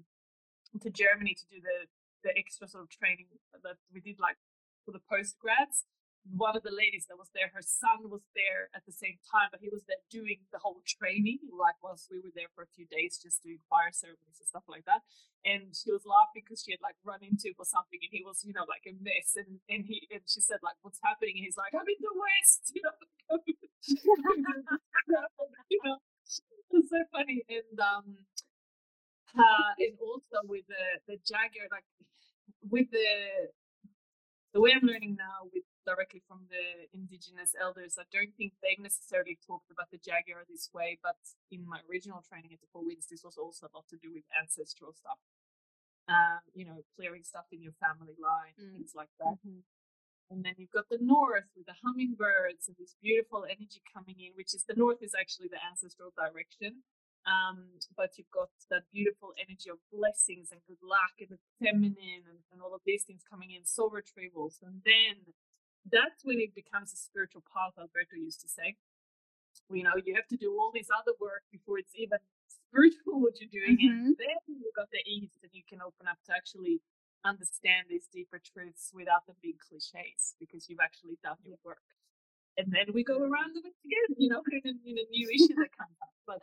to 0.81 0.91
Germany 0.91 1.35
to 1.35 1.47
do 1.51 1.61
the 1.61 1.89
the 2.23 2.37
extra 2.37 2.69
sort 2.69 2.85
of 2.85 2.91
training 2.91 3.27
that 3.63 3.77
we 3.93 4.01
did, 4.01 4.21
like 4.21 4.37
for 4.85 4.93
the 4.93 5.01
post 5.01 5.37
grads 5.41 5.85
one 6.29 6.57
of 6.57 6.63
the 6.63 6.75
ladies 6.75 7.09
that 7.09 7.17
was 7.17 7.33
there, 7.33 7.49
her 7.57 7.65
son 7.65 8.13
was 8.13 8.21
there 8.37 8.69
at 8.77 8.85
the 8.85 8.93
same 8.93 9.17
time, 9.25 9.49
but 9.49 9.65
he 9.65 9.73
was 9.73 9.81
there 9.89 10.01
doing 10.13 10.45
the 10.53 10.61
whole 10.61 10.85
training, 10.85 11.41
like 11.49 11.81
whilst 11.81 12.13
we 12.13 12.21
were 12.21 12.33
there 12.37 12.53
for 12.53 12.63
a 12.63 12.71
few 12.77 12.85
days, 12.87 13.17
just 13.17 13.43
doing 13.43 13.59
fire 13.73 13.93
ceremonies 13.93 14.37
and 14.37 14.49
stuff 14.49 14.69
like 14.69 14.85
that. 14.85 15.01
And 15.49 15.73
she 15.73 15.89
was 15.89 16.05
laughing 16.05 16.45
because 16.45 16.61
she 16.61 16.77
had 16.77 16.85
like 16.85 17.01
run 17.01 17.25
into 17.25 17.57
or 17.57 17.65
something, 17.65 17.97
and 17.97 18.13
he 18.13 18.21
was, 18.21 18.45
you 18.45 18.53
know, 18.53 18.69
like 18.69 18.85
a 18.85 18.93
mess. 19.01 19.41
And 19.41 19.65
and 19.73 19.89
he 19.89 20.05
and 20.13 20.21
she 20.29 20.45
said 20.45 20.61
like, 20.61 20.77
"What's 20.85 21.01
happening?" 21.01 21.41
And 21.41 21.45
he's 21.49 21.57
like, 21.57 21.73
"I'm 21.73 21.89
in 21.89 22.01
the 22.05 22.13
West," 22.13 22.69
you 22.77 22.83
know. 22.85 22.97
you 25.73 25.81
know, 25.85 25.97
it's 26.77 26.91
so 26.91 27.01
funny. 27.13 27.41
And 27.49 27.81
um, 27.81 28.05
uh, 29.33 29.73
and 29.79 29.97
also 30.05 30.45
with 30.45 30.67
the 30.69 30.85
the 31.09 31.17
Jaguar, 31.25 31.71
like 31.71 31.87
with 32.69 32.91
the 32.91 33.49
the 34.53 34.61
way 34.61 34.73
I'm 34.75 34.87
learning 34.87 35.17
now 35.17 35.49
with 35.53 35.65
directly 35.87 36.23
from 36.27 36.47
the 36.51 36.89
indigenous 36.93 37.55
elders. 37.57 37.99
I 37.99 38.07
don't 38.13 38.35
think 38.37 38.55
they 38.61 38.77
necessarily 38.79 39.39
talked 39.41 39.71
about 39.71 39.91
the 39.91 39.99
jaguar 39.99 40.45
this 40.49 40.71
way, 40.73 40.99
but 41.03 41.19
in 41.51 41.67
my 41.67 41.81
original 41.89 42.23
training 42.23 42.53
at 42.53 42.61
the 42.61 42.71
Four 42.73 42.85
Winds, 42.85 43.09
this 43.09 43.25
was 43.25 43.37
also 43.37 43.67
a 43.67 43.75
lot 43.75 43.89
to 43.91 43.99
do 44.01 44.13
with 44.13 44.25
ancestral 44.35 44.93
stuff. 44.93 45.19
Um, 46.11 46.43
you 46.55 46.67
know, 46.67 46.83
clearing 46.99 47.23
stuff 47.23 47.47
in 47.55 47.63
your 47.63 47.77
family 47.79 48.19
line, 48.19 48.59
mm. 48.59 48.75
things 48.75 48.99
like 48.99 49.15
that. 49.23 49.39
Mm-hmm. 49.47 49.63
And 50.31 50.43
then 50.47 50.55
you've 50.59 50.75
got 50.75 50.91
the 50.91 50.99
north 51.03 51.51
with 51.55 51.67
the 51.67 51.79
hummingbirds 51.83 52.67
and 52.67 52.79
this 52.79 52.95
beautiful 53.03 53.47
energy 53.47 53.83
coming 53.87 54.19
in, 54.19 54.35
which 54.35 54.55
is 54.55 54.63
the 54.67 54.79
north 54.79 55.03
is 55.03 55.15
actually 55.15 55.51
the 55.51 55.63
ancestral 55.63 56.15
direction. 56.15 56.87
Um, 57.29 57.83
but 57.99 58.17
you've 58.17 58.31
got 58.33 58.49
that 58.71 58.89
beautiful 58.95 59.35
energy 59.37 59.69
of 59.69 59.77
blessings 59.93 60.55
and 60.55 60.63
good 60.65 60.81
luck 60.81 61.21
and 61.21 61.35
the 61.35 61.43
feminine 61.61 62.25
and, 62.25 62.41
and 62.49 62.63
all 62.63 62.73
of 62.73 62.81
these 62.87 63.05
things 63.05 63.21
coming 63.29 63.51
in, 63.51 63.67
soul 63.67 63.91
retrievals. 63.93 64.63
And 64.65 64.81
then 64.87 65.35
that's 65.89 66.25
when 66.25 66.41
it 66.41 66.55
becomes 66.55 66.93
a 66.93 66.99
spiritual 67.01 67.43
path, 67.49 67.73
Alberto 67.79 68.17
used 68.17 68.41
to 68.43 68.49
say. 68.49 68.77
You 69.71 69.85
know, 69.85 69.97
you 70.05 70.15
have 70.15 70.29
to 70.29 70.37
do 70.37 70.53
all 70.59 70.71
this 70.75 70.89
other 70.93 71.17
work 71.21 71.43
before 71.51 71.79
it's 71.79 71.95
even 71.95 72.19
spiritual 72.49 73.23
what 73.23 73.41
you're 73.41 73.51
doing. 73.51 73.79
Mm-hmm. 73.79 74.13
And 74.13 74.17
then 74.19 74.39
you've 74.47 74.77
got 74.77 74.91
the 74.91 75.03
ease 75.07 75.35
and 75.43 75.51
you 75.55 75.63
can 75.67 75.81
open 75.81 76.07
up 76.07 76.19
to 76.27 76.33
actually 76.35 76.83
understand 77.25 77.87
these 77.89 78.09
deeper 78.13 78.41
truths 78.41 78.91
without 78.95 79.27
them 79.27 79.37
being 79.43 79.61
cliches 79.61 80.35
because 80.41 80.69
you've 80.69 80.83
actually 80.83 81.19
done 81.23 81.39
your 81.45 81.61
work. 81.65 81.85
And 82.57 82.73
then 82.73 82.93
we 82.93 83.05
go 83.05 83.21
around 83.21 83.55
with 83.55 83.65
it 83.65 83.77
again, 83.85 84.11
you 84.19 84.29
know, 84.29 84.43
in 84.53 84.65
a, 84.65 84.75
in 84.85 84.97
a 84.99 85.07
new 85.11 85.27
issue 85.29 85.55
that 85.61 85.73
comes 85.77 85.97
up. 86.03 86.15
But 86.27 86.43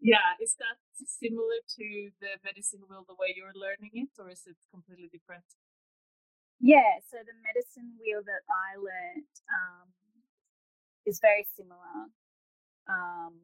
yeah, 0.00 0.34
is 0.42 0.56
that 0.58 0.82
similar 1.06 1.62
to 1.78 1.86
the 2.20 2.34
medicine 2.42 2.82
wheel 2.88 3.06
the 3.06 3.14
way 3.14 3.34
you're 3.36 3.54
learning 3.54 3.94
it, 3.94 4.12
or 4.18 4.30
is 4.30 4.42
it 4.46 4.56
completely 4.70 5.08
different? 5.12 5.46
Yeah, 6.62 7.02
so 7.10 7.18
the 7.18 7.34
medicine 7.42 7.98
wheel 8.00 8.22
that 8.24 8.46
I 8.48 8.78
learned 8.78 9.34
um, 9.50 9.88
is 11.06 11.20
very 11.20 11.46
similar. 11.56 12.08
Um, 12.88 13.34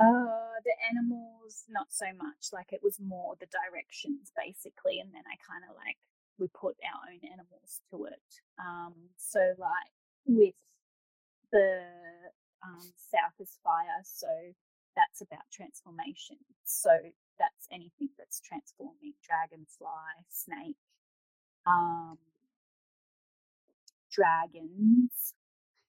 uh, 0.00 0.58
the 0.64 0.76
animals, 0.90 1.64
not 1.68 1.88
so 1.90 2.06
much. 2.16 2.50
Like 2.52 2.72
it 2.72 2.80
was 2.82 2.98
more 3.00 3.36
the 3.40 3.46
directions 3.48 4.32
basically, 4.36 5.00
and 5.00 5.14
then 5.14 5.24
I 5.26 5.36
kind 5.46 5.64
of 5.68 5.76
like 5.76 5.98
we 6.38 6.48
put 6.48 6.76
our 6.86 7.02
own 7.12 7.22
animals 7.32 7.82
to 7.90 8.06
it. 8.06 8.28
Um, 8.58 8.94
so 9.16 9.40
like 9.58 9.92
with 10.26 10.54
the 11.52 11.82
um, 12.64 12.82
South 12.96 13.34
is 13.40 13.58
fire, 13.64 14.02
so 14.04 14.28
that's 14.98 15.22
about 15.22 15.46
transformation. 15.54 16.42
So 16.66 16.90
that's 17.38 17.70
anything 17.70 18.10
that's 18.18 18.42
transforming 18.42 19.14
dragonfly, 19.22 20.26
snake, 20.26 20.82
um, 21.62 22.18
dragons 24.10 25.38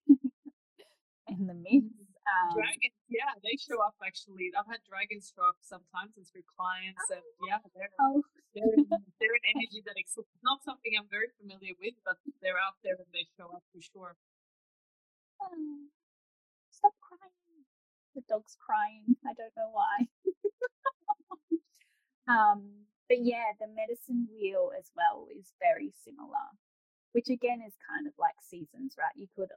in 1.25 1.49
the 1.49 1.57
myth. 1.57 1.89
Um, 2.29 2.53
dragons, 2.53 2.93
yeah, 3.09 3.33
they 3.41 3.57
show 3.57 3.81
up 3.81 3.97
actually. 4.05 4.53
I've 4.53 4.69
had 4.69 4.85
dragons 4.85 5.33
show 5.33 5.41
up 5.41 5.57
sometimes 5.65 6.13
and 6.13 6.29
through 6.29 6.45
clients, 6.45 7.01
and 7.09 7.25
yeah, 7.49 7.57
they're, 7.73 7.89
oh. 7.97 8.21
they're, 8.53 8.77
they're 9.17 9.33
an 9.33 9.47
energy 9.57 9.81
that 9.89 9.97
exists. 9.97 10.37
Not 10.45 10.61
something 10.61 10.93
I'm 10.93 11.09
very 11.09 11.33
familiar 11.41 11.73
with, 11.81 11.97
but 12.05 12.21
they're 12.45 12.61
out 12.61 12.77
there 12.85 13.01
and 13.01 13.09
they 13.09 13.25
show 13.33 13.49
up 13.49 13.65
for 13.73 13.81
sure. 13.81 14.13
Oh, 15.41 15.89
stop 16.69 16.93
crying. 17.01 17.38
The 18.19 18.35
dog's 18.35 18.57
crying. 18.59 19.15
I 19.25 19.31
don't 19.31 19.55
know 19.55 19.71
why. 19.71 19.95
um, 22.27 22.83
but 23.07 23.23
yeah, 23.23 23.55
the 23.59 23.67
medicine 23.67 24.27
wheel 24.29 24.71
as 24.77 24.91
well 24.93 25.27
is 25.31 25.53
very 25.61 25.93
similar, 26.03 26.51
which 27.13 27.29
again 27.29 27.61
is 27.65 27.73
kind 27.87 28.07
of 28.07 28.13
like 28.19 28.35
seasons, 28.41 28.95
right? 28.99 29.15
You 29.15 29.27
could 29.33 29.51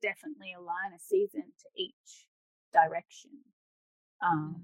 definitely 0.00 0.54
align 0.56 0.96
a 0.96 0.98
season 0.98 1.52
to 1.60 1.68
each 1.76 2.28
direction, 2.72 3.44
um, 4.24 4.62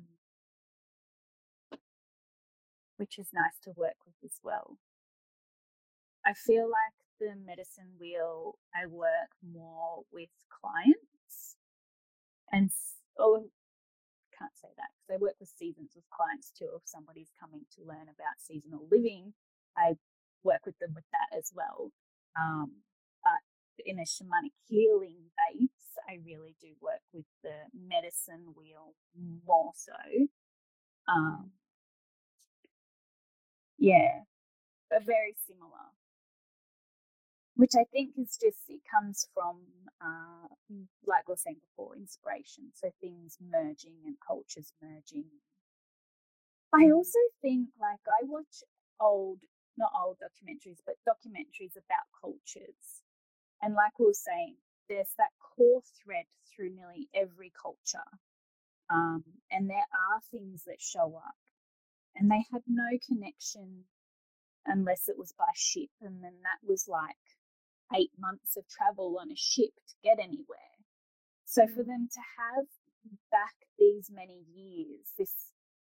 mm. 1.71 1.79
which 2.97 3.19
is 3.19 3.29
nice 3.35 3.59
to 3.65 3.73
work 3.77 4.01
with 4.07 4.17
as 4.25 4.41
well. 4.43 4.79
I 6.25 6.33
feel 6.33 6.65
like 6.65 6.97
the 7.21 7.37
medicine 7.45 7.93
wheel, 8.01 8.57
I 8.75 8.87
work 8.87 9.37
more 9.45 10.05
with 10.11 10.31
clients 10.49 11.57
and 12.51 12.71
oh, 13.19 13.49
can't 14.37 14.57
say 14.59 14.69
that 14.77 14.91
because 14.95 15.15
I 15.15 15.23
work 15.23 15.39
with 15.39 15.49
seasons 15.49 15.93
with 15.95 16.05
clients 16.11 16.51
too. 16.51 16.71
If 16.75 16.83
somebody's 16.85 17.31
coming 17.39 17.63
to 17.77 17.87
learn 17.87 18.11
about 18.11 18.43
seasonal 18.43 18.87
living, 18.91 19.33
I 19.77 19.95
work 20.43 20.67
with 20.67 20.79
them 20.79 20.93
with 20.95 21.05
that 21.13 21.37
as 21.37 21.53
well. 21.55 21.91
Um, 22.37 22.83
but 23.23 23.41
in 23.87 23.99
a 23.99 24.03
shamanic 24.03 24.55
healing 24.69 25.31
base, 25.39 25.99
I 26.09 26.19
really 26.25 26.57
do 26.61 26.69
work 26.81 27.03
with 27.13 27.27
the 27.43 27.71
medicine 27.73 28.55
wheel 28.57 28.95
more 29.47 29.73
so. 29.75 30.27
Um, 31.09 31.51
yeah, 33.79 34.23
but 34.91 35.05
very 35.05 35.35
similar. 35.47 35.93
Which 37.57 37.73
I 37.79 37.85
think 37.93 38.15
is 38.19 38.37
just, 38.37 38.59
it 38.69 38.83
comes 38.91 39.29
from, 39.33 39.63
uh, 40.01 40.49
like 41.07 41.29
we 41.29 41.33
were 41.33 41.37
saying 41.37 41.61
before, 41.63 41.95
inspiration. 41.95 42.73
So 42.75 42.91
things 43.01 43.39
merging 43.41 44.03
and 44.05 44.17
cultures 44.27 44.73
merging. 44.83 45.31
I 46.73 46.91
mm. 46.91 46.95
also 46.95 47.19
think, 47.41 47.69
like, 47.81 48.03
I 48.09 48.27
watch 48.27 48.65
old, 49.01 49.39
not 49.79 49.93
old 49.95 50.19
documentaries, 50.19 50.83
but 50.85 50.97
documentaries 51.07 51.77
about 51.79 52.11
cultures 52.21 53.05
and 53.65 53.75
like 53.75 53.99
we 53.99 54.05
were 54.05 54.13
saying, 54.13 54.57
there's 54.91 55.15
that 55.17 55.33
core 55.41 55.81
thread 56.05 56.27
through 56.45 56.75
nearly 56.75 57.09
every 57.15 57.51
culture. 57.51 58.11
Um, 58.91 59.25
and 59.51 59.71
there 59.71 59.79
are 59.79 60.21
things 60.31 60.65
that 60.67 60.83
show 60.83 61.17
up, 61.17 61.41
and 62.15 62.31
they 62.31 62.45
had 62.53 62.63
no 62.69 62.99
connection 63.09 63.85
unless 64.67 65.09
it 65.09 65.17
was 65.17 65.33
by 65.33 65.49
ship. 65.55 65.89
And 66.03 66.23
then 66.23 66.35
that 66.43 66.61
was 66.69 66.87
like 66.87 67.17
eight 67.93 68.13
months 68.19 68.57
of 68.57 68.65
travel 68.69 69.19
on 69.21 69.31
a 69.31 69.37
ship 69.37 69.75
to 69.89 69.95
get 70.03 70.19
anywhere. 70.19 70.75
So 71.45 71.67
for 71.67 71.83
mm. 71.83 71.87
them 71.87 72.09
to 72.13 72.21
have 72.39 72.67
back 73.31 73.55
these 73.79 74.11
many 74.11 74.45
years, 74.55 75.13
this 75.19 75.35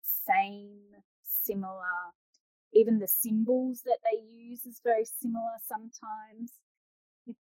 same, 0.02 1.04
similar, 1.24 2.16
even 2.74 3.00
the 3.00 3.08
symbols 3.08 3.82
that 3.86 4.00
they 4.04 4.20
use 4.24 4.66
is 4.66 4.82
very 4.84 5.06
similar 5.06 5.60
sometimes 5.68 6.54
It 7.28 7.36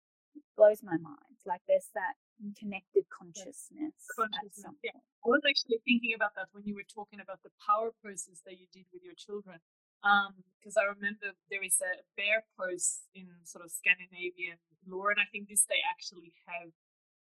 blows 0.56 0.82
my 0.82 0.96
mind. 0.96 1.36
Like 1.44 1.60
there's 1.68 1.90
that 1.94 2.14
connected 2.58 3.04
consciousness. 3.10 3.94
Consciousness. 4.16 4.76
Yeah. 4.82 4.96
I 4.96 5.26
was 5.28 5.42
actually 5.48 5.80
thinking 5.84 6.14
about 6.14 6.34
that 6.36 6.48
when 6.52 6.64
you 6.64 6.74
were 6.74 6.86
talking 6.86 7.20
about 7.20 7.42
the 7.42 7.50
power 7.64 7.90
poses 8.04 8.42
that 8.46 8.58
you 8.58 8.66
did 8.72 8.86
with 8.92 9.02
your 9.02 9.14
children. 9.16 9.58
Because 10.02 10.76
um, 10.76 10.82
I 10.82 10.86
remember 10.86 11.34
there 11.50 11.64
is 11.64 11.80
a 11.82 12.04
bear 12.16 12.44
pose 12.54 13.06
in 13.14 13.26
sort 13.44 13.64
of 13.64 13.70
Scandinavian 13.70 14.58
lore, 14.86 15.10
and 15.10 15.20
I 15.20 15.28
think 15.30 15.48
this 15.48 15.66
they 15.66 15.82
actually 15.82 16.32
have 16.46 16.70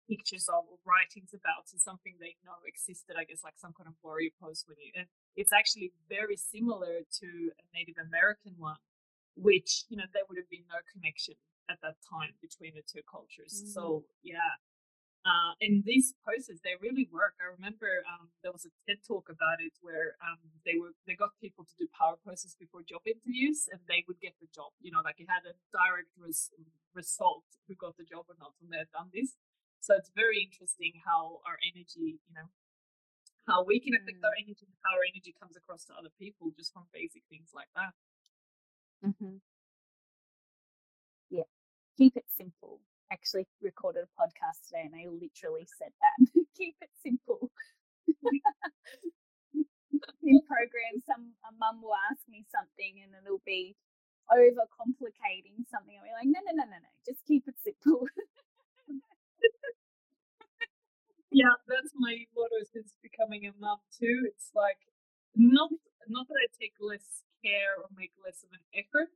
pictures 0.09 0.49
of 0.51 0.67
or 0.67 0.77
writings 0.83 1.31
about. 1.31 1.69
So 1.69 1.77
something 1.77 2.19
they 2.19 2.35
know 2.43 2.59
existed, 2.67 3.15
I 3.15 3.23
guess, 3.23 3.43
like 3.43 3.55
some 3.57 3.73
kind 3.73 3.87
of 3.87 3.95
warrior 4.03 4.31
pose 4.41 4.65
when 4.67 4.77
you. 4.79 4.91
And 4.95 5.07
it's 5.35 5.53
actually 5.53 5.93
very 6.09 6.35
similar 6.35 7.07
to 7.23 7.27
a 7.55 7.63
Native 7.71 7.99
American 7.99 8.55
one, 8.57 8.81
which 9.35 9.85
you 9.89 9.97
know 9.97 10.07
there 10.11 10.27
would 10.27 10.37
have 10.37 10.49
been 10.49 10.67
no 10.67 10.79
connection 10.91 11.35
at 11.69 11.79
that 11.81 11.95
time 12.03 12.35
between 12.41 12.75
the 12.75 12.83
two 12.83 13.03
cultures. 13.07 13.63
Mm-hmm. 13.63 13.73
So 13.75 14.03
yeah, 14.23 14.59
uh, 15.23 15.55
and 15.63 15.83
these 15.87 16.13
poses 16.27 16.59
they 16.63 16.75
really 16.83 17.07
work. 17.07 17.39
I 17.39 17.47
remember 17.47 18.03
um, 18.07 18.27
there 18.43 18.51
was 18.51 18.67
a 18.67 18.73
TED 18.83 18.99
talk 19.07 19.31
about 19.31 19.63
it 19.63 19.71
where 19.79 20.19
um, 20.19 20.39
they 20.67 20.75
were 20.75 20.91
they 21.07 21.15
got 21.15 21.31
people 21.39 21.63
to 21.63 21.75
do 21.79 21.87
power 21.95 22.19
poses 22.19 22.55
before 22.59 22.83
job 22.83 23.07
interviews, 23.07 23.71
and 23.71 23.79
they 23.87 24.03
would 24.07 24.19
get 24.19 24.35
the 24.43 24.51
job. 24.51 24.75
You 24.83 24.91
know, 24.91 25.01
like 25.03 25.19
it 25.23 25.31
had 25.31 25.47
a 25.47 25.55
direct 25.71 26.11
res- 26.19 26.51
result 26.91 27.47
who 27.67 27.75
got 27.79 27.95
the 27.95 28.03
job 28.03 28.27
or 28.27 28.35
not 28.39 28.53
when 28.59 28.69
they 28.71 28.83
had 28.83 28.91
done 28.91 29.11
this. 29.15 29.39
So 29.79 29.95
it's 29.95 30.11
very 30.15 30.43
interesting 30.43 30.99
how 31.03 31.43
our 31.43 31.59
energy, 31.59 32.19
you 32.23 32.33
know, 32.35 32.47
how 33.47 33.67
we 33.67 33.83
can 33.83 33.95
affect 33.95 34.23
mm. 34.23 34.27
our 34.27 34.35
energy, 34.39 34.67
how 34.83 34.95
our 34.95 35.03
energy 35.07 35.35
comes 35.35 35.59
across 35.59 35.83
to 35.91 35.95
other 35.95 36.11
people 36.15 36.55
just 36.55 36.71
from 36.71 36.87
basic 36.95 37.27
things 37.27 37.51
like 37.51 37.67
that. 37.75 37.91
Mm-hmm 39.03 39.43
keep 41.97 42.15
it 42.17 42.25
simple. 42.35 42.79
Actually, 43.11 43.47
recorded 43.61 44.05
a 44.05 44.11
podcast 44.17 44.67
today 44.67 44.89
and 44.89 44.95
I 44.95 45.05
literally 45.09 45.67
said 45.77 45.93
that. 46.01 46.17
keep 46.57 46.75
it 46.81 46.89
simple. 47.01 47.51
In 50.23 50.39
program, 50.47 51.03
some 51.05 51.35
a 51.43 51.51
mum 51.59 51.81
will 51.83 51.95
ask 52.09 52.23
me 52.31 52.45
something 52.47 53.03
and 53.03 53.11
it'll 53.11 53.43
be 53.45 53.75
over 54.31 54.63
complicating 54.71 55.67
something. 55.67 55.99
I'll 55.99 56.07
be 56.07 56.15
like, 56.15 56.31
no, 56.31 56.39
no, 56.47 56.63
no, 56.63 56.65
no, 56.71 56.79
no, 56.79 56.91
just 57.03 57.27
keep 57.27 57.43
it 57.47 57.59
simple. 57.59 58.07
yeah, 61.31 61.51
that's 61.67 61.91
my 61.99 62.23
motto 62.31 62.63
since 62.71 62.95
becoming 63.03 63.45
a 63.45 63.53
mum 63.59 63.83
too. 63.91 64.23
It's 64.31 64.51
like 64.55 64.79
not 65.35 65.69
not 66.07 66.27
that 66.27 66.39
I 66.39 66.47
take 66.55 66.79
less 66.79 67.23
care 67.43 67.75
or 67.77 67.91
make 67.95 68.15
less 68.23 68.43
of 68.47 68.55
an 68.55 68.63
effort, 68.71 69.11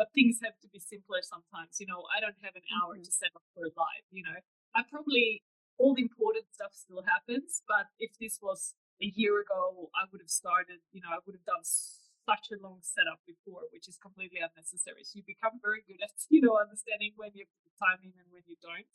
but 0.00 0.08
things 0.16 0.40
have 0.40 0.56
to 0.64 0.68
be 0.72 0.80
simpler 0.80 1.20
sometimes. 1.20 1.76
You 1.76 1.84
know, 1.84 2.08
I 2.08 2.24
don't 2.24 2.40
have 2.40 2.56
an 2.56 2.64
hour 2.72 2.96
mm-hmm. 2.96 3.04
to 3.04 3.12
set 3.12 3.36
up 3.36 3.44
for 3.52 3.68
a 3.68 3.72
live. 3.76 4.08
You 4.08 4.24
know, 4.24 4.40
I 4.72 4.80
probably 4.88 5.44
all 5.76 5.92
the 5.92 6.00
important 6.00 6.48
stuff 6.56 6.72
still 6.72 7.04
happens, 7.04 7.60
but 7.68 7.92
if 8.00 8.16
this 8.16 8.40
was 8.40 8.72
a 9.04 9.12
year 9.12 9.44
ago, 9.44 9.92
I 9.92 10.08
would 10.08 10.24
have 10.24 10.32
started. 10.32 10.80
You 10.96 11.04
know, 11.04 11.12
I 11.12 11.20
would 11.28 11.36
have 11.36 11.44
done 11.44 11.60
such 11.60 12.48
a 12.48 12.56
long 12.64 12.80
setup 12.80 13.20
before, 13.28 13.68
which 13.76 13.92
is 13.92 14.00
completely 14.00 14.40
unnecessary. 14.40 15.04
So 15.04 15.20
you 15.20 15.24
become 15.28 15.60
very 15.60 15.84
good 15.84 16.00
at 16.00 16.16
you 16.32 16.40
know 16.40 16.56
understanding 16.56 17.12
when 17.20 17.36
you 17.36 17.44
put 17.44 17.60
the 17.68 17.76
time 17.76 18.00
in 18.00 18.16
and 18.16 18.28
when 18.32 18.48
you 18.48 18.56
don't. 18.64 18.88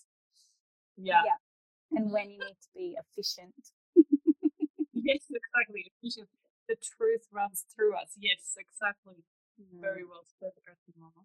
Yeah. 0.97 1.21
Yeah. 1.21 1.37
And 1.93 2.09
when 2.09 2.33
you 2.33 2.41
need 2.41 2.57
to 2.65 2.71
be 2.73 2.97
efficient. 2.97 3.61
yes, 4.89 5.21
exactly. 5.29 5.85
Efficient. 5.85 6.33
The 6.65 6.81
truth 6.81 7.29
runs 7.29 7.61
through 7.69 7.93
us. 7.93 8.17
Yes, 8.17 8.57
exactly. 8.57 9.21
Very 9.79 10.03
mm-hmm. 10.03 10.11
well 10.11 10.25
said, 10.39 10.51
Mama. 10.99 11.23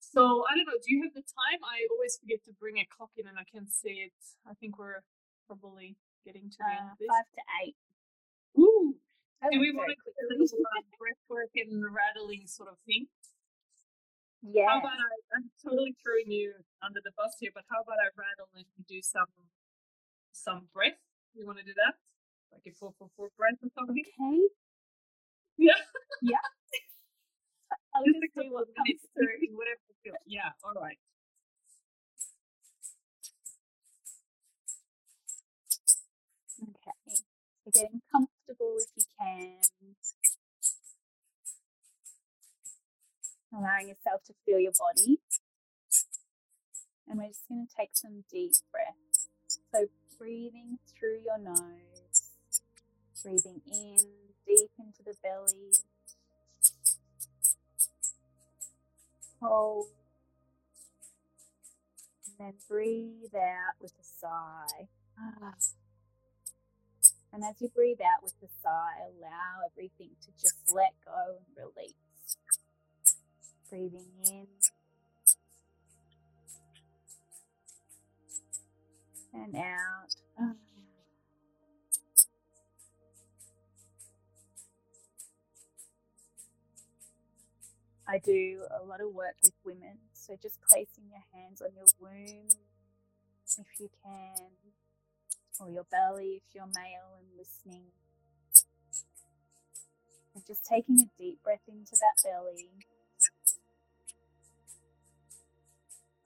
So 0.00 0.44
I 0.48 0.56
don't 0.56 0.64
know. 0.64 0.80
Do 0.80 0.88
you 0.88 1.04
have 1.04 1.12
the 1.12 1.26
time? 1.26 1.60
I 1.60 1.84
always 1.92 2.16
forget 2.16 2.40
to 2.48 2.52
bring 2.56 2.80
a 2.80 2.86
clock 2.88 3.12
in, 3.20 3.28
and 3.28 3.36
I 3.36 3.44
can't 3.44 3.68
see 3.68 4.08
it. 4.08 4.16
I 4.48 4.56
think 4.56 4.80
we're 4.80 5.04
probably 5.46 5.96
getting 6.24 6.48
to 6.48 6.58
the 6.58 6.72
end 6.72 6.88
of 6.92 6.98
this. 6.98 7.12
Five 7.12 7.28
to 7.36 7.42
eight. 7.60 7.76
Ooh. 8.56 8.96
Do 9.52 9.60
we 9.60 9.70
want 9.70 9.92
to 9.92 9.96
do 9.96 10.10
a 10.10 10.34
little 10.34 10.64
breath 10.98 11.54
and 11.54 11.84
rattling 11.84 12.48
sort 12.48 12.72
of 12.72 12.78
thing? 12.82 13.06
Yeah. 14.42 14.66
How 14.66 14.78
about 14.80 14.98
I, 14.98 15.14
I'm 15.36 15.50
totally 15.62 15.94
throwing 16.02 16.30
you 16.30 16.54
under 16.82 17.00
the 17.04 17.12
bus 17.14 17.36
here, 17.38 17.50
but 17.54 17.64
how 17.70 17.82
about 17.82 18.02
I 18.02 18.10
rattle 18.18 18.50
and 18.56 18.66
you 18.74 18.82
do 18.88 19.02
some 19.02 19.30
some 20.32 20.66
breath? 20.74 20.98
You 21.34 21.46
want 21.46 21.58
to 21.58 21.64
do 21.64 21.74
that? 21.74 21.94
Like 22.50 22.66
a 22.66 22.72
four 22.74 22.94
four 22.98 23.10
four 23.16 23.28
breath 23.36 23.58
or 23.62 23.70
something? 23.76 24.02
Okay. 24.02 24.42
Yeah. 25.58 25.78
Yeah. 26.22 26.42
I'll 27.98 28.06
just, 28.06 28.22
just 28.22 28.52
what 28.54 28.68
comes 28.78 29.02
through. 29.14 29.58
Whatever 29.58 29.82
feels. 30.04 30.22
Yeah, 30.26 30.54
all 30.62 30.80
right. 30.80 30.98
Okay. 36.62 37.18
So 37.64 37.70
getting 37.74 38.02
comfortable 38.12 38.78
if 38.78 38.86
you 38.96 39.04
can. 39.18 39.58
Allowing 43.52 43.88
yourself 43.88 44.22
to 44.26 44.34
feel 44.46 44.60
your 44.60 44.72
body. 44.78 45.18
And 47.08 47.18
we're 47.18 47.28
just 47.28 47.48
going 47.48 47.66
to 47.66 47.74
take 47.74 47.90
some 47.94 48.24
deep 48.30 48.52
breaths. 48.70 49.28
So 49.74 49.86
breathing 50.18 50.78
through 50.86 51.20
your 51.24 51.38
nose, 51.38 52.30
breathing 53.24 53.62
in 53.66 53.96
deep 54.46 54.70
into 54.78 55.02
the 55.04 55.14
belly, 55.22 55.72
Hold. 59.40 59.86
And 62.26 62.34
then 62.38 62.54
breathe 62.68 63.34
out 63.34 63.74
with 63.80 63.92
a 64.00 64.04
sigh. 64.04 64.88
Ah. 65.18 65.54
And 67.32 67.44
as 67.44 67.60
you 67.60 67.68
breathe 67.68 68.00
out 68.00 68.22
with 68.22 68.34
the 68.40 68.48
sigh, 68.62 69.02
allow 69.06 69.66
everything 69.70 70.10
to 70.22 70.30
just 70.40 70.56
let 70.74 70.94
go 71.04 71.36
and 71.36 71.56
release. 71.56 71.94
Breathing 73.70 74.06
in 74.24 74.46
and 79.34 79.56
out. 79.56 80.58
I 88.08 88.18
do 88.18 88.64
a 88.70 88.84
lot 88.84 89.00
of 89.02 89.14
work 89.14 89.36
with 89.42 89.54
women, 89.64 89.98
so 90.14 90.34
just 90.42 90.58
placing 90.72 91.10
your 91.10 91.24
hands 91.34 91.62
on 91.62 91.70
your 91.76 91.86
womb 92.00 92.48
if 93.58 93.80
you 93.80 93.90
can, 94.04 94.48
or 95.60 95.70
your 95.70 95.84
belly 95.90 96.42
if 96.42 96.54
you're 96.54 96.66
male 96.66 97.18
and 97.18 97.28
listening. 97.38 97.86
And 100.34 100.46
just 100.46 100.64
taking 100.64 101.00
a 101.00 101.08
deep 101.22 101.42
breath 101.44 101.62
into 101.68 101.92
that 102.00 102.16
belly. 102.24 102.70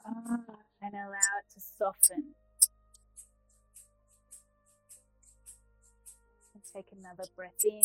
Ah, 0.06 0.58
and 0.82 0.94
allow 0.94 1.34
it 1.40 1.52
to 1.54 1.60
soften. 1.60 2.34
And 6.54 6.62
take 6.74 6.88
another 6.92 7.24
breath 7.36 7.64
in. 7.64 7.82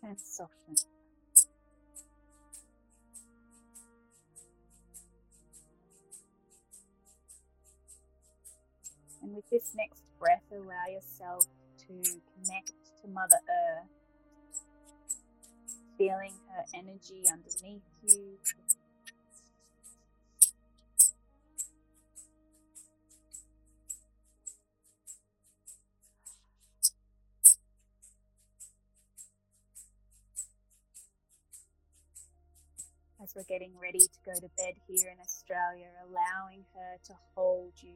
And 0.00 0.18
soften. 0.18 0.76
And 9.22 9.34
with 9.34 9.50
this 9.50 9.72
next 9.76 10.02
breath, 10.18 10.42
allow 10.52 10.86
yourself 10.88 11.44
to 11.80 11.86
connect 11.88 12.72
to 13.02 13.08
Mother 13.08 13.36
Earth, 13.48 13.88
feeling 15.98 16.32
her 16.54 16.64
energy 16.74 17.24
underneath 17.30 17.82
you. 18.02 18.38
As 33.28 33.36
we're 33.36 33.44
getting 33.44 33.76
ready 33.76 34.00
to 34.00 34.20
go 34.24 34.32
to 34.32 34.48
bed 34.56 34.72
here 34.88 35.12
in 35.12 35.20
Australia, 35.20 35.92
allowing 36.00 36.64
her 36.72 36.96
to 37.12 37.12
hold 37.36 37.74
you 37.76 37.92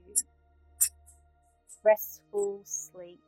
restful 1.83 2.61
sleep. 2.67 3.25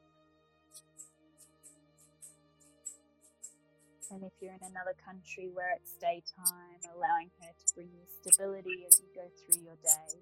And 4.11 4.23
if 4.23 4.33
you're 4.39 4.53
in 4.53 4.69
another 4.69 4.93
country 5.01 5.49
where 5.49 5.73
it's 5.81 5.97
daytime, 5.97 6.85
allowing 6.93 7.33
her 7.41 7.57
to 7.57 7.75
bring 7.75 7.89
you 7.89 8.05
stability 8.21 8.85
as 8.85 9.01
you 9.01 9.09
go 9.17 9.25
through 9.41 9.65
your 9.65 9.81
day. 9.81 10.21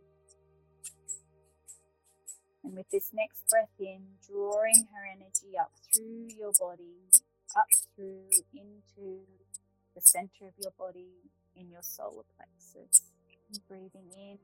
And 2.63 2.77
with 2.77 2.87
this 2.93 3.11
next 3.13 3.43
breath 3.51 3.75
in, 3.81 4.23
drawing 4.31 4.87
her 4.95 5.03
energy 5.03 5.59
up 5.59 5.73
through 5.91 6.31
your 6.31 6.53
body, 6.61 7.11
up 7.59 7.67
through 7.97 8.31
into 8.55 9.27
the 9.97 10.01
center 10.01 10.47
of 10.47 10.55
your 10.63 10.73
body 10.79 11.11
in 11.57 11.71
your 11.71 11.83
solar 11.83 12.25
plexus. 12.37 13.03
Breathing 13.69 14.11
in 14.17 14.39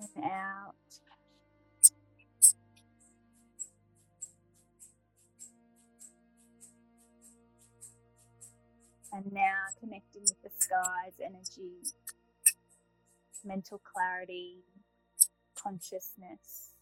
and 0.00 0.24
out. 0.24 0.74
And 9.12 9.32
now 9.32 9.64
connecting 9.80 10.22
with 10.22 10.42
the 10.42 10.50
sky's 10.58 11.14
energy, 11.24 11.82
mental 13.44 13.80
clarity, 13.80 14.58
consciousness, 15.56 16.74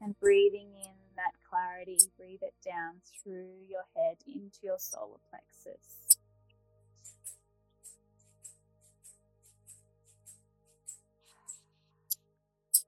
and 0.00 0.18
breathing 0.20 0.70
in 0.76 0.96
that 1.16 1.32
clarity, 1.48 1.98
breathe 2.16 2.42
it 2.42 2.54
down 2.64 3.00
through 3.22 3.66
your 3.68 3.84
head 3.96 4.16
into 4.26 4.58
your 4.62 4.78
solar 4.78 5.18
plexus. 5.30 6.18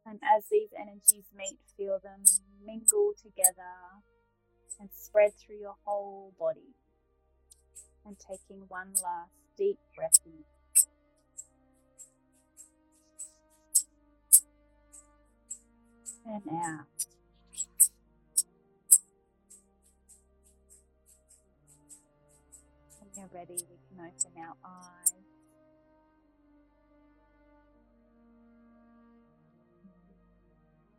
And 0.06 0.18
as 0.24 0.44
these 0.50 0.70
energies 0.78 1.30
meet, 1.36 1.58
feel 1.76 1.98
them 2.02 2.24
mingle 2.64 3.12
together 3.20 4.02
and 4.80 4.88
spread 4.92 5.32
through 5.36 5.58
your 5.58 5.76
whole 5.84 6.32
body. 6.38 6.74
And 8.04 8.16
taking 8.18 8.64
one 8.68 8.94
last 8.94 9.30
deep 9.56 9.78
breath 9.94 10.18
in. 10.24 10.59
And 16.26 16.42
out. 16.52 16.86
When 23.00 23.10
you're 23.16 23.30
ready, 23.34 23.54
we 23.54 23.78
can 23.88 24.00
open 24.00 24.32
our 24.42 24.56
eyes. 24.64 25.12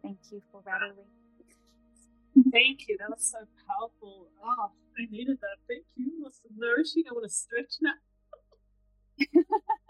Thank 0.03 0.19
you 0.31 0.41
for 0.51 0.61
rattling. 0.65 1.05
Thank 2.51 2.87
you. 2.87 2.97
That 2.99 3.09
was 3.11 3.23
so 3.31 3.39
powerful. 3.67 4.27
Oh, 4.43 4.71
I 4.99 5.05
needed 5.11 5.37
that. 5.41 5.57
Thank 5.67 5.85
you. 5.95 6.07
It 6.19 6.23
was 6.23 6.41
nourishing. 6.57 7.03
I 7.09 7.13
want 7.13 7.25
to 7.25 7.29
stretch 7.29 7.75
now. 7.81 7.93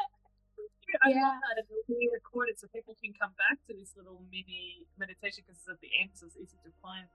I 1.01 1.09
Yeah. 1.11 1.23
love 1.23 1.41
that. 1.47 1.57
It 1.63 1.67
will 1.69 1.83
be 1.87 2.09
recorded 2.11 2.59
so 2.59 2.67
people 2.67 2.95
can 3.01 3.13
come 3.13 3.33
back 3.37 3.57
to 3.67 3.73
this 3.73 3.95
little 3.95 4.21
mini 4.31 4.85
meditation 4.97 5.43
because 5.45 5.59
it's 5.61 5.69
at 5.69 5.79
the 5.81 5.91
end, 5.99 6.11
so 6.13 6.25
it's 6.27 6.37
easy 6.37 6.57
to 6.63 6.71
find. 6.81 7.07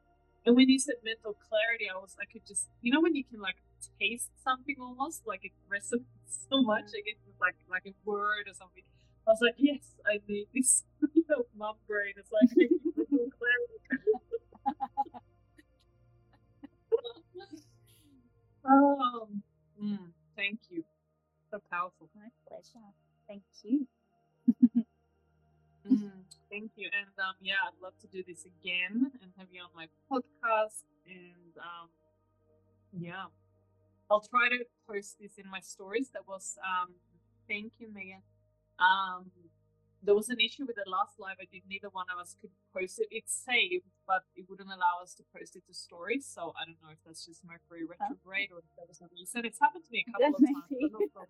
And 0.46 0.54
when 0.56 0.68
you 0.68 0.78
said 0.78 0.96
mental 1.04 1.34
clarity, 1.34 1.90
I 1.90 1.96
was 1.98 2.16
I 2.20 2.24
could 2.26 2.46
just 2.46 2.68
you 2.80 2.92
know 2.92 3.00
when 3.00 3.14
you 3.14 3.24
can 3.24 3.40
like 3.40 3.56
taste 4.00 4.30
something 4.42 4.76
almost 4.80 5.26
like 5.26 5.44
it 5.44 5.52
resonates 5.68 6.06
so 6.50 6.62
much, 6.62 6.88
I 6.96 7.00
guess 7.04 7.18
it's 7.28 7.40
like 7.40 7.56
like 7.68 7.86
a 7.86 7.94
word 8.04 8.48
or 8.48 8.54
something. 8.54 8.84
I 9.26 9.30
was 9.32 9.40
like, 9.42 9.56
yes, 9.58 9.96
I 10.06 10.20
need 10.28 10.46
this. 10.54 10.84
you 11.14 11.24
know, 11.28 11.46
mum 11.56 11.76
brain. 11.88 12.14
It's 12.16 12.30
like 12.30 12.50
mental 12.56 13.30
clarity. 13.38 13.78
oh, 18.64 19.28
mm, 19.82 19.98
thank 20.36 20.60
you. 20.70 20.84
So 21.50 21.60
powerful. 21.70 22.08
My 22.14 22.28
pleasure. 22.48 22.86
Thank 23.28 23.42
you. 23.64 23.86
Mm, 25.86 26.10
thank 26.50 26.72
you. 26.76 26.90
And 26.90 27.10
um, 27.18 27.34
yeah, 27.40 27.62
I'd 27.66 27.78
love 27.82 27.94
to 28.00 28.06
do 28.08 28.22
this 28.26 28.44
again 28.44 29.10
and 29.22 29.30
have 29.38 29.48
you 29.52 29.62
on 29.62 29.70
my 29.74 29.86
podcast. 30.10 30.82
And 31.06 31.54
um, 31.58 31.88
yeah, 32.92 33.26
I'll 34.10 34.22
try 34.22 34.48
to 34.48 34.64
post 34.88 35.16
this 35.20 35.38
in 35.38 35.50
my 35.50 35.60
stories. 35.60 36.10
That 36.12 36.26
was, 36.26 36.58
um, 36.62 36.94
thank 37.48 37.74
you, 37.78 37.88
Megan. 37.92 38.22
Um, 38.78 39.30
there 40.02 40.14
was 40.14 40.28
an 40.28 40.38
issue 40.38 40.66
with 40.66 40.76
the 40.76 40.88
last 40.90 41.18
live 41.18 41.36
I 41.40 41.46
did. 41.50 41.62
Neither 41.68 41.88
one 41.88 42.06
of 42.12 42.18
us 42.20 42.36
could 42.40 42.50
post 42.74 42.98
it. 42.98 43.08
It's 43.10 43.32
saved, 43.34 43.86
but 44.06 44.22
it 44.36 44.46
wouldn't 44.48 44.68
allow 44.70 45.02
us 45.02 45.14
to 45.14 45.24
post 45.34 45.56
it 45.56 45.66
to 45.66 45.74
stories. 45.74 46.26
So 46.26 46.52
I 46.54 46.66
don't 46.66 46.78
know 46.82 46.90
if 46.92 46.98
that's 47.06 47.24
just 47.26 47.42
Mercury 47.46 47.82
retrograde 47.86 48.50
or 48.54 48.58
if 48.58 48.70
that 48.78 48.86
was 48.86 49.00
a 49.02 49.08
reason. 49.10 49.46
It's 49.46 49.58
happened 49.58 49.82
to 49.86 49.90
me 49.90 50.04
a 50.06 50.10
couple 50.12 50.30
That 50.30 50.38
of 50.38 50.46
times. 50.46 50.90
no. 51.14 51.26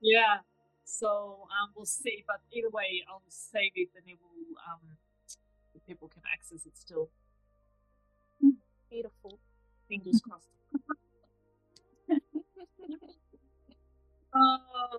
Yeah. 0.00 0.40
So 0.86 1.48
um, 1.50 1.74
we'll 1.74 1.84
see. 1.84 2.24
But 2.26 2.40
either 2.52 2.70
way, 2.70 3.02
I'll 3.10 3.20
save 3.28 3.72
it 3.74 3.90
and 3.96 4.06
it 4.06 4.16
will 4.22 4.56
um, 4.70 4.96
people 5.86 6.08
can 6.08 6.22
access 6.32 6.64
it 6.64 6.76
still. 6.76 7.10
Beautiful. 8.88 9.38
Fingers 9.88 10.22
crossed. 10.22 10.48
Oh, 14.38 14.98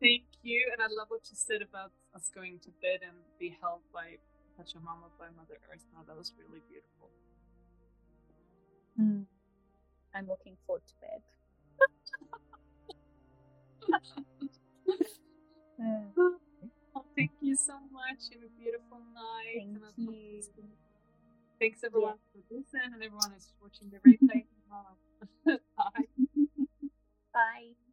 thank 0.00 0.22
you, 0.42 0.64
and 0.72 0.80
I 0.80 0.86
love 0.88 1.08
what 1.08 1.20
you 1.28 1.36
said 1.36 1.60
about 1.60 1.92
us 2.14 2.30
going 2.34 2.58
to 2.60 2.70
bed 2.80 3.00
and 3.02 3.12
be 3.38 3.54
held 3.60 3.80
by 3.92 4.16
Pachamama 4.58 5.12
by 5.18 5.26
Mother 5.36 5.58
Earth. 5.70 5.84
Now 5.92 6.04
that 6.08 6.16
was 6.16 6.32
really 6.38 6.62
beautiful. 6.66 7.10
Mm. 8.98 9.26
I'm 10.14 10.26
looking 10.26 10.56
forward 10.66 10.84
to 10.86 10.94
bed. 11.04 11.20
Oh, 16.96 17.04
thank 17.14 17.30
you 17.40 17.56
so 17.56 17.74
much. 17.92 18.32
Have 18.32 18.42
a 18.42 18.60
beautiful 18.60 19.00
night. 19.14 19.78
Thank 19.96 19.98
you. 19.98 20.42
Thanks 21.60 21.84
everyone 21.84 22.16
for 22.32 22.40
listening 22.50 22.92
and 22.94 23.02
everyone 23.02 23.32
who's 23.32 23.52
watching 23.60 23.90
the 23.90 23.98
replay. 23.98 24.44
Bye. 25.76 26.06
Bye. 27.32 27.85